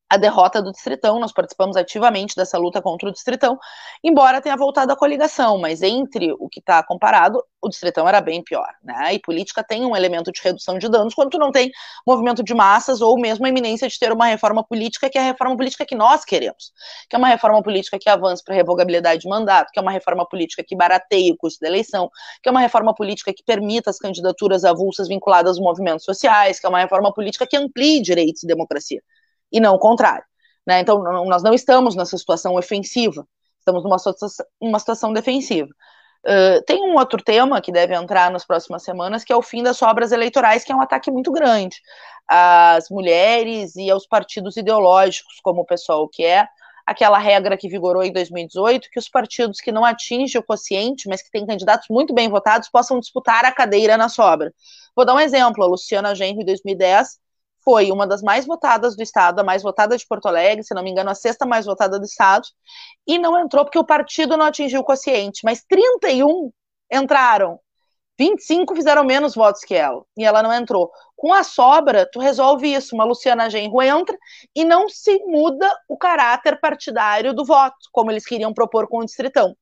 a 0.10 0.18
derrota 0.18 0.62
do 0.62 0.72
Distritão, 0.72 1.20
nós 1.20 1.34
participamos 1.34 1.76
ativamente 1.76 2.36
dessa 2.36 2.58
luta 2.58 2.82
contra 2.82 3.10
o 3.10 3.12
Distritão, 3.12 3.60
embora 4.04 4.42
tenha 4.42 4.56
voltado 4.56 4.92
a 4.92 4.96
coligação, 4.96 5.58
mas 5.58 5.82
entre 5.82 6.32
o 6.40 6.48
que 6.48 6.60
está 6.60 6.82
comparado, 6.82 7.44
o 7.62 7.68
Distritão 7.68 8.08
era 8.08 8.22
bem 8.22 8.42
pior, 8.44 8.70
né? 8.84 9.14
E 9.14 9.20
política 9.20 9.64
tem 9.64 9.86
um 9.86 9.96
elemento 9.96 10.32
de 10.32 10.40
redução 10.42 10.78
de 10.78 10.88
danos 10.88 11.14
quando 11.14 11.32
tu 11.32 11.38
não 11.38 11.52
tem 11.52 11.72
movimento 12.06 12.44
de 12.44 12.54
massas 12.54 13.02
ou 13.02 13.20
mesmo 13.20 13.46
a 13.46 13.50
iminência 13.50 13.88
de 13.90 14.00
ter 14.00 14.12
uma 14.14 14.28
reforma 14.28 14.64
política, 14.64 15.10
que 15.10 15.18
é 15.18 15.22
a 15.22 15.26
reforma 15.26 15.58
política 15.58 15.86
que 15.86 15.96
nós 15.96 16.24
queremos, 16.24 16.72
que 17.10 17.16
é 17.16 17.20
uma 17.20 17.28
reforma 17.28 17.62
política 17.62 18.00
que 18.00 18.10
avance 18.10 18.44
para 18.44 18.56
revogabilidade 18.56 19.22
de 19.22 19.28
mandato, 19.28 19.72
que 19.74 19.80
é 19.80 19.82
uma 19.82 19.92
reforma 19.92 20.26
política 20.26 20.64
que 20.66 20.76
barateie 20.76 21.32
o 21.32 21.38
custo 21.38 21.60
da 21.60 21.68
eleição, 21.68 22.10
que 22.42 22.48
é 22.48 22.52
uma 22.52 22.62
reforma 22.62 22.94
política 22.94 23.34
que 23.34 23.44
permita 23.44 23.90
as 23.90 23.98
candidaturas 23.98 24.64
avulsas 24.64 25.08
vinculadas 25.08 25.58
aos 25.58 25.60
movimentos 25.60 26.06
sociais, 26.06 26.60
que 26.60 26.66
é 26.66 26.70
uma 26.70 26.80
reforma 26.80 27.12
política 27.14 27.46
que 27.46 27.58
amplie 27.58 28.02
direitos 28.02 28.44
e 28.44 28.48
democracia 28.48 29.02
e 29.52 29.60
não 29.60 29.76
o 29.76 29.80
contrário. 29.80 30.24
Né? 30.66 30.82
Então, 30.82 31.02
nós 31.26 31.44
não 31.44 31.54
estamos 31.54 31.96
nessa 31.96 32.18
situação 32.18 32.56
ofensiva, 32.56 33.26
estamos 33.60 33.84
numa 33.84 33.98
situação, 33.98 34.46
uma 34.60 34.80
situação 34.80 35.14
defensiva. 35.14 35.70
Uh, 36.26 36.62
tem 36.66 36.84
um 36.84 36.96
outro 36.96 37.24
tema 37.24 37.62
que 37.62 37.72
deve 37.72 37.96
entrar 37.96 38.30
nas 38.30 38.46
próximas 38.46 38.84
semanas, 38.84 39.24
que 39.24 39.32
é 39.32 39.36
o 39.36 39.42
fim 39.42 39.64
das 39.64 39.78
sobras 39.78 40.12
eleitorais, 40.12 40.64
que 40.64 40.72
é 40.72 40.76
um 40.76 40.82
ataque 40.82 41.10
muito 41.10 41.32
grande 41.32 41.78
às 42.28 42.90
mulheres 42.90 43.76
e 43.78 43.90
aos 43.90 44.06
partidos 44.06 44.58
ideológicos, 44.58 45.40
como 45.42 45.62
o 45.62 45.66
pessoal 45.66 46.08
que 46.10 46.26
é 46.26 46.46
aquela 46.86 47.18
regra 47.18 47.58
que 47.58 47.68
vigorou 47.68 48.02
em 48.04 48.12
2018, 48.12 48.90
que 48.90 49.00
os 49.00 49.10
partidos 49.10 49.60
que 49.60 49.74
não 49.74 49.84
atingem 49.84 50.40
o 50.40 50.44
quociente, 50.44 51.08
mas 51.08 51.22
que 51.22 51.30
têm 51.30 51.46
candidatos 51.46 51.88
muito 51.90 52.14
bem 52.14 52.30
votados, 52.30 52.70
possam 52.70 53.00
disputar 53.00 53.44
a 53.44 53.52
cadeira 53.52 53.98
na 53.98 54.08
sobra. 54.08 54.54
Vou 54.96 55.06
dar 55.06 55.14
um 55.14 55.20
exemplo, 55.20 55.64
a 55.64 55.68
Luciana 55.68 56.16
Genro, 56.16 56.42
em 56.42 56.46
2010, 56.46 57.20
foi 57.68 57.92
uma 57.92 58.08
das 58.08 58.22
mais 58.22 58.46
votadas 58.46 58.96
do 58.96 59.04
estado, 59.04 59.40
a 59.40 59.44
mais 59.44 59.62
votada 59.62 59.98
de 59.98 60.08
Porto 60.08 60.26
Alegre, 60.26 60.64
se 60.64 60.74
não 60.74 60.82
me 60.82 60.90
engano, 60.90 61.10
a 61.10 61.14
sexta 61.14 61.46
mais 61.46 61.66
votada 61.66 62.00
do 62.00 62.06
estado, 62.06 62.48
e 63.06 63.20
não 63.20 63.38
entrou 63.38 63.66
porque 63.66 63.78
o 63.78 63.84
partido 63.84 64.38
não 64.38 64.46
atingiu 64.46 64.80
o 64.80 64.86
quociente, 64.86 65.42
mas 65.44 65.66
31 65.68 66.50
entraram. 66.90 67.60
25 68.18 68.74
fizeram 68.74 69.04
menos 69.04 69.36
votos 69.36 69.66
que 69.66 69.76
ela, 69.76 70.02
e 70.18 70.24
ela 70.24 70.42
não 70.42 70.54
entrou. 70.54 70.90
Com 71.14 71.34
a 71.34 71.44
sobra, 71.44 72.10
tu 72.10 72.22
resolve 72.22 72.74
isso. 72.74 72.96
Uma 72.96 73.04
Luciana 73.04 73.50
Genro 73.50 73.82
entra 73.82 74.18
e 74.56 74.64
não 74.64 74.88
se 74.88 75.22
muda 75.26 75.70
o 75.90 75.98
caráter 75.98 76.62
partidário 76.62 77.34
do 77.34 77.44
voto, 77.44 77.76
como 77.92 78.10
eles 78.12 78.26
queriam 78.26 78.54
propor 78.54 78.88
com 78.88 79.00
o 79.00 79.06
Distritão. 79.06 79.54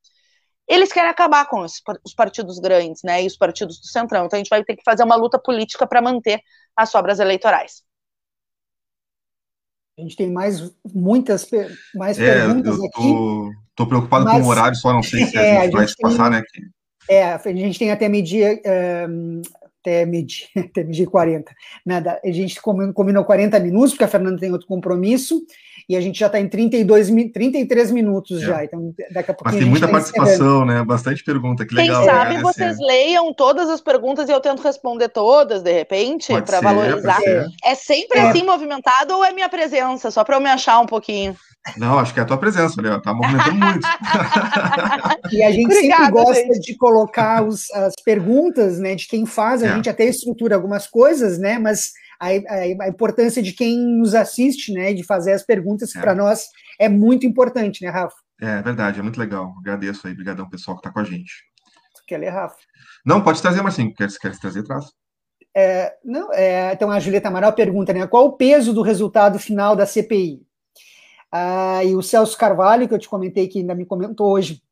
Eles 0.68 0.92
querem 0.92 1.10
acabar 1.10 1.48
com 1.48 1.62
os, 1.62 1.82
os 2.04 2.14
partidos 2.14 2.60
grandes, 2.60 3.02
né, 3.02 3.24
e 3.24 3.26
os 3.26 3.36
partidos 3.36 3.80
do 3.80 3.86
Centrão. 3.88 4.26
Então 4.26 4.36
a 4.36 4.40
gente 4.40 4.48
vai 4.48 4.62
ter 4.62 4.76
que 4.76 4.84
fazer 4.84 5.02
uma 5.02 5.16
luta 5.16 5.40
política 5.40 5.88
para 5.88 6.00
manter 6.00 6.40
as 6.76 6.88
sobras 6.90 7.18
eleitorais. 7.18 7.85
A 9.98 10.02
gente 10.02 10.16
tem 10.16 10.30
mais 10.30 10.70
muitas 10.92 11.48
mais 11.94 12.18
é, 12.18 12.34
perguntas 12.34 12.76
eu 12.76 12.84
aqui. 12.84 13.56
Estou 13.70 13.86
preocupado 13.86 14.26
mas, 14.26 14.42
com 14.42 14.46
o 14.46 14.50
horário, 14.50 14.76
só 14.76 14.92
não 14.92 15.02
sei 15.02 15.24
se 15.24 15.36
é, 15.38 15.58
a 15.58 15.64
gente 15.64 15.72
vai 15.72 15.88
se 15.88 15.96
passar, 15.96 16.30
né? 16.30 16.42
É, 17.08 17.32
a 17.32 17.38
gente 17.38 17.78
tem 17.78 17.90
até 17.90 18.08
medir, 18.08 18.60
um, 19.08 19.40
até 19.80 20.04
medir, 20.04 20.48
até 20.56 20.84
medir 20.84 21.06
40. 21.06 21.50
Nada, 21.84 22.20
a 22.22 22.30
gente 22.30 22.60
combinou 22.60 23.24
40 23.24 23.58
minutos, 23.60 23.92
porque 23.92 24.04
a 24.04 24.08
Fernanda 24.08 24.38
tem 24.38 24.52
outro 24.52 24.66
compromisso, 24.66 25.40
e 25.88 25.96
a 25.96 26.00
gente 26.00 26.18
já 26.18 26.26
está 26.26 26.40
em 26.40 26.48
32, 26.48 27.10
33 27.32 27.90
minutos 27.92 28.42
é. 28.42 28.46
já. 28.46 28.64
Então, 28.64 28.92
daqui 29.12 29.30
a 29.30 29.34
pouco. 29.34 29.44
Mas 29.44 29.56
tem 29.56 29.64
muita 29.64 29.86
tá 29.86 29.92
participação, 29.92 30.64
né? 30.64 30.84
Bastante 30.84 31.22
pergunta. 31.22 31.64
Que 31.64 31.74
legal. 31.74 32.02
Quem 32.02 32.12
sabe 32.12 32.42
vocês 32.42 32.76
leiam 32.78 33.32
todas 33.32 33.68
as 33.70 33.80
perguntas 33.80 34.28
e 34.28 34.32
eu 34.32 34.40
tento 34.40 34.62
responder 34.62 35.08
todas, 35.08 35.62
de 35.62 35.72
repente, 35.72 36.32
para 36.42 36.60
valorizar. 36.60 37.20
É 37.62 37.74
sempre 37.76 38.18
é. 38.18 38.22
assim 38.22 38.42
movimentado 38.44 39.14
ou 39.14 39.24
é 39.24 39.32
minha 39.32 39.48
presença? 39.48 40.10
Só 40.10 40.24
para 40.24 40.36
eu 40.36 40.40
me 40.40 40.48
achar 40.48 40.80
um 40.80 40.86
pouquinho. 40.86 41.36
Não, 41.76 41.98
acho 41.98 42.14
que 42.14 42.20
é 42.20 42.22
a 42.22 42.26
tua 42.26 42.38
presença, 42.38 42.80
Léo. 42.80 43.00
Tá 43.00 43.12
movimentando 43.12 43.54
muito. 43.54 43.86
e 45.32 45.42
a 45.42 45.50
gente 45.50 45.66
Obrigada, 45.66 46.04
sempre 46.04 46.24
gosta 46.24 46.54
gente. 46.54 46.60
de 46.60 46.76
colocar 46.76 47.44
os, 47.44 47.70
as 47.72 47.94
perguntas, 48.04 48.78
né? 48.78 48.94
De 48.94 49.06
quem 49.06 49.26
faz, 49.26 49.62
a 49.62 49.66
é. 49.66 49.74
gente 49.74 49.88
até 49.88 50.04
estrutura 50.04 50.54
algumas 50.54 50.86
coisas, 50.86 51.38
né? 51.38 51.58
Mas 51.58 51.92
a, 52.20 52.28
a, 52.28 52.84
a, 52.84 52.88
importância 52.88 53.42
de 53.42 53.52
quem 53.52 53.78
nos 53.78 54.14
assiste, 54.14 54.72
né, 54.72 54.92
de 54.92 55.02
fazer 55.02 55.32
as 55.32 55.42
perguntas, 55.42 55.92
que 55.92 55.98
é. 55.98 56.00
para 56.00 56.14
nós 56.14 56.48
é 56.78 56.88
muito 56.88 57.26
importante, 57.26 57.84
né, 57.84 57.90
Rafa? 57.90 58.16
É, 58.40 58.60
verdade, 58.62 59.00
é 59.00 59.02
muito 59.02 59.18
legal. 59.18 59.54
Agradeço 59.58 60.06
aí, 60.06 60.12
obrigadão 60.12 60.48
pessoal 60.48 60.76
que 60.76 60.80
está 60.80 60.92
com 60.92 61.00
a 61.00 61.04
gente. 61.04 61.32
Tu 61.94 62.02
quer 62.06 62.18
ler, 62.18 62.30
Rafa? 62.30 62.56
Não, 63.04 63.22
pode 63.22 63.40
trazer, 63.40 63.62
Marcinho. 63.62 63.94
Quer, 63.94 64.08
quer 64.20 64.38
trazer, 64.38 64.62
traz. 64.62 64.86
É, 65.54 65.94
não, 66.04 66.30
é, 66.34 66.72
então 66.74 66.90
a 66.90 67.00
Julieta 67.00 67.28
Amaral 67.28 67.52
pergunta, 67.54 67.90
né, 67.92 68.06
qual 68.06 68.26
o 68.26 68.32
peso 68.32 68.74
do 68.74 68.82
resultado 68.82 69.38
final 69.38 69.74
da 69.74 69.86
CPI? 69.86 70.46
Ah, 71.32 71.82
e 71.82 71.96
o 71.96 72.02
Celso 72.02 72.36
Carvalho, 72.36 72.86
que 72.86 72.94
eu 72.94 72.98
te 72.98 73.08
comentei, 73.08 73.48
que 73.48 73.60
ainda 73.60 73.74
me 73.74 73.86
comentou 73.86 74.30
hoje, 74.32 74.62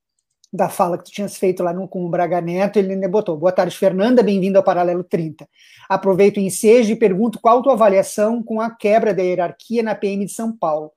da 0.54 0.68
fala 0.68 0.96
que 0.96 1.04
tu 1.04 1.10
tinhas 1.10 1.36
feito 1.36 1.64
lá 1.64 1.72
no, 1.72 1.88
com 1.88 2.06
o 2.06 2.08
Braga 2.08 2.40
Neto, 2.40 2.78
ele 2.78 2.92
ainda 2.92 3.08
botou, 3.08 3.36
boa 3.36 3.50
tarde, 3.50 3.76
Fernanda, 3.76 4.22
bem-vindo 4.22 4.56
ao 4.56 4.62
Paralelo 4.62 5.02
30. 5.02 5.48
Aproveito 5.88 6.36
o 6.36 6.40
ensejo 6.40 6.92
e 6.92 6.96
pergunto 6.96 7.40
qual 7.40 7.58
a 7.58 7.62
tua 7.62 7.72
avaliação 7.72 8.40
com 8.40 8.60
a 8.60 8.70
quebra 8.70 9.12
da 9.12 9.20
hierarquia 9.20 9.82
na 9.82 9.96
PM 9.96 10.24
de 10.24 10.30
São 10.30 10.56
Paulo. 10.56 10.92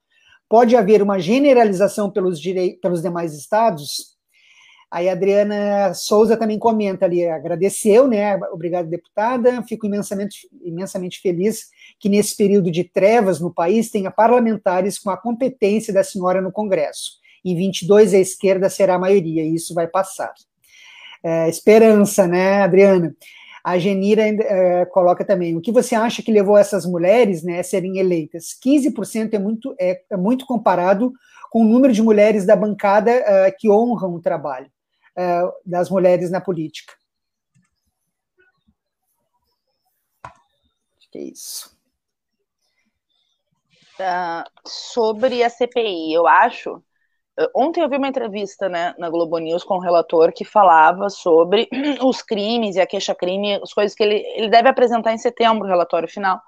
Pode 0.47 0.75
haver 0.75 1.01
uma 1.01 1.17
generalização 1.17 2.11
pelos, 2.11 2.39
direi 2.39 2.75
pelos 2.75 3.01
demais 3.01 3.33
estados? 3.33 4.15
Aí 4.91 5.09
a 5.09 5.13
Adriana 5.13 5.91
Souza 5.95 6.37
também 6.37 6.59
comenta 6.59 7.05
ali, 7.05 7.27
agradeceu, 7.27 8.07
né? 8.07 8.37
Obrigado, 8.53 8.87
deputada. 8.87 9.63
Fico 9.63 9.87
imensamente, 9.87 10.47
imensamente 10.63 11.19
feliz 11.19 11.69
que 11.99 12.07
nesse 12.07 12.37
período 12.37 12.69
de 12.69 12.83
trevas 12.83 13.39
no 13.39 13.51
país 13.51 13.89
tenha 13.89 14.11
parlamentares 14.11 14.99
com 14.99 15.09
a 15.09 15.17
competência 15.17 15.91
da 15.91 16.03
senhora 16.03 16.43
no 16.43 16.51
Congresso 16.51 17.25
em 17.51 17.55
22 17.55 18.13
a 18.13 18.17
esquerda 18.17 18.69
será 18.69 18.95
a 18.95 18.99
maioria, 18.99 19.43
e 19.43 19.55
isso 19.55 19.73
vai 19.73 19.87
passar. 19.87 20.33
É, 21.23 21.49
esperança, 21.49 22.27
né, 22.27 22.61
Adriana? 22.61 23.15
A 23.63 23.77
Genira 23.77 24.23
é, 24.23 24.85
coloca 24.85 25.25
também, 25.25 25.57
o 25.57 25.61
que 25.61 25.73
você 25.73 25.93
acha 25.93 26.23
que 26.23 26.31
levou 26.31 26.57
essas 26.57 26.85
mulheres 26.85 27.43
né, 27.43 27.59
a 27.59 27.63
serem 27.63 27.97
eleitas? 27.97 28.57
15% 28.65 29.33
é 29.33 29.39
muito, 29.39 29.75
é, 29.77 30.01
é, 30.09 30.15
muito 30.15 30.45
comparado 30.45 31.11
com 31.51 31.61
o 31.61 31.67
número 31.67 31.91
de 31.93 32.01
mulheres 32.01 32.45
da 32.45 32.55
bancada 32.55 33.11
é, 33.11 33.51
que 33.51 33.69
honram 33.69 34.13
o 34.13 34.21
trabalho 34.21 34.71
é, 35.17 35.41
das 35.65 35.89
mulheres 35.89 36.31
na 36.31 36.39
política. 36.39 36.93
Acho 40.97 41.11
que 41.11 41.17
é 41.17 41.23
isso. 41.23 41.77
Uh, 43.99 44.45
sobre 44.63 45.43
a 45.43 45.49
CPI, 45.49 46.13
eu 46.13 46.27
acho 46.27 46.83
Ontem 47.55 47.81
eu 47.81 47.89
vi 47.89 47.97
uma 47.97 48.07
entrevista 48.07 48.67
né, 48.67 48.95
na 48.97 49.09
Globo 49.09 49.37
News 49.37 49.63
com 49.63 49.75
um 49.75 49.79
relator 49.79 50.33
que 50.33 50.43
falava 50.43 51.09
sobre 51.09 51.69
os 52.03 52.21
crimes 52.21 52.75
e 52.75 52.81
a 52.81 52.87
queixa-crime, 52.87 53.55
as 53.61 53.73
coisas 53.73 53.95
que 53.95 54.03
ele, 54.03 54.15
ele 54.35 54.49
deve 54.49 54.67
apresentar 54.69 55.13
em 55.13 55.17
setembro, 55.19 55.65
o 55.65 55.69
relatório 55.69 56.09
final. 56.09 56.41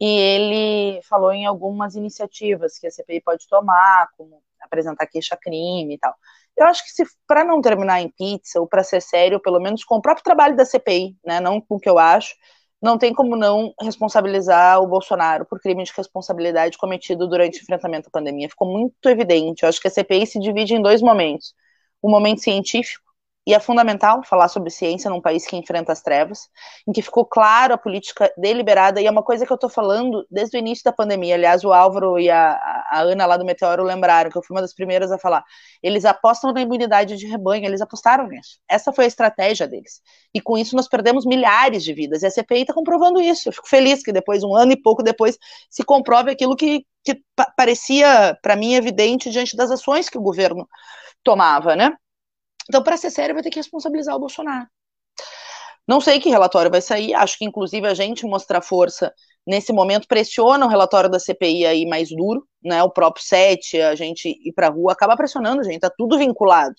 E 0.00 0.06
ele 0.06 1.02
falou 1.02 1.32
em 1.32 1.46
algumas 1.46 1.94
iniciativas 1.94 2.78
que 2.78 2.86
a 2.86 2.90
CPI 2.90 3.20
pode 3.20 3.46
tomar, 3.48 4.08
como 4.16 4.42
apresentar 4.60 5.06
queixa-crime 5.06 5.94
e 5.94 5.98
tal. 5.98 6.14
Eu 6.56 6.66
acho 6.66 6.84
que 6.84 6.90
se 6.90 7.04
para 7.26 7.44
não 7.44 7.60
terminar 7.60 8.00
em 8.00 8.10
pizza 8.10 8.60
ou 8.60 8.66
para 8.66 8.82
ser 8.82 9.00
sério, 9.00 9.40
pelo 9.40 9.60
menos 9.60 9.84
com 9.84 9.96
o 9.96 10.02
próprio 10.02 10.24
trabalho 10.24 10.56
da 10.56 10.64
CPI, 10.64 11.16
né, 11.24 11.38
não 11.40 11.60
com 11.60 11.76
o 11.76 11.80
que 11.80 11.88
eu 11.88 11.98
acho, 11.98 12.34
não 12.80 12.96
tem 12.96 13.12
como 13.12 13.36
não 13.36 13.74
responsabilizar 13.80 14.80
o 14.80 14.86
Bolsonaro 14.86 15.44
por 15.44 15.60
crime 15.60 15.82
de 15.82 15.92
responsabilidade 15.96 16.78
cometido 16.78 17.28
durante 17.28 17.58
o 17.58 17.62
enfrentamento 17.62 18.08
à 18.08 18.10
pandemia. 18.10 18.48
Ficou 18.48 18.70
muito 18.70 19.08
evidente. 19.08 19.62
Eu 19.62 19.68
acho 19.68 19.80
que 19.80 19.88
a 19.88 19.90
CPI 19.90 20.26
se 20.26 20.38
divide 20.38 20.74
em 20.74 20.82
dois 20.82 21.02
momentos: 21.02 21.54
o 22.00 22.08
momento 22.08 22.40
científico 22.40 23.07
e 23.48 23.54
é 23.54 23.58
fundamental 23.58 24.22
falar 24.22 24.46
sobre 24.48 24.68
ciência 24.68 25.08
num 25.08 25.22
país 25.22 25.46
que 25.46 25.56
enfrenta 25.56 25.90
as 25.90 26.02
trevas, 26.02 26.50
em 26.86 26.92
que 26.92 27.00
ficou 27.00 27.24
claro 27.24 27.72
a 27.72 27.78
política 27.78 28.30
deliberada, 28.36 29.00
e 29.00 29.06
é 29.06 29.10
uma 29.10 29.22
coisa 29.22 29.46
que 29.46 29.50
eu 29.50 29.54
estou 29.54 29.70
falando 29.70 30.26
desde 30.30 30.58
o 30.58 30.60
início 30.60 30.84
da 30.84 30.92
pandemia. 30.92 31.34
Aliás, 31.34 31.64
o 31.64 31.72
Álvaro 31.72 32.18
e 32.18 32.28
a, 32.28 32.60
a, 32.90 33.00
Ana 33.00 33.24
lá 33.24 33.38
do 33.38 33.46
Meteoro 33.46 33.82
lembraram 33.82 34.30
que 34.30 34.36
eu 34.36 34.42
fui 34.42 34.54
uma 34.54 34.60
das 34.60 34.74
primeiras 34.74 35.10
a 35.10 35.16
falar. 35.16 35.42
Eles 35.82 36.04
apostam 36.04 36.52
na 36.52 36.60
imunidade 36.60 37.16
de 37.16 37.26
rebanho, 37.26 37.64
eles 37.64 37.80
apostaram 37.80 38.28
nisso. 38.28 38.58
Essa 38.68 38.92
foi 38.92 39.06
a 39.06 39.08
estratégia 39.08 39.66
deles. 39.66 40.02
E 40.34 40.42
com 40.42 40.58
isso 40.58 40.76
nós 40.76 40.86
perdemos 40.86 41.24
milhares 41.24 41.82
de 41.82 41.94
vidas. 41.94 42.22
E 42.22 42.26
a 42.26 42.30
CPI 42.30 42.60
está 42.60 42.74
comprovando 42.74 43.18
isso. 43.18 43.48
Eu 43.48 43.52
fico 43.54 43.66
feliz 43.66 44.02
que 44.02 44.12
depois, 44.12 44.44
um 44.44 44.54
ano 44.54 44.72
e 44.72 44.76
pouco 44.76 45.02
depois, 45.02 45.38
se 45.70 45.82
comprove 45.82 46.30
aquilo 46.30 46.54
que, 46.54 46.84
que 47.02 47.18
parecia, 47.56 48.38
para 48.42 48.56
mim, 48.56 48.74
evidente 48.74 49.30
diante 49.30 49.56
das 49.56 49.70
ações 49.70 50.10
que 50.10 50.18
o 50.18 50.22
governo 50.22 50.68
tomava, 51.24 51.74
né? 51.74 51.96
Então, 52.68 52.82
para 52.82 52.96
ser 52.96 53.10
sério, 53.10 53.34
vai 53.34 53.42
ter 53.42 53.50
que 53.50 53.58
responsabilizar 53.58 54.14
o 54.14 54.20
Bolsonaro. 54.20 54.66
Não 55.86 56.02
sei 56.02 56.20
que 56.20 56.28
relatório 56.28 56.70
vai 56.70 56.82
sair, 56.82 57.14
acho 57.14 57.38
que 57.38 57.46
inclusive 57.46 57.86
a 57.86 57.94
gente 57.94 58.26
mostrar 58.26 58.60
força 58.60 59.10
nesse 59.46 59.72
momento 59.72 60.06
pressiona 60.06 60.66
o 60.66 60.68
relatório 60.68 61.08
da 61.08 61.18
CPI 61.18 61.64
aí 61.64 61.86
mais 61.86 62.10
duro, 62.10 62.46
né? 62.62 62.82
O 62.82 62.90
próprio 62.90 63.24
SET, 63.24 63.80
a 63.80 63.94
gente 63.94 64.28
ir 64.28 64.52
para 64.52 64.66
a 64.66 64.70
rua 64.70 64.92
acaba 64.92 65.16
pressionando 65.16 65.64
gente, 65.64 65.80
tá 65.80 65.90
tudo 65.96 66.18
vinculado, 66.18 66.74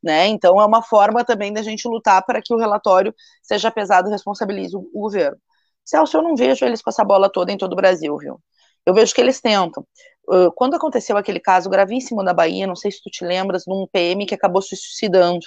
né? 0.00 0.28
Então 0.28 0.60
é 0.60 0.64
uma 0.64 0.80
forma 0.80 1.24
também 1.24 1.52
da 1.52 1.60
gente 1.60 1.88
lutar 1.88 2.24
para 2.24 2.40
que 2.40 2.54
o 2.54 2.56
relatório 2.56 3.12
seja 3.42 3.68
pesado 3.68 4.08
e 4.08 4.12
responsabilize 4.12 4.76
o, 4.76 4.88
o 4.94 5.00
governo. 5.00 5.38
Celso, 5.84 6.16
eu 6.16 6.22
não 6.22 6.36
vejo 6.36 6.64
eles 6.64 6.80
com 6.80 6.90
essa 6.90 7.04
bola 7.04 7.28
toda 7.28 7.50
em 7.50 7.58
todo 7.58 7.72
o 7.72 7.76
Brasil, 7.76 8.16
viu? 8.16 8.40
Eu 8.86 8.94
vejo 8.94 9.12
que 9.12 9.20
eles 9.20 9.40
tentam 9.40 9.84
quando 10.54 10.74
aconteceu 10.74 11.16
aquele 11.16 11.40
caso 11.40 11.68
gravíssimo 11.68 12.22
na 12.22 12.32
Bahia, 12.32 12.66
não 12.66 12.76
sei 12.76 12.90
se 12.90 13.02
tu 13.02 13.10
te 13.10 13.24
lembras, 13.24 13.64
de 13.64 13.72
um 13.72 13.86
PM 13.90 14.24
que 14.26 14.34
acabou 14.34 14.62
se 14.62 14.76
suicidando. 14.76 15.44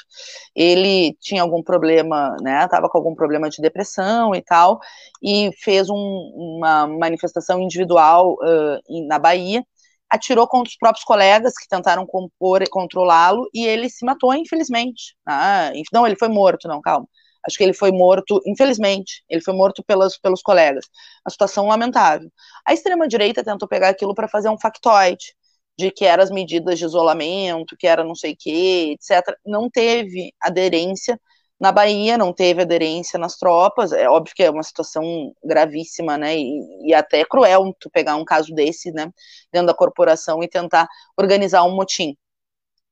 Ele 0.56 1.16
tinha 1.20 1.42
algum 1.42 1.64
problema, 1.64 2.36
né? 2.42 2.68
Tava 2.68 2.90
com 2.90 2.98
algum 2.98 3.16
problema 3.16 3.50
de 3.50 3.62
depressão 3.62 4.36
e 4.36 4.42
tal, 4.42 4.80
e 5.24 5.52
fez 5.60 5.90
um, 5.90 5.96
uma 5.96 6.88
manifestação 6.88 7.60
individual 7.62 8.34
uh, 8.34 9.08
na 9.08 9.18
Bahia, 9.20 9.64
atirou 10.10 10.48
contra 10.48 10.70
os 10.70 10.78
próprios 10.78 11.04
colegas 11.04 11.54
que 11.58 11.68
tentaram 11.68 12.06
compor 12.06 12.64
controlá-lo, 12.70 13.50
e 13.54 13.66
ele 13.66 13.90
se 13.90 14.06
matou, 14.06 14.34
infelizmente. 14.34 15.16
Ah, 15.26 15.72
não, 15.94 16.06
ele 16.06 16.16
foi 16.18 16.28
morto, 16.30 16.68
não, 16.68 16.82
calma. 16.82 17.08
Acho 17.48 17.58
que 17.58 17.64
ele 17.64 17.74
foi 17.74 17.92
morto, 17.92 18.42
infelizmente, 18.46 19.24
ele 19.30 19.42
foi 19.42 19.54
morto 19.54 19.84
pelas, 19.84 20.18
pelos 20.18 20.42
colegas. 20.42 20.86
A 21.24 21.30
situação 21.30 21.68
lamentável. 21.68 22.30
A 22.66 22.74
extrema-direita 22.74 23.44
tentou 23.44 23.68
pegar 23.68 23.90
aquilo 23.90 24.16
para 24.16 24.28
fazer 24.28 24.50
um 24.50 24.60
factoide, 24.60 25.36
de 25.78 25.92
que 25.92 26.06
eram 26.06 26.24
as 26.24 26.32
medidas 26.32 26.80
de 26.80 26.86
isolamento, 26.86 27.76
que 27.78 27.88
era 27.88 28.04
não 28.04 28.16
sei 28.16 28.34
o 28.34 28.38
quê, 28.38 28.96
etc. 28.96 29.38
Não 29.46 29.70
teve 29.70 30.34
aderência 30.42 31.20
na 31.60 31.72
Bahia, 31.72 32.18
não 32.18 32.34
teve 32.34 32.62
aderência 32.62 33.20
nas 33.20 33.38
tropas. 33.38 33.92
É 33.92 34.10
óbvio 34.10 34.34
que 34.36 34.44
é 34.44 34.50
uma 34.50 34.64
situação 34.64 35.34
gravíssima, 35.44 36.18
né? 36.18 36.38
E, 36.38 36.90
e 36.90 36.94
até 36.94 37.26
cruel 37.26 37.76
tu 37.80 37.90
pegar 37.90 38.16
um 38.16 38.26
caso 38.26 38.54
desse, 38.54 38.92
né, 38.92 39.12
dentro 39.52 39.68
da 39.68 39.74
corporação 39.74 40.42
e 40.44 40.48
tentar 40.48 40.88
organizar 41.18 41.64
um 41.64 41.76
motim. 41.76 42.16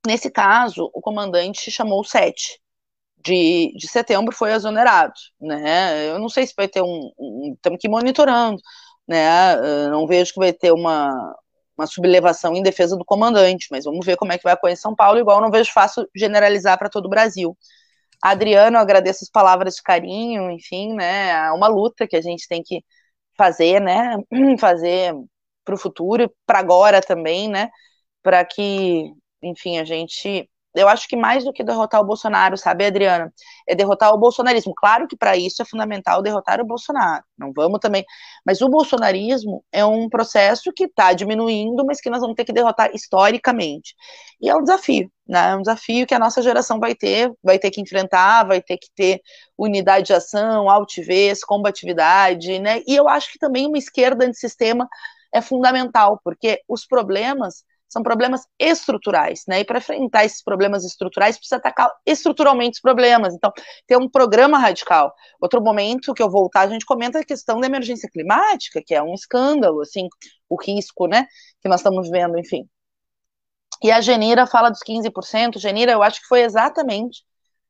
Nesse 0.05 0.29
caso, 0.29 0.89
o 0.93 1.01
comandante 1.01 1.71
chamou 1.71 2.01
o 2.01 2.03
sete 2.03 2.59
de, 3.23 3.73
de 3.77 3.87
setembro 3.87 4.35
foi 4.35 4.51
exonerado, 4.53 5.13
né? 5.39 6.09
Eu 6.09 6.19
não 6.19 6.29
sei 6.29 6.45
se 6.45 6.53
vai 6.55 6.67
ter 6.67 6.81
um, 6.81 7.11
um 7.17 7.55
que 7.79 7.87
ir 7.87 7.89
monitorando, 7.89 8.61
né? 9.07 9.55
Não 9.89 10.05
vejo 10.07 10.33
que 10.33 10.39
vai 10.39 10.53
ter 10.53 10.71
uma, 10.71 11.35
uma 11.77 11.87
sublevação 11.87 12.55
em 12.55 12.63
defesa 12.63 12.97
do 12.97 13.05
comandante, 13.05 13.67
mas 13.71 13.85
vamos 13.85 14.05
ver 14.05 14.17
como 14.17 14.33
é 14.33 14.37
que 14.37 14.43
vai 14.43 14.53
acontecer 14.53 14.79
em 14.79 14.81
São 14.81 14.95
Paulo, 14.95 15.19
igual 15.19 15.41
não 15.41 15.51
vejo 15.51 15.71
fácil 15.71 16.07
generalizar 16.15 16.77
para 16.77 16.89
todo 16.89 17.05
o 17.05 17.09
Brasil. 17.09 17.57
Adriano, 18.21 18.77
eu 18.77 18.81
agradeço 18.81 19.23
as 19.23 19.29
palavras 19.29 19.75
de 19.75 19.83
carinho, 19.83 20.51
enfim, 20.51 20.93
né? 20.93 21.31
É 21.31 21.51
uma 21.51 21.67
luta 21.67 22.07
que 22.07 22.15
a 22.15 22.21
gente 22.21 22.47
tem 22.47 22.63
que 22.63 22.83
fazer, 23.37 23.81
né? 23.81 24.17
Fazer 24.59 25.13
para 25.65 25.75
o 25.75 25.77
futuro, 25.77 26.33
para 26.45 26.59
agora 26.59 27.01
também, 27.01 27.49
né? 27.49 27.69
Para 28.21 28.45
que, 28.45 29.11
enfim, 29.41 29.79
a 29.79 29.85
gente 29.85 30.49
eu 30.75 30.89
acho 30.89 31.07
que 31.07 31.15
mais 31.15 31.43
do 31.43 31.53
que 31.53 31.63
derrotar 31.63 32.01
o 32.01 32.05
Bolsonaro, 32.05 32.57
sabe, 32.57 32.85
Adriana? 32.85 33.33
É 33.67 33.75
derrotar 33.75 34.13
o 34.13 34.17
bolsonarismo. 34.17 34.73
Claro 34.75 35.07
que 35.07 35.15
para 35.15 35.37
isso 35.37 35.61
é 35.61 35.65
fundamental 35.65 36.21
derrotar 36.21 36.59
o 36.59 36.65
Bolsonaro. 36.65 37.23
Não 37.37 37.51
vamos 37.53 37.79
também. 37.79 38.05
Mas 38.45 38.61
o 38.61 38.69
bolsonarismo 38.69 39.63
é 39.71 39.85
um 39.85 40.09
processo 40.09 40.71
que 40.75 40.85
está 40.85 41.13
diminuindo, 41.13 41.85
mas 41.85 42.01
que 42.01 42.09
nós 42.09 42.21
vamos 42.21 42.35
ter 42.35 42.45
que 42.45 42.53
derrotar 42.53 42.91
historicamente. 42.93 43.95
E 44.41 44.49
é 44.49 44.55
um 44.55 44.61
desafio, 44.61 45.11
né? 45.27 45.51
É 45.51 45.55
um 45.55 45.61
desafio 45.61 46.07
que 46.07 46.13
a 46.15 46.19
nossa 46.19 46.41
geração 46.41 46.79
vai 46.79 46.95
ter, 46.95 47.31
vai 47.43 47.59
ter 47.59 47.71
que 47.71 47.81
enfrentar, 47.81 48.43
vai 48.43 48.61
ter 48.61 48.77
que 48.77 48.89
ter 48.95 49.21
unidade 49.57 50.07
de 50.07 50.13
ação, 50.13 50.69
altivez, 50.69 51.43
combatividade, 51.43 52.59
né? 52.59 52.81
E 52.87 52.95
eu 52.95 53.07
acho 53.07 53.31
que 53.31 53.39
também 53.39 53.67
uma 53.67 53.77
esquerda 53.77 54.27
de 54.29 54.37
sistema 54.37 54.87
é 55.33 55.41
fundamental, 55.41 56.19
porque 56.23 56.61
os 56.67 56.85
problemas 56.85 57.63
são 57.93 58.03
problemas 58.03 58.41
estruturais, 58.59 59.43
né? 59.47 59.59
E 59.59 59.63
para 59.63 59.77
enfrentar 59.77 60.25
esses 60.25 60.43
problemas 60.43 60.83
estruturais, 60.83 61.37
precisa 61.37 61.57
atacar 61.57 61.89
estruturalmente 62.05 62.77
os 62.77 62.81
problemas. 62.81 63.33
Então, 63.33 63.51
tem 63.87 63.97
um 63.97 64.09
programa 64.09 64.57
radical. 64.57 65.13
Outro 65.39 65.61
momento 65.61 66.13
que 66.13 66.23
eu 66.23 66.29
voltar, 66.29 66.61
a 66.61 66.67
gente 66.67 66.85
comenta 66.85 67.19
a 67.19 67.23
questão 67.23 67.59
da 67.59 67.67
emergência 67.67 68.09
climática, 68.11 68.81
que 68.85 68.95
é 68.95 69.01
um 69.01 69.13
escândalo, 69.13 69.81
assim, 69.81 70.07
o 70.49 70.61
risco, 70.61 71.07
né, 71.07 71.27
que 71.61 71.69
nós 71.69 71.79
estamos 71.79 72.09
vendo, 72.09 72.37
enfim. 72.37 72.67
E 73.83 73.91
a 73.91 74.01
Genira 74.01 74.47
fala 74.47 74.69
dos 74.69 74.81
15%. 74.81 75.59
Genira, 75.59 75.91
eu 75.91 76.01
acho 76.01 76.21
que 76.21 76.27
foi 76.27 76.41
exatamente 76.41 77.23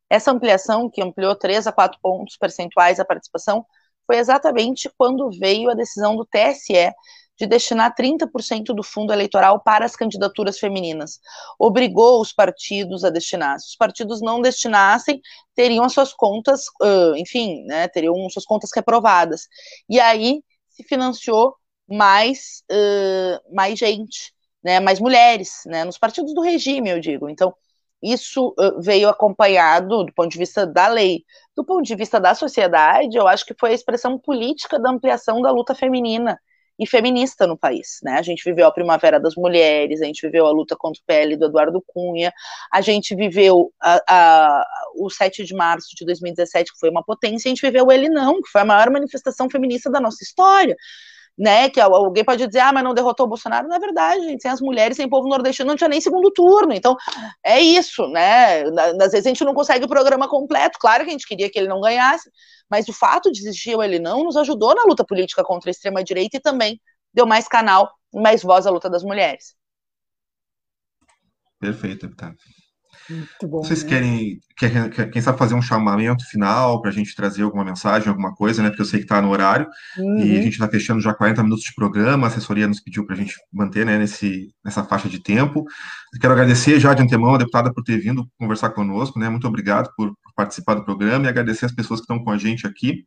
essa 0.09 0.31
ampliação, 0.31 0.89
que 0.89 1.01
ampliou 1.01 1.35
3 1.35 1.67
a 1.67 1.71
4 1.71 1.99
pontos 2.01 2.37
percentuais 2.37 2.99
a 2.99 3.05
participação, 3.05 3.65
foi 4.05 4.17
exatamente 4.17 4.91
quando 4.97 5.29
veio 5.31 5.69
a 5.69 5.73
decisão 5.73 6.15
do 6.15 6.25
TSE 6.25 6.93
de 7.37 7.47
destinar 7.47 7.95
30% 7.95 8.65
do 8.75 8.83
fundo 8.83 9.11
eleitoral 9.11 9.59
para 9.59 9.85
as 9.85 9.95
candidaturas 9.95 10.59
femininas. 10.59 11.19
Obrigou 11.57 12.21
os 12.21 12.31
partidos 12.31 13.03
a 13.03 13.09
destinar. 13.09 13.59
Se 13.59 13.69
os 13.69 13.75
partidos 13.75 14.21
não 14.21 14.41
destinassem, 14.41 15.21
teriam 15.55 15.83
as 15.83 15.93
suas 15.93 16.13
contas, 16.13 16.65
enfim, 17.17 17.63
né, 17.65 17.87
teriam 17.87 18.15
suas 18.29 18.45
contas 18.45 18.69
reprovadas. 18.75 19.47
E 19.89 19.99
aí 19.99 20.43
se 20.69 20.83
financiou 20.83 21.55
mais, 21.87 22.63
uh, 22.71 23.55
mais 23.55 23.77
gente, 23.77 24.33
né, 24.63 24.79
mais 24.79 24.99
mulheres, 24.99 25.61
né, 25.65 25.83
nos 25.83 25.97
partidos 25.97 26.33
do 26.33 26.41
regime, 26.41 26.89
eu 26.89 26.99
digo. 26.99 27.29
Então, 27.29 27.53
isso 28.01 28.53
veio 28.79 29.07
acompanhado 29.07 30.03
do 30.03 30.13
ponto 30.13 30.29
de 30.29 30.37
vista 30.37 30.67
da 30.67 30.87
lei. 30.87 31.23
Do 31.55 31.63
ponto 31.63 31.83
de 31.83 31.95
vista 31.95 32.19
da 32.19 32.35
sociedade, 32.35 33.15
eu 33.17 33.27
acho 33.27 33.45
que 33.45 33.55
foi 33.57 33.71
a 33.71 33.73
expressão 33.73 34.19
política 34.19 34.77
da 34.77 34.89
ampliação 34.89 35.41
da 35.41 35.51
luta 35.51 35.73
feminina 35.73 36.37
e 36.79 36.87
feminista 36.87 37.45
no 37.45 37.57
país, 37.57 37.99
né? 38.03 38.13
A 38.13 38.21
gente 38.21 38.43
viveu 38.43 38.65
a 38.67 38.71
Primavera 38.71 39.19
das 39.19 39.35
Mulheres, 39.35 40.01
a 40.01 40.05
gente 40.05 40.21
viveu 40.21 40.45
a 40.45 40.51
luta 40.51 40.75
contra 40.75 40.99
o 41.01 41.05
PL 41.05 41.37
do 41.37 41.45
Eduardo 41.45 41.83
Cunha, 41.87 42.33
a 42.71 42.81
gente 42.81 43.15
viveu 43.15 43.71
a, 43.81 44.01
a, 44.09 44.65
o 44.95 45.09
7 45.09 45.43
de 45.43 45.53
março 45.53 45.89
de 45.95 46.05
2017, 46.05 46.73
que 46.73 46.79
foi 46.79 46.89
uma 46.89 47.03
potência, 47.03 47.47
a 47.47 47.53
gente 47.53 47.61
viveu 47.61 47.91
Ele 47.91 48.09
Não, 48.09 48.41
que 48.41 48.49
foi 48.49 48.61
a 48.61 48.65
maior 48.65 48.89
manifestação 48.89 49.49
feminista 49.49 49.89
da 49.89 49.99
nossa 49.99 50.23
história 50.23 50.75
né? 51.37 51.69
Que 51.69 51.79
alguém 51.81 52.23
pode 52.23 52.45
dizer, 52.45 52.59
ah, 52.59 52.71
mas 52.71 52.83
não 52.83 52.93
derrotou 52.93 53.25
o 53.25 53.29
Bolsonaro. 53.29 53.67
Na 53.67 53.75
é 53.77 53.79
verdade, 53.79 54.23
gente, 54.23 54.41
sem 54.41 54.51
as 54.51 54.61
mulheres, 54.61 54.97
sem 54.97 55.05
o 55.05 55.09
povo 55.09 55.27
nordestino, 55.27 55.67
não 55.67 55.75
tinha 55.75 55.89
nem 55.89 56.01
segundo 56.01 56.31
turno. 56.31 56.73
Então, 56.73 56.95
é 57.43 57.59
isso, 57.59 58.07
né? 58.09 58.63
Às 59.01 59.11
vezes 59.11 59.25
a 59.25 59.29
gente 59.29 59.43
não 59.43 59.53
consegue 59.53 59.85
o 59.85 59.87
programa 59.87 60.27
completo. 60.27 60.77
Claro 60.79 61.03
que 61.03 61.09
a 61.09 61.13
gente 61.13 61.27
queria 61.27 61.49
que 61.49 61.57
ele 61.57 61.67
não 61.67 61.81
ganhasse, 61.81 62.29
mas 62.73 62.87
o 62.87 62.93
fato 62.93 63.31
de 63.31 63.39
existir 63.39 63.75
ou 63.75 63.83
ele 63.83 63.99
não 63.99 64.23
nos 64.23 64.35
ajudou 64.35 64.73
na 64.73 64.81
luta 64.85 65.05
política 65.05 65.43
contra 65.43 65.69
a 65.69 65.71
extrema-direita 65.71 66.37
e 66.37 66.39
também 66.39 66.81
deu 67.13 67.23
mais 67.23 67.47
canal, 67.47 67.93
mais 68.11 68.41
voz 68.41 68.65
à 68.65 68.71
luta 68.71 68.89
das 68.89 69.03
mulheres. 69.03 69.55
Perfeito, 71.59 72.07
deputado. 72.07 72.35
Muito 73.09 73.47
bom. 73.47 73.63
Vocês 73.63 73.83
né? 73.83 73.89
querem, 73.89 74.39
querem, 74.57 75.09
quem 75.09 75.21
sabe, 75.21 75.37
fazer 75.37 75.55
um 75.55 75.61
chamamento 75.61 76.25
final 76.25 76.81
para 76.81 76.89
a 76.89 76.93
gente 76.93 77.15
trazer 77.15 77.43
alguma 77.43 77.63
mensagem, 77.63 78.07
alguma 78.07 78.33
coisa, 78.33 78.61
né? 78.63 78.69
Porque 78.69 78.81
eu 78.81 78.85
sei 78.85 78.99
que 78.99 79.05
está 79.05 79.21
no 79.21 79.29
horário 79.29 79.67
uhum. 79.97 80.19
e 80.19 80.21
a 80.21 80.35
uhum. 80.35 80.43
gente 80.43 80.53
está 80.53 80.67
fechando 80.67 81.01
já 81.01 81.13
40 81.13 81.43
minutos 81.43 81.65
de 81.65 81.73
programa. 81.73 82.27
A 82.27 82.29
assessoria 82.29 82.67
nos 82.67 82.79
pediu 82.79 83.05
para 83.05 83.15
a 83.15 83.17
gente 83.17 83.35
manter 83.51 83.85
né, 83.85 83.97
nesse, 83.97 84.53
nessa 84.63 84.83
faixa 84.83 85.09
de 85.09 85.19
tempo. 85.19 85.65
Quero 86.19 86.33
agradecer 86.33 86.79
já 86.79 86.93
de 86.93 87.01
antemão 87.01 87.35
a 87.35 87.37
deputada 87.37 87.73
por 87.73 87.83
ter 87.83 87.97
vindo 87.97 88.27
conversar 88.39 88.69
conosco, 88.69 89.19
né? 89.19 89.29
Muito 89.29 89.47
obrigado 89.47 89.89
por, 89.95 90.09
por 90.09 90.33
participar 90.35 90.75
do 90.75 90.85
programa 90.85 91.25
e 91.25 91.29
agradecer 91.29 91.65
as 91.65 91.71
pessoas 91.71 91.99
que 91.99 92.05
estão 92.05 92.23
com 92.23 92.31
a 92.31 92.37
gente 92.37 92.65
aqui. 92.65 93.03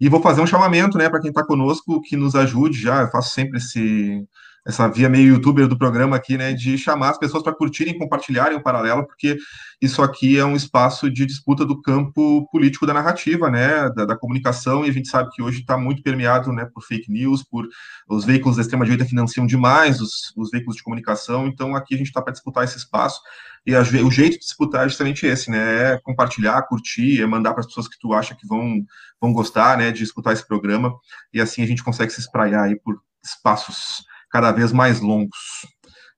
E 0.00 0.08
vou 0.08 0.22
fazer 0.22 0.40
um 0.40 0.46
chamamento, 0.46 0.96
né, 0.96 1.08
para 1.08 1.20
quem 1.20 1.30
está 1.30 1.44
conosco, 1.44 2.00
que 2.02 2.16
nos 2.16 2.36
ajude 2.36 2.80
já. 2.80 3.02
Eu 3.02 3.10
faço 3.10 3.34
sempre 3.34 3.58
esse 3.58 4.24
essa 4.66 4.86
via 4.88 5.08
meio 5.08 5.34
youtuber 5.34 5.66
do 5.66 5.78
programa 5.78 6.16
aqui, 6.16 6.36
né, 6.36 6.52
de 6.52 6.76
chamar 6.76 7.10
as 7.10 7.18
pessoas 7.18 7.42
para 7.42 7.54
curtirem 7.54 7.96
compartilharem 7.96 8.56
o 8.56 8.62
paralelo, 8.62 9.06
porque 9.06 9.38
isso 9.80 10.02
aqui 10.02 10.38
é 10.38 10.44
um 10.44 10.56
espaço 10.56 11.10
de 11.10 11.24
disputa 11.24 11.64
do 11.64 11.80
campo 11.80 12.46
político 12.50 12.86
da 12.86 12.92
narrativa, 12.92 13.50
né, 13.50 13.88
da, 13.90 14.04
da 14.04 14.16
comunicação, 14.16 14.84
e 14.84 14.90
a 14.90 14.92
gente 14.92 15.08
sabe 15.08 15.30
que 15.30 15.42
hoje 15.42 15.60
está 15.60 15.78
muito 15.78 16.02
permeado, 16.02 16.52
né, 16.52 16.66
por 16.66 16.82
fake 16.82 17.10
news, 17.10 17.42
por 17.42 17.66
os 18.08 18.24
veículos 18.24 18.56
da 18.56 18.62
extrema-direita 18.62 19.08
financiam 19.08 19.46
demais 19.46 20.00
os, 20.00 20.32
os 20.36 20.50
veículos 20.50 20.76
de 20.76 20.82
comunicação, 20.82 21.46
então 21.46 21.74
aqui 21.74 21.94
a 21.94 21.98
gente 21.98 22.08
está 22.08 22.20
para 22.20 22.32
disputar 22.32 22.64
esse 22.64 22.76
espaço, 22.76 23.20
e 23.66 23.74
a, 23.74 23.80
o 23.80 24.10
jeito 24.10 24.34
de 24.34 24.40
disputar 24.40 24.84
é 24.84 24.88
justamente 24.88 25.26
esse, 25.26 25.50
né, 25.50 25.92
é 25.94 26.00
compartilhar, 26.02 26.60
curtir, 26.62 27.22
é 27.22 27.26
mandar 27.26 27.52
para 27.52 27.60
as 27.60 27.66
pessoas 27.66 27.88
que 27.88 27.98
tu 27.98 28.12
acha 28.12 28.34
que 28.34 28.46
vão, 28.46 28.84
vão 29.20 29.32
gostar, 29.32 29.78
né, 29.78 29.90
de 29.90 30.02
escutar 30.02 30.32
esse 30.32 30.46
programa, 30.46 30.92
e 31.32 31.40
assim 31.40 31.62
a 31.62 31.66
gente 31.66 31.82
consegue 31.82 32.12
se 32.12 32.20
espraiar 32.20 32.64
aí 32.64 32.78
por 32.78 33.00
espaços 33.24 34.06
cada 34.30 34.52
vez 34.52 34.72
mais 34.72 35.00
longos. 35.00 35.38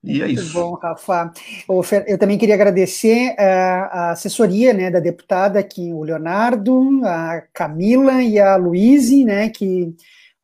E 0.02 0.22
é 0.22 0.26
Muito 0.26 0.40
isso. 0.40 0.54
bom, 0.54 0.74
Rafa. 0.74 1.30
Eu 2.06 2.18
também 2.18 2.38
queria 2.38 2.54
agradecer 2.54 3.34
eh, 3.38 3.88
a 3.90 4.12
assessoria 4.12 4.72
né, 4.72 4.90
da 4.90 4.98
deputada 4.98 5.58
aqui, 5.58 5.92
o 5.92 6.02
Leonardo, 6.02 7.04
a 7.04 7.42
Camila 7.52 8.22
e 8.22 8.38
a 8.38 8.56
Luíse, 8.56 9.24
né, 9.26 9.50
que 9.50 9.94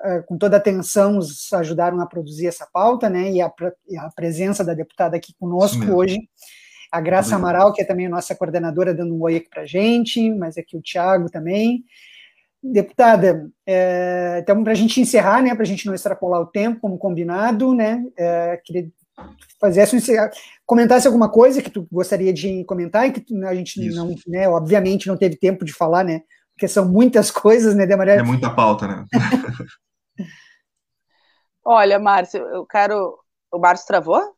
eh, 0.03 0.23
com 0.27 0.37
toda 0.37 0.57
a 0.57 0.59
atenção 0.59 1.15
nos 1.15 1.51
ajudaram 1.55 1.99
a 2.01 2.07
produzir 2.07 2.49
essa 2.49 2.69
pauta, 2.71 3.09
né, 3.09 3.33
e 3.33 3.41
a, 3.41 3.47
a 3.47 4.11
presença 4.15 4.63
da 4.63 4.75
deputada 4.75 5.17
aqui 5.17 5.33
conosco 5.41 5.91
hoje. 5.91 6.19
A 6.93 7.01
Graça 7.01 7.35
Amaral, 7.35 7.73
que 7.73 7.81
é 7.81 7.85
também 7.85 8.07
a 8.07 8.11
nossa 8.11 8.35
coordenadora, 8.35 8.95
dando 8.95 9.15
um 9.15 9.23
oi 9.23 9.37
aqui 9.37 9.49
para 9.49 9.63
a 9.63 9.67
gente, 9.67 10.31
mas 10.35 10.59
aqui 10.59 10.77
o 10.77 10.83
Tiago 10.83 11.31
também. 11.31 11.83
Deputada, 12.73 13.51
é, 13.67 14.39
então, 14.43 14.63
para 14.63 14.73
a 14.73 14.77
gente 14.77 15.01
encerrar, 15.01 15.43
né, 15.43 15.55
para 15.55 15.63
a 15.63 15.67
gente 15.67 15.87
não 15.87 15.95
extrapolar 15.95 16.41
o 16.41 16.47
tempo, 16.47 16.81
como 16.81 16.99
combinado, 16.99 17.75
né, 17.75 18.05
é, 18.17 18.61
queria 18.65 18.89
fazer 19.61 19.81
essa 19.81 20.31
comentasse 20.65 21.07
alguma 21.07 21.31
coisa 21.31 21.63
que 21.63 21.71
tu 21.71 21.87
gostaria 21.91 22.33
de 22.33 22.65
comentar 22.65 23.07
e 23.07 23.13
que 23.13 23.25
a 23.45 23.55
gente 23.55 23.87
Isso. 23.87 23.97
não, 23.97 24.15
né, 24.27 24.49
obviamente 24.49 25.09
não 25.09 25.17
teve 25.17 25.37
tempo 25.37 25.65
de 25.65 25.73
falar, 25.73 26.05
né, 26.05 26.23
porque 26.55 26.69
são 26.69 26.89
muitas 26.89 27.31
coisas, 27.33 27.75
né, 27.75 27.87
de 27.87 27.97
maneira... 27.97 28.21
É 28.21 28.25
muita 28.25 28.51
pauta, 28.51 28.87
né? 28.87 29.05
Olha, 31.65 31.99
Márcio, 31.99 32.41
eu 32.41 32.65
quero... 32.67 33.19
O 33.53 33.59
Márcio 33.59 33.87
travou? 33.87 34.36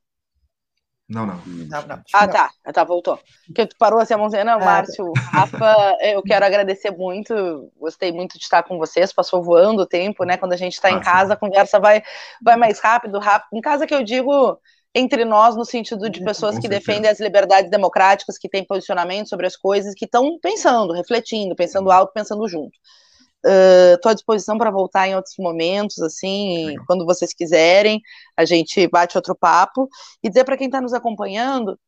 Não, 1.09 1.25
não. 1.25 1.41
não, 1.47 1.87
não. 1.87 2.03
Ah, 2.13 2.29
tá. 2.29 2.51
Tá, 2.73 2.85
voltou. 2.85 3.19
Porque 3.47 3.67
tu 3.67 3.77
parou 3.79 3.99
assim 3.99 4.13
a 4.13 4.19
mãozinha. 4.19 4.45
Não, 4.45 4.61
é. 4.61 4.65
Márcio, 4.65 5.11
Rafa, 5.17 5.97
eu 6.03 6.23
quero 6.23 6.45
agradecer 6.45 6.91
muito. 6.91 7.73
Gostei 7.79 8.13
muito 8.13 8.37
de 8.37 8.45
estar 8.45 8.63
com 8.63 8.77
vocês. 8.77 9.13
Passou 9.13 9.43
voando 9.43 9.83
o 9.83 9.87
tempo, 9.87 10.25
né? 10.25 10.37
Quando 10.37 10.53
a 10.53 10.57
gente 10.57 10.75
está 10.75 10.89
ah, 10.89 10.93
em 10.93 11.01
casa, 11.01 11.29
sim. 11.29 11.33
a 11.33 11.37
conversa 11.37 11.81
vai, 11.81 12.03
vai 12.43 12.57
mais 12.57 12.79
rápido, 12.79 13.19
rápido. 13.19 13.57
Em 13.57 13.61
casa 13.63 13.87
que 13.87 13.95
eu 13.95 14.05
digo 14.05 14.59
entre 14.95 15.25
nós, 15.25 15.57
no 15.57 15.65
sentido 15.65 16.11
de 16.11 16.23
pessoas 16.23 16.57
com 16.57 16.61
que 16.61 16.69
certeza. 16.69 16.87
defendem 16.87 17.11
as 17.11 17.21
liberdades 17.21 17.71
democráticas, 17.71 18.37
que 18.37 18.49
têm 18.49 18.65
posicionamento 18.65 19.29
sobre 19.29 19.47
as 19.47 19.57
coisas, 19.57 19.95
que 19.95 20.05
estão 20.05 20.39
pensando, 20.41 20.93
refletindo, 20.93 21.55
pensando 21.55 21.91
alto, 21.91 22.13
pensando 22.13 22.47
junto. 22.49 22.77
Estou 23.45 24.11
uh, 24.11 24.13
à 24.13 24.15
disposição 24.15 24.59
para 24.59 24.71
voltar 24.71 25.07
em 25.09 25.15
outros 25.15 25.35
momentos, 25.39 26.01
assim, 26.01 26.67
Legal. 26.67 26.85
quando 26.87 27.07
vocês 27.07 27.33
quiserem, 27.33 28.01
a 28.37 28.45
gente 28.45 28.87
bate 28.89 29.17
outro 29.17 29.35
papo 29.35 29.89
e 30.23 30.29
dizer 30.29 30.45
para 30.45 30.57
quem 30.57 30.67
está 30.67 30.81
nos 30.81 30.93
acompanhando 30.93 31.79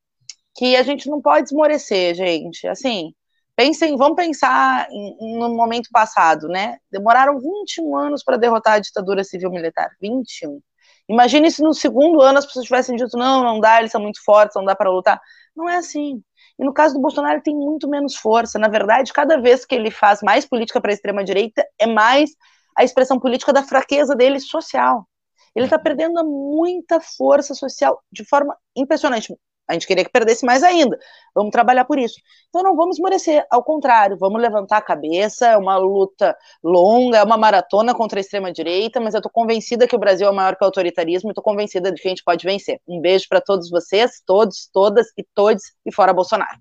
que 0.54 0.76
a 0.76 0.82
gente 0.82 1.08
não 1.08 1.20
pode 1.20 1.46
esmorecer, 1.46 2.14
gente. 2.14 2.66
Assim, 2.66 3.12
pensem, 3.56 3.96
vamos 3.96 4.16
pensar 4.16 4.88
em, 4.90 5.38
no 5.38 5.48
momento 5.50 5.88
passado, 5.92 6.48
né? 6.48 6.78
Demoraram 6.90 7.38
21 7.38 7.96
anos 7.96 8.22
para 8.22 8.36
derrotar 8.36 8.74
a 8.74 8.80
ditadura 8.80 9.24
civil-militar. 9.24 9.90
21. 10.00 10.60
Imagine 11.08 11.50
se 11.50 11.62
no 11.62 11.74
segundo 11.74 12.20
ano 12.20 12.38
as 12.38 12.46
pessoas 12.46 12.66
tivessem 12.66 12.96
dito: 12.96 13.16
não, 13.16 13.42
não 13.42 13.60
dá, 13.60 13.80
eles 13.80 13.90
são 13.90 14.00
muito 14.00 14.22
fortes, 14.24 14.54
não 14.54 14.64
dá 14.64 14.76
para 14.76 14.90
lutar. 14.90 15.20
Não 15.56 15.68
é 15.68 15.76
assim. 15.76 16.22
E 16.60 16.64
no 16.64 16.74
caso 16.74 16.92
do 16.94 17.00
Bolsonaro, 17.00 17.36
ele 17.36 17.42
tem 17.42 17.56
muito 17.56 17.88
menos 17.88 18.14
força. 18.16 18.58
Na 18.58 18.68
verdade, 18.68 19.14
cada 19.14 19.40
vez 19.40 19.64
que 19.64 19.74
ele 19.74 19.90
faz 19.90 20.20
mais 20.20 20.44
política 20.44 20.78
para 20.78 20.90
a 20.90 20.94
extrema-direita, 20.94 21.66
é 21.78 21.86
mais 21.86 22.32
a 22.76 22.84
expressão 22.84 23.18
política 23.18 23.50
da 23.50 23.62
fraqueza 23.62 24.14
dele 24.14 24.38
social. 24.38 25.08
Ele 25.56 25.64
está 25.64 25.78
perdendo 25.78 26.22
muita 26.22 27.00
força 27.00 27.54
social 27.54 28.02
de 28.12 28.24
forma 28.24 28.54
impressionante. 28.76 29.34
A 29.70 29.74
gente 29.74 29.86
queria 29.86 30.04
que 30.04 30.10
perdesse 30.10 30.44
mais 30.44 30.64
ainda. 30.64 30.98
Vamos 31.32 31.52
trabalhar 31.52 31.84
por 31.84 31.96
isso. 31.96 32.16
Então 32.48 32.60
não 32.60 32.74
vamos 32.74 32.96
esmorecer, 32.96 33.46
ao 33.48 33.62
contrário, 33.62 34.16
vamos 34.18 34.42
levantar 34.42 34.78
a 34.78 34.82
cabeça. 34.82 35.46
É 35.46 35.56
uma 35.56 35.76
luta 35.76 36.36
longa, 36.62 37.18
é 37.18 37.22
uma 37.22 37.36
maratona 37.36 37.94
contra 37.94 38.18
a 38.18 38.20
extrema-direita, 38.20 38.98
mas 38.98 39.14
eu 39.14 39.18
estou 39.18 39.30
convencida 39.30 39.86
que 39.86 39.94
o 39.94 39.98
Brasil 39.98 40.26
é 40.26 40.32
maior 40.32 40.56
que 40.56 40.64
o 40.64 40.66
autoritarismo 40.66 41.30
e 41.30 41.32
estou 41.32 41.44
convencida 41.44 41.92
de 41.92 42.02
que 42.02 42.08
a 42.08 42.10
gente 42.10 42.24
pode 42.24 42.44
vencer. 42.44 42.80
Um 42.86 43.00
beijo 43.00 43.26
para 43.28 43.40
todos 43.40 43.70
vocês, 43.70 44.20
todos, 44.26 44.68
todas 44.72 45.06
e 45.16 45.24
todos, 45.34 45.62
e 45.86 45.94
fora 45.94 46.12
Bolsonaro. 46.12 46.58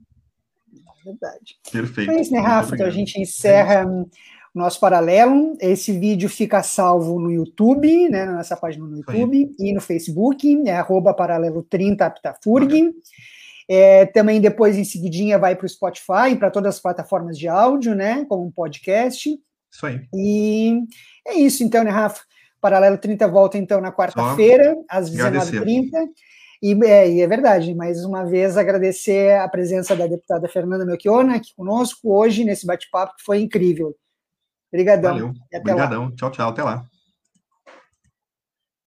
Verdade. 1.03 1.57
Perfeito. 1.71 2.11
É 2.11 2.21
isso, 2.21 2.31
né, 2.31 2.39
Rafa? 2.39 2.75
Então 2.75 2.85
a 2.85 2.91
gente 2.91 3.19
encerra 3.19 3.87
nosso 4.53 4.79
paralelo. 4.79 5.57
Esse 5.59 5.91
vídeo 5.91 6.29
fica 6.29 6.63
salvo 6.63 7.19
no 7.19 7.31
YouTube, 7.31 8.09
né, 8.09 8.25
na 8.25 8.33
nossa 8.37 8.55
página 8.55 8.85
no 8.85 8.97
YouTube 8.97 9.55
e 9.59 9.73
no 9.73 9.81
Facebook, 9.81 10.63
é 10.67 10.75
arroba 10.75 11.13
paralelo 11.13 11.63
30 11.63 12.05
Aptafurg. 12.05 12.91
É, 13.71 14.07
também 14.07 14.41
depois, 14.41 14.77
em 14.77 14.83
seguidinha, 14.83 15.37
vai 15.37 15.55
para 15.55 15.65
o 15.65 15.69
Spotify, 15.69 16.35
para 16.37 16.49
todas 16.49 16.75
as 16.75 16.81
plataformas 16.81 17.37
de 17.37 17.47
áudio, 17.47 17.93
né, 17.93 18.25
como 18.25 18.45
um 18.45 18.51
podcast. 18.51 19.29
Isso 19.71 19.85
aí. 19.85 20.01
E 20.13 20.79
é 21.27 21.35
isso, 21.35 21.63
então, 21.63 21.83
né, 21.83 21.91
Rafa? 21.91 22.21
Paralelo 22.59 22.97
30 22.97 23.27
volta, 23.27 23.57
então, 23.57 23.79
na 23.79 23.91
quarta-feira, 23.91 24.75
às 24.89 25.09
19h30. 25.09 25.89
E 26.61 26.73
é, 26.83 27.09
e 27.09 27.21
é, 27.21 27.27
verdade, 27.27 27.73
mais 27.73 28.03
uma 28.03 28.25
vez 28.25 28.57
agradecer 28.57 29.33
a 29.37 29.47
presença 29.47 29.95
da 29.95 30.07
deputada 30.07 30.49
Fernanda 30.49 30.85
Melchiona 30.85 31.37
aqui 31.37 31.55
conosco 31.55 32.13
hoje 32.13 32.43
nesse 32.43 32.65
bate-papo, 32.65 33.15
que 33.15 33.23
foi 33.23 33.39
incrível. 33.39 33.95
Obrigadão. 34.71 35.11
Valeu. 35.11 35.33
Obrigadão. 35.53 36.15
Tchau, 36.15 36.31
tchau. 36.31 36.49
Até 36.49 36.63
lá. 36.63 36.85